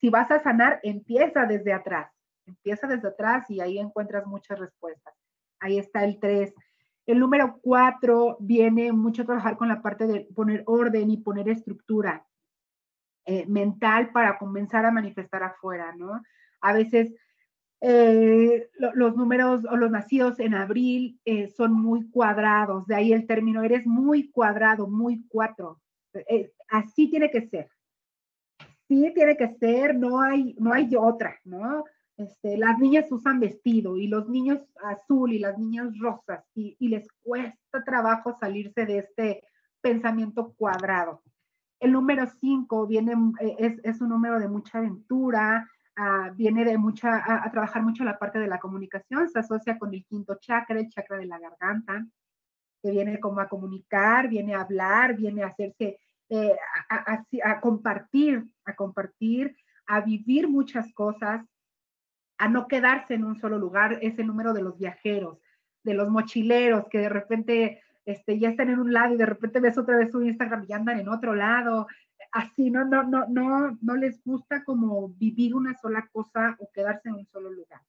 si 0.00 0.08
vas 0.08 0.30
a 0.30 0.42
sanar, 0.42 0.80
empieza 0.82 1.44
desde 1.44 1.74
atrás, 1.74 2.10
empieza 2.46 2.86
desde 2.86 3.08
atrás 3.08 3.50
y 3.50 3.60
ahí 3.60 3.78
encuentras 3.78 4.26
muchas 4.26 4.58
respuestas. 4.58 5.12
Ahí 5.60 5.78
está 5.78 6.04
el 6.04 6.18
3. 6.18 6.54
El 7.06 7.18
número 7.18 7.58
cuatro 7.60 8.36
viene 8.40 8.92
mucho 8.92 9.22
a 9.22 9.26
trabajar 9.26 9.56
con 9.56 9.68
la 9.68 9.82
parte 9.82 10.06
de 10.06 10.28
poner 10.34 10.62
orden 10.66 11.10
y 11.10 11.16
poner 11.16 11.48
estructura 11.48 12.26
eh, 13.26 13.46
mental 13.46 14.10
para 14.12 14.38
comenzar 14.38 14.84
a 14.84 14.90
manifestar 14.90 15.42
afuera, 15.42 15.94
¿no? 15.96 16.22
A 16.60 16.72
veces 16.72 17.14
eh, 17.80 18.68
lo, 18.74 18.94
los 18.94 19.16
números 19.16 19.64
o 19.64 19.76
los 19.76 19.90
nacidos 19.90 20.40
en 20.40 20.54
abril 20.54 21.20
eh, 21.24 21.48
son 21.48 21.72
muy 21.72 22.10
cuadrados, 22.10 22.86
de 22.86 22.94
ahí 22.94 23.12
el 23.12 23.26
término, 23.26 23.62
eres 23.62 23.86
muy 23.86 24.30
cuadrado, 24.30 24.86
muy 24.86 25.24
cuatro. 25.28 25.80
Así 26.68 27.08
tiene 27.08 27.30
que 27.30 27.48
ser. 27.48 27.68
Sí 28.88 29.12
tiene 29.14 29.36
que 29.36 29.54
ser, 29.54 29.94
no 29.94 30.20
hay, 30.20 30.56
no 30.58 30.72
hay 30.72 30.90
otra, 30.96 31.38
¿no? 31.44 31.84
Este, 32.20 32.58
las 32.58 32.78
niñas 32.78 33.10
usan 33.10 33.40
vestido 33.40 33.96
y 33.96 34.06
los 34.06 34.28
niños 34.28 34.60
azul 34.84 35.32
y 35.32 35.38
las 35.38 35.58
niñas 35.58 35.98
rosas 35.98 36.44
y, 36.54 36.76
les 36.86 37.08
cuesta 37.22 37.82
trabajo 37.82 38.36
salirse 38.38 38.84
de 38.84 38.98
este 38.98 39.42
pensamiento 39.80 40.52
cuadrado. 40.52 41.22
El 41.78 41.92
número 41.92 42.26
5 42.26 42.86
viene, 42.86 43.14
eh, 43.40 43.56
es, 43.58 43.80
es, 43.84 44.02
un 44.02 44.10
número 44.10 44.38
de 44.38 44.48
mucha 44.48 44.78
aventura, 44.78 45.66
uh, 45.96 46.34
viene 46.34 46.66
de 46.66 46.76
mucha, 46.76 47.24
a, 47.26 47.50
trabajar 47.50 47.82
mucho 47.82 48.04
la 48.04 48.18
parte 48.18 48.38
de 48.38 48.48
la 48.48 48.60
comunicación, 48.60 49.30
se 49.30 49.38
asocia 49.38 49.78
con 49.78 49.94
el 49.94 50.04
quinto 50.04 50.36
chakra, 50.38 50.78
el 50.78 50.90
chakra 50.90 51.16
de 51.16 51.24
la 51.24 51.38
garganta, 51.38 52.04
que 52.82 52.90
viene 52.90 53.18
como 53.18 53.40
a 53.40 53.48
comunicar, 53.48 54.28
viene 54.28 54.54
a 54.54 54.60
hablar, 54.60 55.16
viene 55.16 55.42
a 55.42 55.46
hacerse, 55.46 55.98
eh, 56.28 56.54
a 57.44 57.60
compartir, 57.62 58.44
a 58.66 58.76
compartir, 58.76 59.56
a 59.86 60.02
vivir 60.02 60.48
muchas 60.48 60.92
cosas, 60.92 61.44
a 62.40 62.48
no 62.48 62.68
quedarse 62.68 63.12
en 63.12 63.24
un 63.24 63.38
solo 63.38 63.58
lugar, 63.58 63.98
es 64.00 64.18
el 64.18 64.26
número 64.26 64.54
de 64.54 64.62
los 64.62 64.78
viajeros, 64.78 65.38
de 65.84 65.92
los 65.92 66.08
mochileros 66.08 66.88
que 66.88 66.96
de 66.96 67.10
repente 67.10 67.82
este, 68.06 68.38
ya 68.38 68.48
están 68.48 68.70
en 68.70 68.78
un 68.78 68.94
lado 68.94 69.12
y 69.12 69.18
de 69.18 69.26
repente 69.26 69.60
ves 69.60 69.76
otra 69.76 69.98
vez 69.98 70.10
su 70.10 70.22
Instagram 70.22 70.64
y 70.66 70.72
andan 70.72 70.98
en 70.98 71.10
otro 71.10 71.34
lado. 71.34 71.86
Así, 72.32 72.70
no, 72.70 72.86
no, 72.86 73.02
no, 73.02 73.26
no, 73.28 73.76
no 73.82 73.94
les 73.94 74.24
gusta 74.24 74.64
como 74.64 75.10
vivir 75.10 75.54
una 75.54 75.74
sola 75.74 76.08
cosa 76.10 76.56
o 76.60 76.70
quedarse 76.72 77.10
en 77.10 77.16
un 77.16 77.26
solo 77.26 77.50
lugar. 77.50 77.82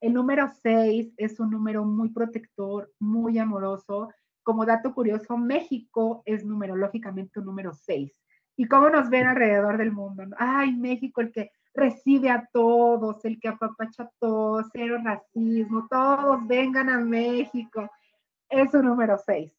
El 0.00 0.14
número 0.14 0.48
6 0.48 1.14
es 1.16 1.38
un 1.38 1.50
número 1.50 1.84
muy 1.84 2.08
protector, 2.08 2.92
muy 2.98 3.38
amoroso. 3.38 4.10
Como 4.42 4.66
dato 4.66 4.92
curioso, 4.94 5.36
México 5.36 6.24
es 6.26 6.44
numerológicamente 6.44 7.38
un 7.38 7.46
número 7.46 7.72
6. 7.72 8.12
¿Y 8.56 8.64
cómo 8.64 8.90
nos 8.90 9.08
ven 9.10 9.28
alrededor 9.28 9.78
del 9.78 9.92
mundo? 9.92 10.24
Ay, 10.38 10.72
México, 10.76 11.20
el 11.20 11.30
que 11.30 11.52
recibe 11.74 12.30
a 12.30 12.48
todos, 12.52 13.24
el 13.24 13.40
que 13.40 13.48
apapacha 13.48 14.04
a 14.04 14.10
todos, 14.18 14.66
cero 14.72 14.98
racismo, 15.02 15.86
todos 15.88 16.46
vengan 16.46 16.90
a 16.90 16.98
México. 16.98 17.90
Es 18.48 18.74
un 18.74 18.86
número 18.86 19.16
6. 19.18 19.52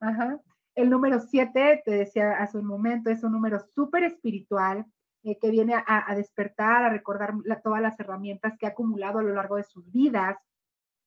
Ajá. 0.00 0.40
El 0.74 0.90
número 0.90 1.20
7, 1.20 1.82
te 1.84 1.90
decía 1.90 2.32
hace 2.38 2.58
un 2.58 2.66
momento, 2.66 3.10
es 3.10 3.22
un 3.22 3.32
número 3.32 3.60
súper 3.74 4.04
espiritual 4.04 4.86
eh, 5.22 5.38
que 5.38 5.50
viene 5.50 5.74
a, 5.74 6.10
a, 6.10 6.14
despertar, 6.14 6.84
a 6.84 6.88
recordar 6.88 7.34
la, 7.44 7.60
todas 7.60 7.82
las 7.82 7.98
herramientas 8.00 8.54
que 8.58 8.66
ha 8.66 8.70
acumulado 8.70 9.18
a 9.18 9.22
lo 9.22 9.34
largo 9.34 9.56
de 9.56 9.64
sus 9.64 9.90
vidas 9.92 10.38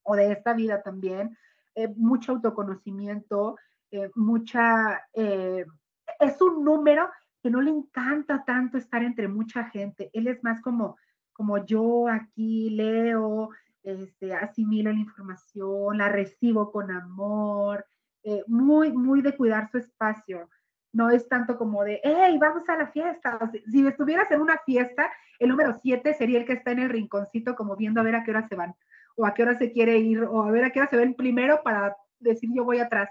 o 0.03 0.15
de 0.15 0.31
esta 0.31 0.53
vida 0.53 0.81
también. 0.83 1.37
Eh, 1.75 1.87
mucho 1.95 2.33
autoconocimiento, 2.33 3.57
eh, 3.91 4.11
mucha... 4.15 5.03
es 5.13 6.41
un 6.41 6.63
número 6.63 7.09
que 7.43 7.49
no 7.49 7.61
le 7.61 7.71
encanta 7.71 8.45
tanto 8.45 8.77
estar 8.77 9.03
entre 9.03 9.27
mucha 9.27 9.65
gente. 9.65 10.09
Él 10.13 10.27
es 10.27 10.41
más 10.45 10.61
como, 10.61 10.95
como 11.33 11.63
yo 11.65 12.07
aquí 12.07 12.69
leo, 12.69 13.49
este, 13.83 14.33
asimilo 14.33 14.93
la 14.93 14.99
información, 14.99 15.97
la 15.97 16.07
recibo 16.07 16.71
con 16.71 16.89
amor, 16.89 17.85
eh, 18.23 18.45
muy, 18.47 18.93
muy 18.93 19.21
de 19.21 19.35
cuidar 19.35 19.69
su 19.69 19.77
espacio. 19.77 20.49
No 20.93 21.09
es 21.09 21.27
tanto 21.27 21.57
como 21.57 21.83
de, 21.83 21.99
hey, 22.01 22.37
vamos 22.39 22.63
a 22.69 22.77
la 22.77 22.87
fiesta. 22.87 23.37
Si 23.69 23.85
estuvieras 23.85 24.31
en 24.31 24.39
una 24.39 24.57
fiesta, 24.65 25.11
el 25.37 25.49
número 25.49 25.77
7 25.81 26.13
sería 26.13 26.39
el 26.39 26.45
que 26.45 26.53
está 26.53 26.71
en 26.71 26.79
el 26.79 26.89
rinconcito 26.89 27.55
como 27.55 27.75
viendo 27.75 27.99
a 27.99 28.05
ver 28.05 28.15
a 28.15 28.23
qué 28.23 28.31
hora 28.31 28.47
se 28.47 28.55
van, 28.55 28.73
o 29.17 29.25
a 29.25 29.33
qué 29.33 29.43
hora 29.43 29.57
se 29.57 29.73
quiere 29.73 29.97
ir, 29.97 30.23
o 30.23 30.43
a 30.43 30.51
ver 30.51 30.63
a 30.63 30.69
qué 30.69 30.79
hora 30.79 30.89
se 30.89 30.95
ven 30.95 31.13
primero 31.13 31.61
para 31.61 31.97
decir 32.19 32.49
yo 32.53 32.63
voy 32.63 32.79
atrás, 32.79 33.09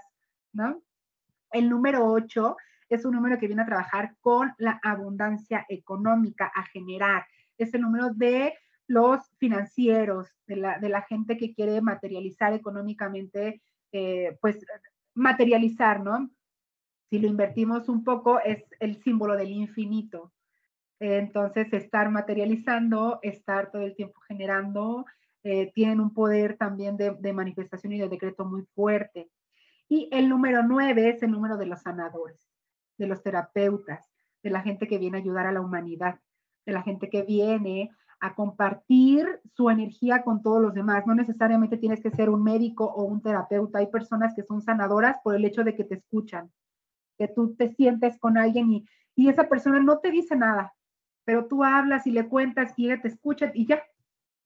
¿no? 0.53 0.81
El 1.51 1.69
número 1.69 2.03
8 2.07 2.57
es 2.95 3.05
un 3.05 3.15
número 3.15 3.39
que 3.39 3.47
viene 3.47 3.63
a 3.63 3.67
trabajar 3.67 4.15
con 4.21 4.53
la 4.57 4.79
abundancia 4.83 5.65
económica, 5.69 6.51
a 6.53 6.63
generar. 6.63 7.25
Es 7.57 7.73
el 7.73 7.81
número 7.81 8.09
de 8.13 8.53
los 8.87 9.21
financieros, 9.37 10.29
de 10.47 10.57
la, 10.57 11.01
gente 11.07 11.37
que 11.37 11.53
quiere 11.53 11.81
materializar 11.81 12.53
económicamente, 12.53 13.61
eh, 13.91 14.37
pues 14.41 14.65
materializar, 15.13 16.01
¿no? 16.01 16.29
Si 17.09 17.19
lo 17.19 17.27
invertimos 17.27 17.89
un 17.89 18.03
poco, 18.03 18.39
es 18.39 18.63
el 18.79 19.01
símbolo 19.03 19.35
del 19.35 19.51
infinito. 19.51 20.33
Entonces, 20.99 21.71
estar 21.73 22.09
materializando, 22.09 23.19
estar 23.21 23.71
todo 23.71 23.81
el 23.81 23.95
tiempo 23.95 24.19
generando, 24.21 25.05
eh, 25.43 25.71
tienen 25.73 25.99
un 25.99 26.13
poder 26.13 26.57
también 26.57 26.97
de 26.97 27.33
manifestación 27.33 27.93
y 27.93 27.99
de 27.99 28.09
decreto 28.09 28.45
muy 28.45 28.63
fuerte. 28.75 29.29
Y 29.89 30.09
el 30.11 30.29
número 30.29 30.63
nueve 30.63 31.09
es 31.09 31.23
el 31.23 31.31
número 31.31 31.57
de 31.57 31.65
los 31.65 31.81
sanadores 31.81 32.52
de 32.97 33.07
los 33.07 33.21
terapeutas, 33.23 34.09
de 34.43 34.49
la 34.49 34.61
gente 34.61 34.87
que 34.87 34.97
viene 34.97 35.17
a 35.17 35.21
ayudar 35.21 35.47
a 35.47 35.51
la 35.51 35.61
humanidad, 35.61 36.19
de 36.65 36.73
la 36.73 36.81
gente 36.83 37.09
que 37.09 37.23
viene 37.23 37.91
a 38.19 38.35
compartir 38.35 39.27
su 39.53 39.69
energía 39.69 40.23
con 40.23 40.41
todos 40.41 40.61
los 40.61 40.73
demás. 40.73 41.05
No 41.05 41.13
necesariamente 41.13 41.77
tienes 41.77 42.01
que 42.01 42.11
ser 42.11 42.29
un 42.29 42.43
médico 42.43 42.85
o 42.85 43.03
un 43.03 43.21
terapeuta. 43.21 43.79
Hay 43.79 43.87
personas 43.87 44.33
que 44.33 44.43
son 44.43 44.61
sanadoras 44.61 45.17
por 45.23 45.35
el 45.35 45.43
hecho 45.43 45.63
de 45.63 45.75
que 45.75 45.83
te 45.83 45.95
escuchan, 45.95 46.51
que 47.17 47.27
tú 47.27 47.55
te 47.55 47.73
sientes 47.73 48.17
con 48.19 48.37
alguien 48.37 48.71
y, 48.71 48.85
y 49.15 49.29
esa 49.29 49.49
persona 49.49 49.79
no 49.79 49.99
te 49.99 50.09
dice 50.09 50.35
nada, 50.35 50.73
pero 51.25 51.47
tú 51.47 51.63
hablas 51.63 52.07
y 52.07 52.11
le 52.11 52.27
cuentas 52.27 52.73
y 52.77 52.85
ella 52.85 53.01
te 53.01 53.09
escucha 53.09 53.51
y 53.53 53.65
ya. 53.65 53.83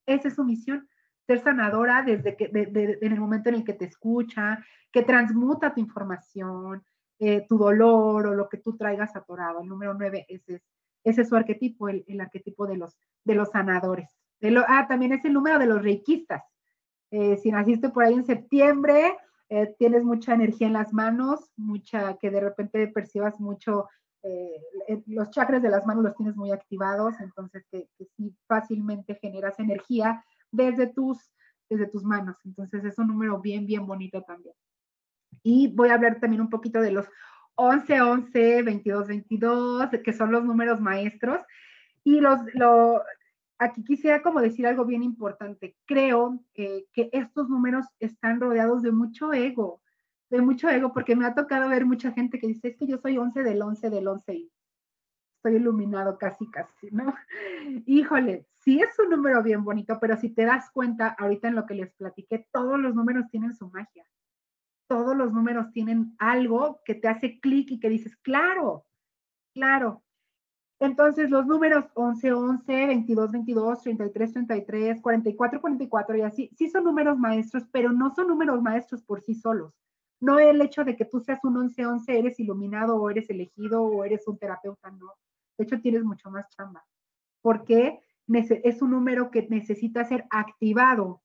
Esa 0.06 0.28
es 0.28 0.34
su 0.34 0.44
misión, 0.44 0.88
ser 1.26 1.40
sanadora 1.40 2.02
desde 2.02 2.36
que, 2.36 2.48
de, 2.48 2.66
de, 2.66 2.98
en 3.02 3.12
el 3.12 3.20
momento 3.20 3.48
en 3.48 3.56
el 3.56 3.64
que 3.64 3.74
te 3.74 3.84
escucha, 3.84 4.64
que 4.90 5.02
transmuta 5.02 5.74
tu 5.74 5.80
información, 5.80 6.82
eh, 7.20 7.46
tu 7.48 7.58
dolor 7.58 8.26
o 8.28 8.34
lo 8.34 8.48
que 8.48 8.58
tú 8.58 8.76
traigas 8.76 9.16
atorado. 9.16 9.60
El 9.60 9.68
número 9.68 9.94
nueve, 9.94 10.24
ese 10.28 10.54
es, 10.54 10.62
ese 11.04 11.22
es 11.22 11.28
su 11.28 11.36
arquetipo, 11.36 11.88
el, 11.88 12.04
arquetipo 12.20 12.66
de 12.66 12.76
los, 12.76 12.96
de 13.24 13.34
los 13.34 13.50
sanadores. 13.50 14.08
De 14.40 14.50
lo, 14.50 14.64
ah, 14.68 14.86
también 14.88 15.12
es 15.12 15.24
el 15.24 15.32
número 15.32 15.58
de 15.58 15.66
los 15.66 15.82
reikistas. 15.82 16.44
Eh, 17.10 17.36
si 17.38 17.50
naciste 17.50 17.88
por 17.88 18.04
ahí 18.04 18.14
en 18.14 18.24
septiembre, 18.24 19.16
eh, 19.48 19.74
tienes 19.78 20.04
mucha 20.04 20.34
energía 20.34 20.66
en 20.66 20.74
las 20.74 20.92
manos, 20.92 21.50
mucha 21.56 22.16
que 22.18 22.30
de 22.30 22.40
repente 22.40 22.86
percibas 22.88 23.40
mucho, 23.40 23.88
los 25.06 25.30
chakras 25.30 25.62
de 25.62 25.70
las 25.70 25.86
manos 25.86 26.04
los 26.04 26.14
tienes 26.14 26.36
muy 26.36 26.50
activados, 26.50 27.14
entonces 27.20 27.64
que, 27.70 27.88
fácilmente 28.46 29.14
generas 29.14 29.58
energía 29.58 30.22
desde 30.50 30.86
tus, 30.86 31.18
desde 31.70 31.86
tus 31.86 32.04
manos. 32.04 32.36
Entonces 32.44 32.84
es 32.84 32.98
un 32.98 33.08
número 33.08 33.40
bien, 33.40 33.64
bien 33.64 33.86
bonito 33.86 34.22
también. 34.22 34.54
Y 35.42 35.68
voy 35.68 35.88
a 35.90 35.94
hablar 35.94 36.20
también 36.20 36.42
un 36.42 36.50
poquito 36.50 36.80
de 36.80 36.92
los 36.92 37.06
11, 37.54 38.00
11, 38.00 38.62
22, 38.62 39.08
22, 39.08 39.88
que 40.04 40.12
son 40.12 40.32
los 40.32 40.44
números 40.44 40.80
maestros. 40.80 41.40
Y 42.04 42.20
los, 42.20 42.38
lo, 42.54 43.02
aquí 43.58 43.84
quisiera 43.84 44.22
como 44.22 44.40
decir 44.40 44.66
algo 44.66 44.84
bien 44.84 45.02
importante. 45.02 45.76
Creo 45.86 46.40
que 46.54 46.86
estos 46.94 47.48
números 47.48 47.86
están 47.98 48.40
rodeados 48.40 48.82
de 48.82 48.92
mucho 48.92 49.32
ego, 49.32 49.82
de 50.30 50.40
mucho 50.40 50.68
ego, 50.68 50.92
porque 50.92 51.16
me 51.16 51.26
ha 51.26 51.34
tocado 51.34 51.68
ver 51.68 51.86
mucha 51.86 52.12
gente 52.12 52.38
que 52.38 52.46
dice, 52.46 52.68
es 52.68 52.76
que 52.76 52.86
yo 52.86 52.98
soy 52.98 53.18
11 53.18 53.42
del 53.42 53.62
11 53.62 53.90
del 53.90 54.08
11 54.08 54.34
y 54.34 54.52
estoy 55.36 55.56
iluminado 55.56 56.18
casi, 56.18 56.50
casi, 56.50 56.90
¿no? 56.90 57.14
Híjole, 57.86 58.46
sí 58.58 58.80
es 58.80 58.98
un 58.98 59.10
número 59.10 59.42
bien 59.42 59.64
bonito, 59.64 59.98
pero 60.00 60.16
si 60.16 60.30
te 60.30 60.44
das 60.44 60.70
cuenta, 60.70 61.14
ahorita 61.18 61.48
en 61.48 61.54
lo 61.54 61.66
que 61.66 61.74
les 61.74 61.92
platiqué, 61.94 62.46
todos 62.52 62.78
los 62.78 62.94
números 62.94 63.26
tienen 63.30 63.54
su 63.54 63.68
magia. 63.70 64.04
Todos 64.88 65.16
los 65.16 65.32
números 65.32 65.70
tienen 65.72 66.16
algo 66.18 66.80
que 66.84 66.94
te 66.94 67.08
hace 67.08 67.38
clic 67.40 67.70
y 67.70 67.80
que 67.80 67.88
dices, 67.88 68.16
claro, 68.16 68.86
claro, 69.54 70.02
entonces, 70.80 71.28
los 71.28 71.44
números 71.46 71.86
11, 71.94 72.32
11, 72.32 72.86
22, 72.86 73.32
22, 73.32 73.82
33, 73.82 74.32
33, 74.32 75.00
44, 75.00 75.60
44 75.60 76.16
y 76.16 76.22
así, 76.22 76.50
sí 76.56 76.68
son 76.68 76.84
números 76.84 77.18
maestros, 77.18 77.64
pero 77.72 77.92
no 77.92 78.14
son 78.14 78.28
números 78.28 78.62
maestros 78.62 79.02
por 79.02 79.20
sí 79.20 79.34
solos. 79.34 79.74
No 80.20 80.38
el 80.38 80.60
hecho 80.62 80.84
de 80.84 80.96
que 80.96 81.04
tú 81.04 81.20
seas 81.20 81.42
un 81.44 81.56
11, 81.56 81.86
11, 81.86 82.18
eres 82.18 82.38
iluminado 82.38 82.96
o 82.96 83.10
eres 83.10 83.28
elegido 83.28 83.82
o 83.82 84.04
eres 84.04 84.26
un 84.28 84.38
terapeuta, 84.38 84.90
no. 84.90 85.14
De 85.56 85.64
hecho, 85.64 85.80
tienes 85.80 86.04
mucho 86.04 86.30
más 86.30 86.48
chamba. 86.50 86.84
Porque 87.42 88.00
es 88.28 88.82
un 88.82 88.90
número 88.90 89.30
que 89.30 89.46
necesita 89.48 90.04
ser 90.04 90.26
activado 90.30 91.22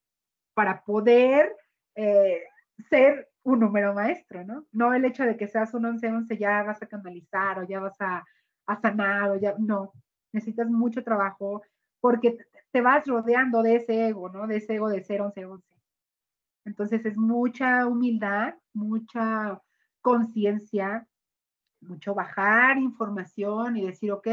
para 0.56 0.84
poder 0.84 1.56
eh, 1.96 2.42
ser 2.90 3.30
un 3.44 3.60
número 3.60 3.94
maestro, 3.94 4.44
¿no? 4.46 4.66
No 4.72 4.94
el 4.94 5.06
hecho 5.06 5.24
de 5.24 5.38
que 5.38 5.48
seas 5.48 5.74
un 5.74 5.86
11, 5.86 6.08
11 6.08 6.38
ya 6.38 6.64
vas 6.64 6.82
a 6.82 6.88
canalizar 6.88 7.60
o 7.60 7.64
ya 7.64 7.80
vas 7.80 8.00
a 8.00 8.24
has 8.66 8.82
sanado, 8.82 9.36
ya 9.38 9.56
no, 9.60 9.92
necesitas 10.32 10.70
mucho 10.70 11.04
trabajo 11.04 11.62
porque 12.00 12.38
te 12.72 12.82
vas 12.82 13.06
rodeando 13.06 13.62
de 13.62 13.76
ese 13.76 14.08
ego, 14.08 14.30
¿no? 14.30 14.48
De 14.48 14.58
ese 14.58 14.76
ego 14.76 14.90
de 14.90 15.04
ser 15.04 15.22
11-11. 15.22 15.62
Entonces 16.66 17.06
es 17.06 17.18
mucha 17.18 17.88
humildad, 17.88 18.56
mucha 18.74 19.62
conciencia, 20.02 21.08
mucho 21.82 22.14
bajar 22.14 22.78
información 22.78 23.78
y 23.78 23.86
decir, 23.86 24.12
ok, 24.12 24.28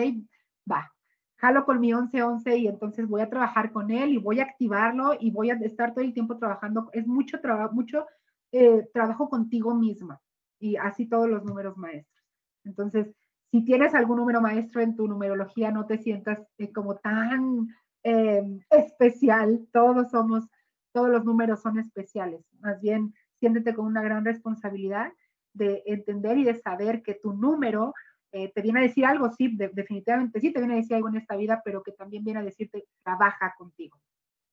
va, 0.70 0.92
jalo 1.36 1.64
con 1.64 1.80
mi 1.80 1.92
11-11 1.92 2.58
y 2.58 2.68
entonces 2.68 3.08
voy 3.08 3.20
a 3.20 3.30
trabajar 3.30 3.72
con 3.72 3.90
él 3.90 4.10
y 4.10 4.18
voy 4.18 4.40
a 4.40 4.44
activarlo 4.44 5.16
y 5.18 5.30
voy 5.30 5.50
a 5.50 5.54
estar 5.54 5.92
todo 5.92 6.04
el 6.04 6.14
tiempo 6.14 6.38
trabajando. 6.38 6.90
Es 6.92 7.06
mucho 7.06 7.40
trabajo, 7.40 7.74
mucho 7.74 8.06
eh, 8.52 8.88
trabajo 8.92 9.28
contigo 9.28 9.74
misma 9.74 10.20
y 10.58 10.76
así 10.76 11.06
todos 11.06 11.28
los 11.28 11.44
números 11.44 11.76
maestros. 11.76 12.24
Entonces, 12.64 13.14
si 13.50 13.64
tienes 13.64 13.94
algún 13.94 14.18
número 14.18 14.40
maestro 14.40 14.80
en 14.80 14.94
tu 14.96 15.08
numerología, 15.08 15.70
no 15.70 15.86
te 15.86 15.98
sientas 15.98 16.38
eh, 16.58 16.72
como 16.72 16.96
tan 16.96 17.68
em, 18.02 18.60
especial. 18.70 19.66
Todos 19.72 20.10
somos, 20.10 20.44
todos 20.92 21.08
los 21.08 21.24
números 21.24 21.60
son 21.60 21.78
especiales. 21.78 22.44
Más 22.60 22.80
bien, 22.80 23.14
siéntete 23.40 23.74
con 23.74 23.86
una 23.86 24.02
gran 24.02 24.24
responsabilidad 24.24 25.12
de 25.52 25.82
entender 25.86 26.38
y 26.38 26.44
de 26.44 26.54
saber 26.54 27.02
que 27.02 27.14
tu 27.14 27.32
número 27.32 27.92
eh, 28.32 28.52
te 28.52 28.62
viene 28.62 28.80
a 28.80 28.82
decir 28.84 29.04
algo, 29.04 29.32
sí, 29.32 29.56
definitivamente 29.56 30.40
sí, 30.40 30.52
te 30.52 30.60
viene 30.60 30.74
a 30.74 30.76
decir 30.76 30.94
algo 30.94 31.08
en 31.08 31.16
esta 31.16 31.36
vida, 31.36 31.60
pero 31.64 31.82
que 31.82 31.92
también 31.92 32.22
viene 32.22 32.40
a 32.40 32.44
decirte, 32.44 32.86
trabaja 33.02 33.54
contigo, 33.58 34.00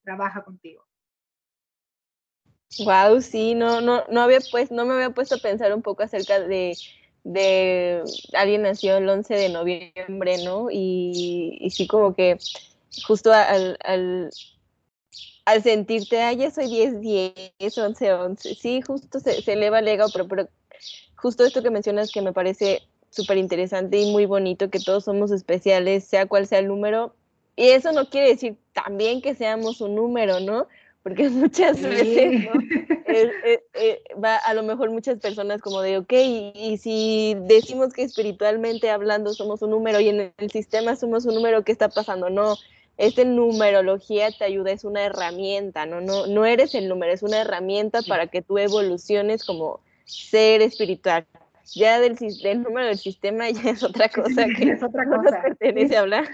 trabaja 0.03 0.43
contigo. 0.43 0.87
Wow, 2.85 3.21
sí, 3.21 3.55
no, 3.55 3.79
no, 3.81 4.03
no 4.09 4.21
había 4.21 4.39
pues, 4.51 4.71
no 4.71 4.85
me 4.85 4.93
había 4.93 5.09
puesto 5.11 5.35
a 5.35 5.37
pensar 5.39 5.73
un 5.73 5.81
poco 5.81 6.03
acerca 6.03 6.39
de 6.39 6.75
de 7.23 8.03
alguien 8.33 8.61
nació 8.61 8.97
el 8.97 9.09
11 9.09 9.33
de 9.35 9.49
noviembre, 9.49 10.37
¿no? 10.45 10.69
Y, 10.71 11.57
y 11.59 11.69
sí 11.71 11.85
como 11.87 12.13
que 12.15 12.37
justo 13.05 13.33
al, 13.33 13.77
al, 13.83 14.29
al 15.45 15.63
sentirte, 15.63 16.21
ah, 16.21 16.33
ya 16.33 16.51
soy 16.51 16.67
10, 16.67 16.99
10, 17.01 17.77
11, 17.77 18.13
11, 18.13 18.55
sí, 18.55 18.81
justo 18.81 19.19
se, 19.19 19.41
se 19.41 19.53
eleva 19.53 19.79
el 19.79 19.87
ego, 19.87 20.05
pero, 20.13 20.27
pero 20.27 20.49
justo 21.15 21.45
esto 21.45 21.63
que 21.63 21.71
mencionas 21.71 22.11
que 22.11 22.21
me 22.21 22.33
parece 22.33 22.81
súper 23.11 23.37
interesante 23.37 23.99
y 23.99 24.11
muy 24.11 24.25
bonito, 24.25 24.69
que 24.69 24.79
todos 24.79 25.05
somos 25.05 25.31
especiales, 25.31 26.05
sea 26.05 26.27
cual 26.27 26.47
sea 26.47 26.59
el 26.59 26.67
número, 26.67 27.15
y 27.55 27.69
eso 27.69 27.91
no 27.93 28.09
quiere 28.09 28.29
decir 28.29 28.57
también 28.73 29.21
que 29.21 29.35
seamos 29.35 29.81
un 29.81 29.95
número, 29.95 30.39
¿no? 30.41 30.67
Porque 31.07 31.29
muchas 31.29 31.81
veces 31.81 32.49
¿no? 32.53 32.61
Eh, 33.07 33.63
eh, 33.73 34.01
va 34.21 34.35
a 34.35 34.53
lo 34.53 34.63
mejor 34.63 34.91
muchas 34.91 35.19
personas 35.19 35.61
como 35.61 35.81
de, 35.81 35.99
ok, 35.99 36.13
y, 36.13 36.77
si 36.77 37.37
decimos 37.47 37.93
que 37.93 38.03
espiritualmente 38.03 38.89
hablando 38.89 39.33
somos 39.33 39.61
un 39.61 39.69
número 39.69 40.01
y 40.01 40.09
en 40.09 40.33
el 40.37 40.51
sistema 40.51 40.97
somos 40.97 41.25
un 41.25 41.35
número, 41.35 41.63
¿qué 41.63 41.71
está 41.71 41.87
pasando? 41.87 42.29
No, 42.29 42.55
esta 42.97 43.23
numerología 43.23 44.31
te 44.37 44.43
ayuda, 44.43 44.71
es 44.71 44.83
una 44.83 45.05
herramienta, 45.05 45.85
¿no? 45.85 46.01
No, 46.01 46.27
no 46.27 46.45
eres 46.45 46.75
el 46.75 46.89
número, 46.89 47.13
es 47.13 47.23
una 47.23 47.39
herramienta 47.39 48.01
para 48.01 48.27
que 48.27 48.41
tú 48.41 48.57
evoluciones 48.57 49.45
como 49.45 49.79
ser 50.03 50.61
espiritual. 50.61 51.25
Ya 51.73 51.99
del, 51.99 52.15
del 52.15 52.63
número 52.63 52.87
del 52.87 52.97
sistema 52.97 53.49
ya 53.49 53.71
es 53.71 53.83
otra 53.83 54.09
cosa 54.09 54.45
que 54.57 54.71
es 54.71 54.83
otra 54.83 55.05
cosa. 55.09 55.37
No 55.37 55.41
pertenece 55.41 55.95
a 55.95 56.01
hablar. 56.01 56.25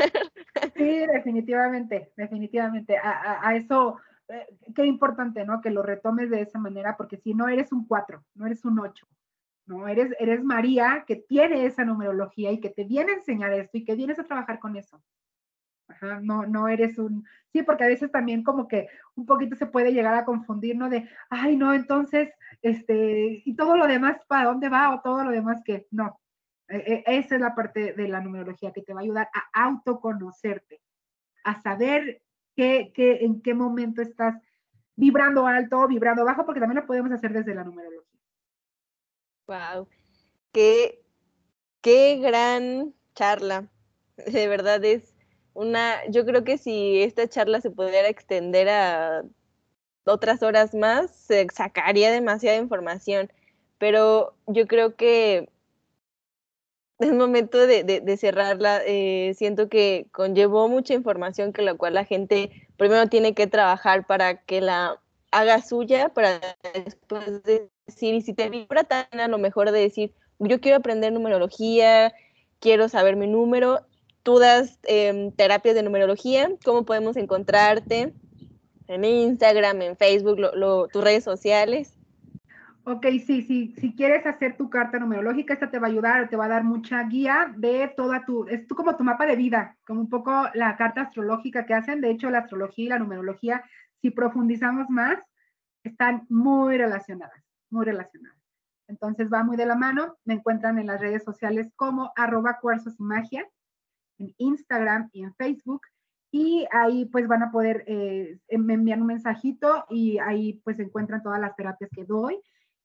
Sí, 0.75 1.05
definitivamente, 1.05 2.11
definitivamente. 2.17 2.97
a, 2.97 3.47
a 3.47 3.55
eso 3.55 3.97
eh, 4.33 4.47
qué 4.73 4.85
importante, 4.85 5.45
¿no? 5.45 5.61
Que 5.61 5.69
lo 5.69 5.83
retomes 5.83 6.29
de 6.29 6.41
esa 6.41 6.57
manera, 6.57 6.97
porque 6.97 7.17
si 7.17 7.33
no 7.33 7.47
eres 7.47 7.71
un 7.71 7.85
4, 7.85 8.23
no 8.33 8.45
eres 8.47 8.65
un 8.65 8.79
8, 8.79 9.07
¿no? 9.67 9.87
Eres, 9.87 10.15
eres 10.19 10.43
María 10.43 11.03
que 11.05 11.17
tiene 11.17 11.65
esa 11.65 11.85
numerología 11.85 12.51
y 12.51 12.59
que 12.59 12.69
te 12.69 12.83
viene 12.83 13.11
a 13.11 13.15
enseñar 13.15 13.53
esto 13.53 13.77
y 13.77 13.85
que 13.85 13.95
vienes 13.95 14.17
a 14.17 14.23
trabajar 14.23 14.59
con 14.59 14.75
eso. 14.75 15.01
Ajá, 15.87 16.19
no, 16.21 16.47
no 16.47 16.67
eres 16.67 16.97
un, 16.97 17.25
sí, 17.51 17.61
porque 17.61 17.83
a 17.83 17.87
veces 17.87 18.11
también 18.11 18.43
como 18.43 18.67
que 18.67 18.87
un 19.15 19.25
poquito 19.25 19.55
se 19.55 19.67
puede 19.67 19.93
llegar 19.93 20.15
a 20.15 20.25
confundir, 20.25 20.75
¿no? 20.77 20.89
De, 20.89 21.07
ay, 21.29 21.55
no, 21.55 21.73
entonces, 21.73 22.33
este, 22.61 23.43
y 23.45 23.55
todo 23.55 23.77
lo 23.77 23.85
demás, 23.85 24.17
¿para 24.27 24.45
dónde 24.45 24.69
va? 24.69 24.95
O 24.95 25.01
todo 25.01 25.23
lo 25.23 25.31
demás 25.31 25.61
que, 25.63 25.87
no. 25.91 26.19
E, 26.69 27.03
e, 27.05 27.17
esa 27.17 27.35
es 27.35 27.41
la 27.41 27.53
parte 27.53 27.93
de 27.93 28.07
la 28.07 28.21
numerología 28.21 28.71
que 28.71 28.81
te 28.81 28.93
va 28.93 29.01
a 29.01 29.03
ayudar 29.03 29.29
a 29.33 29.65
autoconocerte, 29.65 30.81
a 31.43 31.61
saber 31.61 32.22
qué, 32.55 32.91
en 32.95 33.41
qué 33.41 33.53
momento 33.53 34.01
estás 34.01 34.35
vibrando 34.95 35.47
alto, 35.47 35.87
vibrando 35.87 36.25
bajo, 36.25 36.45
porque 36.45 36.59
también 36.59 36.81
lo 36.81 36.87
podemos 36.87 37.11
hacer 37.11 37.33
desde 37.33 37.55
la 37.55 37.63
numerología. 37.63 38.19
Wow, 39.47 39.87
qué, 40.51 41.01
qué 41.81 42.17
gran 42.17 42.93
charla. 43.15 43.67
De 44.17 44.47
verdad 44.47 44.83
es 44.85 45.15
una, 45.53 46.05
yo 46.09 46.25
creo 46.25 46.43
que 46.43 46.57
si 46.57 47.01
esta 47.01 47.27
charla 47.27 47.61
se 47.61 47.71
pudiera 47.71 48.07
extender 48.07 48.69
a 48.69 49.23
otras 50.05 50.43
horas 50.43 50.73
más, 50.73 51.11
se 51.11 51.47
sacaría 51.53 52.11
demasiada 52.11 52.57
información. 52.57 53.31
Pero 53.79 54.35
yo 54.47 54.67
creo 54.67 54.95
que 54.95 55.49
es 57.03 57.13
momento 57.13 57.65
de, 57.65 58.17
cerrarla. 58.17 58.81
Eh, 58.85 59.33
siento 59.37 59.69
que 59.69 60.07
conllevó 60.11 60.67
mucha 60.67 60.93
información 60.93 61.53
que 61.53 61.61
la 61.61 61.75
cual 61.75 61.93
la 61.93 62.05
gente 62.05 62.51
primero 62.77 63.07
tiene 63.07 63.33
que 63.33 63.47
trabajar 63.47 64.05
para 64.05 64.41
que 64.43 64.61
la 64.61 64.99
haga 65.31 65.61
suya, 65.61 66.09
para 66.09 66.39
después 66.73 67.43
decir, 67.43 68.13
y 68.13 68.21
si 68.21 68.33
te 68.33 68.49
vibra 68.49 68.83
tan 68.83 69.19
a 69.19 69.27
lo 69.27 69.37
mejor 69.37 69.71
de 69.71 69.79
decir, 69.79 70.13
yo 70.39 70.59
quiero 70.61 70.77
aprender 70.77 71.11
numerología, 71.11 72.13
quiero 72.59 72.87
saber 72.87 73.15
mi 73.15 73.27
número, 73.27 73.79
tú 74.21 74.39
das 74.39 74.79
em, 74.83 75.31
terapias 75.31 75.75
de 75.75 75.83
numerología, 75.83 76.49
¿cómo 76.63 76.85
podemos 76.85 77.17
encontrarte? 77.17 78.13
En 78.87 79.05
Instagram, 79.05 79.81
en 79.81 79.97
Facebook, 79.97 80.39
tus 80.91 81.03
redes 81.03 81.23
sociales. 81.23 81.92
Ok, 82.85 83.05
sí, 83.25 83.73
si 83.77 83.95
quieres 83.95 84.25
hacer 84.25 84.57
tu 84.57 84.69
carta 84.69 84.99
numerológica, 84.99 85.53
esta 85.53 85.71
te 85.71 85.79
va 85.79 85.87
a 85.87 85.89
ayudar, 85.89 86.27
te 86.27 86.35
va 86.35 86.45
a 86.45 86.49
dar 86.49 86.65
mucha 86.65 87.01
guía 87.03 87.53
de 87.55 87.93
toda 87.95 88.25
tu, 88.25 88.45
es 88.47 88.67
tú 88.67 88.75
como 88.75 88.97
tu 88.97 89.05
mapa 89.05 89.25
de 89.25 89.37
vida, 89.37 89.77
como 89.87 90.01
un 90.01 90.09
poco 90.09 90.49
la 90.53 90.75
carta 90.75 91.03
astrológica 91.03 91.65
que 91.65 91.73
hacen. 91.73 92.01
De 92.01 92.09
hecho, 92.11 92.29
la 92.29 92.39
astrología 92.39 92.85
y 92.85 92.89
la 92.89 92.99
numerología, 92.99 93.63
si 94.01 94.11
profundizamos 94.11 94.89
más, 94.89 95.17
están 95.85 96.25
muy 96.27 96.77
relacionadas, 96.77 97.41
muy 97.69 97.85
relacionadas. 97.85 98.37
Entonces 98.89 99.31
va 99.31 99.45
muy 99.45 99.55
de 99.55 99.65
la 99.65 99.75
mano. 99.75 100.17
Me 100.25 100.33
encuentran 100.33 100.77
en 100.77 100.87
las 100.87 100.99
redes 100.99 101.23
sociales 101.23 101.71
como 101.77 102.11
arroba 102.17 102.59
cuarzos 102.59 102.99
magia, 102.99 103.47
en 104.17 104.33
Instagram 104.37 105.09
y 105.13 105.23
en 105.23 105.33
Facebook. 105.35 105.83
Y 106.31 106.67
ahí 106.69 107.05
pues 107.05 107.29
van 107.29 107.43
a 107.43 107.51
poder 107.51 107.85
eh, 107.87 108.39
enviar 108.49 108.99
un 108.99 109.07
mensajito 109.07 109.85
y 109.89 110.17
ahí 110.17 110.59
pues 110.65 110.79
encuentran 110.79 111.23
todas 111.23 111.39
las 111.39 111.55
terapias 111.55 111.89
que 111.89 112.03
doy 112.03 112.41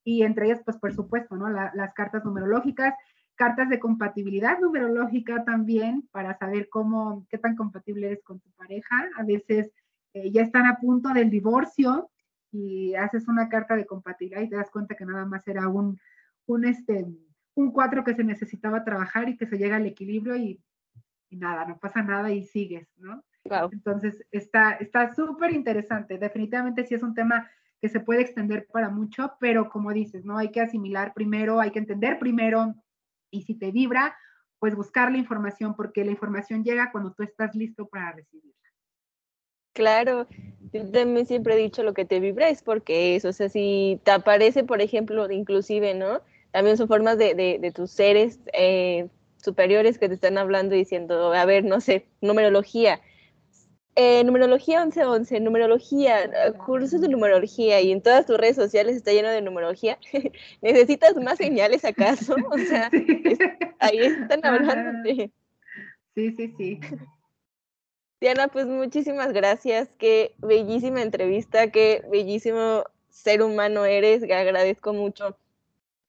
y 0.08 0.22
entre 0.22 0.46
ellas, 0.46 0.62
pues 0.64 0.78
por 0.78 0.94
supuesto, 0.94 1.36
¿no? 1.36 1.50
las 1.50 1.92
cartas 1.92 2.24
numerológicas, 2.24 2.94
cartas 3.34 3.68
de 3.68 3.78
compatibilidad 3.78 4.58
numerológica 4.58 5.44
también 5.44 6.08
para 6.12 6.34
saber 6.38 6.70
cómo, 6.70 7.26
qué 7.28 7.36
tan 7.36 7.54
compatible 7.54 8.06
eres 8.06 8.22
con 8.22 8.40
tu 8.40 8.50
pareja. 8.52 9.06
A 9.18 9.22
veces 9.22 9.70
eh, 10.14 10.30
ya 10.30 10.40
están 10.40 10.64
a 10.64 10.78
punto 10.78 11.10
del 11.10 11.28
divorcio 11.28 12.08
y 12.50 12.94
haces 12.94 13.28
una 13.28 13.50
carta 13.50 13.76
de 13.76 13.84
compatibilidad 13.84 14.40
y 14.40 14.48
te 14.48 14.56
das 14.56 14.70
cuenta 14.70 14.94
que 14.94 15.04
nada 15.04 15.26
más 15.26 15.46
era 15.46 15.68
un, 15.68 16.00
un, 16.46 16.64
este, 16.64 17.04
un 17.52 17.70
cuatro 17.70 18.02
que 18.02 18.14
se 18.14 18.24
necesitaba 18.24 18.84
trabajar 18.84 19.28
y 19.28 19.36
que 19.36 19.46
se 19.46 19.58
llega 19.58 19.76
al 19.76 19.84
equilibrio 19.84 20.36
y, 20.36 20.58
y 21.28 21.36
nada, 21.36 21.66
no 21.66 21.76
pasa 21.76 22.02
nada 22.02 22.32
y 22.32 22.44
sigues, 22.44 22.88
¿no? 22.96 23.22
Entonces, 23.72 24.24
está 24.30 25.14
súper 25.14 25.52
interesante. 25.52 26.16
Definitivamente 26.16 26.86
sí 26.86 26.94
es 26.94 27.02
un 27.02 27.12
tema 27.12 27.46
que 27.80 27.88
se 27.88 28.00
puede 28.00 28.22
extender 28.22 28.66
para 28.72 28.88
mucho, 28.88 29.32
pero 29.38 29.68
como 29.70 29.92
dices, 29.92 30.24
¿no? 30.24 30.38
Hay 30.38 30.50
que 30.50 30.60
asimilar 30.60 31.12
primero, 31.14 31.60
hay 31.60 31.70
que 31.70 31.78
entender 31.78 32.18
primero 32.18 32.74
y 33.30 33.42
si 33.42 33.54
te 33.54 33.70
vibra, 33.70 34.16
pues 34.58 34.74
buscar 34.74 35.12
la 35.12 35.18
información, 35.18 35.76
porque 35.76 36.04
la 36.04 36.10
información 36.10 36.64
llega 36.64 36.90
cuando 36.90 37.12
tú 37.12 37.22
estás 37.22 37.54
listo 37.54 37.86
para 37.86 38.12
recibirla. 38.12 38.54
Claro, 39.74 40.26
yo 40.72 40.90
también 40.90 41.26
siempre 41.26 41.54
he 41.54 41.58
dicho 41.58 41.84
lo 41.84 41.94
que 41.94 42.04
te 42.04 42.18
vibra 42.18 42.48
es 42.48 42.62
porque 42.62 43.14
es, 43.14 43.24
o 43.24 43.32
sea, 43.32 43.48
si 43.48 44.00
te 44.02 44.10
aparece, 44.10 44.64
por 44.64 44.80
ejemplo, 44.80 45.30
inclusive, 45.30 45.94
¿no? 45.94 46.20
También 46.50 46.76
son 46.76 46.88
formas 46.88 47.16
de, 47.18 47.34
de, 47.34 47.72
tus 47.72 47.90
seres 47.92 48.40
eh, 48.52 49.08
superiores 49.36 49.98
que 49.98 50.08
te 50.08 50.14
están 50.14 50.36
hablando 50.36 50.74
diciendo, 50.74 51.32
a 51.32 51.44
ver, 51.44 51.64
no 51.64 51.80
sé, 51.80 52.06
numerología, 52.20 53.00
eh, 53.94 54.22
numerología 54.24 54.84
1111, 54.84 55.40
numerología, 55.40 56.52
cursos 56.64 57.00
de 57.00 57.08
numerología 57.08 57.80
y 57.80 57.90
en 57.90 58.00
todas 58.00 58.26
tus 58.26 58.36
redes 58.36 58.56
sociales 58.56 58.96
está 58.96 59.12
lleno 59.12 59.28
de 59.28 59.42
numerología. 59.42 59.98
¿Necesitas 60.62 61.16
más 61.16 61.38
señales 61.38 61.84
acaso? 61.84 62.36
O 62.50 62.58
sea, 62.58 62.90
ahí 63.80 63.98
están 63.98 64.44
hablando 64.44 65.08
Sí, 66.14 66.34
sí, 66.36 66.54
sí. 66.56 66.80
Diana, 68.20 68.48
pues 68.48 68.66
muchísimas 68.66 69.32
gracias. 69.32 69.90
Qué 69.98 70.34
bellísima 70.38 71.02
entrevista, 71.02 71.70
qué 71.70 72.04
bellísimo 72.10 72.84
ser 73.08 73.42
humano 73.42 73.84
eres. 73.84 74.22
Agradezco 74.24 74.92
mucho 74.92 75.36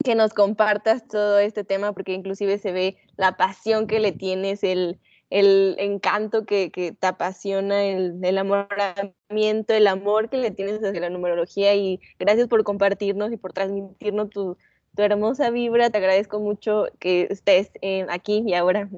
que 0.03 0.15
nos 0.15 0.33
compartas 0.33 1.07
todo 1.07 1.39
este 1.39 1.63
tema 1.63 1.93
porque 1.93 2.13
inclusive 2.13 2.57
se 2.57 2.71
ve 2.71 2.97
la 3.17 3.37
pasión 3.37 3.85
que 3.85 3.99
le 3.99 4.11
tienes, 4.11 4.63
el, 4.63 4.99
el 5.29 5.75
encanto 5.77 6.45
que, 6.45 6.71
te 6.99 7.07
apasiona, 7.07 7.83
el, 7.83 8.23
enamoramiento, 8.23 9.73
el 9.73 9.87
amor 9.87 10.29
que 10.29 10.37
le 10.37 10.51
tienes 10.51 10.83
hacia 10.83 11.01
la 11.01 11.09
numerología 11.09 11.75
y 11.75 11.99
gracias 12.17 12.47
por 12.47 12.63
compartirnos 12.63 13.31
y 13.31 13.37
por 13.37 13.53
transmitirnos 13.53 14.29
tu, 14.29 14.57
hermosa 14.97 15.49
vibra. 15.49 15.89
Te 15.89 15.99
agradezco 15.99 16.41
mucho 16.41 16.87
que 16.99 17.27
estés 17.29 17.71
aquí 18.09 18.43
y 18.45 18.53
ahora. 18.53 18.89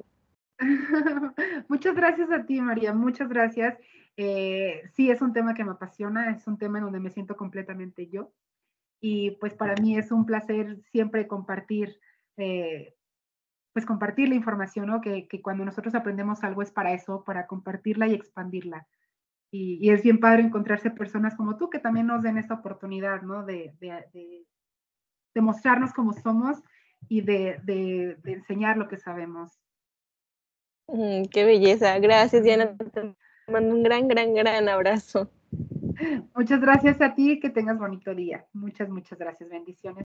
muchas 1.67 1.95
gracias 1.95 2.31
a 2.31 2.45
ti, 2.45 2.59
María, 2.59 2.93
muchas 2.93 3.29
gracias. 3.29 3.77
Eh, 4.17 4.81
sí, 4.93 5.11
es 5.11 5.21
un 5.21 5.33
tema 5.33 5.53
que 5.53 5.63
me 5.63 5.71
apasiona, 5.71 6.31
es 6.31 6.47
un 6.47 6.57
tema 6.57 6.79
en 6.79 6.85
donde 6.85 6.99
me 6.99 7.11
siento 7.11 7.35
completamente 7.35 8.07
yo. 8.07 8.31
Y 8.99 9.31
pues 9.31 9.53
para 9.53 9.75
mí 9.75 9.97
es 9.97 10.11
un 10.11 10.25
placer 10.25 10.79
siempre 10.91 11.27
compartir 11.27 11.99
eh, 12.37 12.95
pues 13.73 13.85
compartir 13.85 14.29
la 14.29 14.35
información, 14.35 14.87
¿no? 14.87 15.01
Que, 15.01 15.27
cuando 15.41 15.63
nosotros 15.65 15.95
aprendemos 15.95 16.43
algo 16.43 16.61
es 16.61 16.71
para 16.71 16.93
eso, 16.93 17.23
para 17.23 17.47
compartirla 17.47 18.07
y 18.07 18.13
expandirla. 18.13 18.87
Y, 19.51 19.89
es 19.89 20.03
bien 20.03 20.19
padre 20.19 20.43
encontrarse 20.43 20.91
personas 20.91 21.35
como 21.35 21.57
tú 21.57 21.69
que 21.69 21.79
también 21.79 22.07
nos 22.07 22.23
den 22.23 22.37
esa 22.37 22.55
oportunidad, 22.55 23.21
¿no? 23.21 23.45
De, 23.45 23.73
de, 23.79 25.41
mostrarnos 25.41 25.93
cómo 25.93 26.13
somos 26.13 26.61
y 27.07 27.21
de, 27.21 28.17
enseñar 28.25 28.77
lo 28.77 28.87
que 28.87 28.97
sabemos. 28.97 29.57
Mm, 30.87 31.25
qué 31.31 31.45
belleza. 31.45 31.97
Gracias, 31.99 32.43
Diana. 32.43 32.75
Te 32.75 33.15
mando 33.51 33.75
un 33.75 33.83
gran, 33.83 34.07
gran, 34.07 34.33
gran 34.33 34.67
abrazo. 34.67 35.31
Muchas 36.35 36.59
gracias 36.59 36.99
a 37.01 37.13
ti, 37.13 37.39
que 37.39 37.49
tengas 37.49 37.77
bonito 37.77 38.13
día. 38.13 38.45
Muchas, 38.53 38.89
muchas 38.89 39.17
gracias. 39.17 39.49
Bendiciones. 39.49 39.97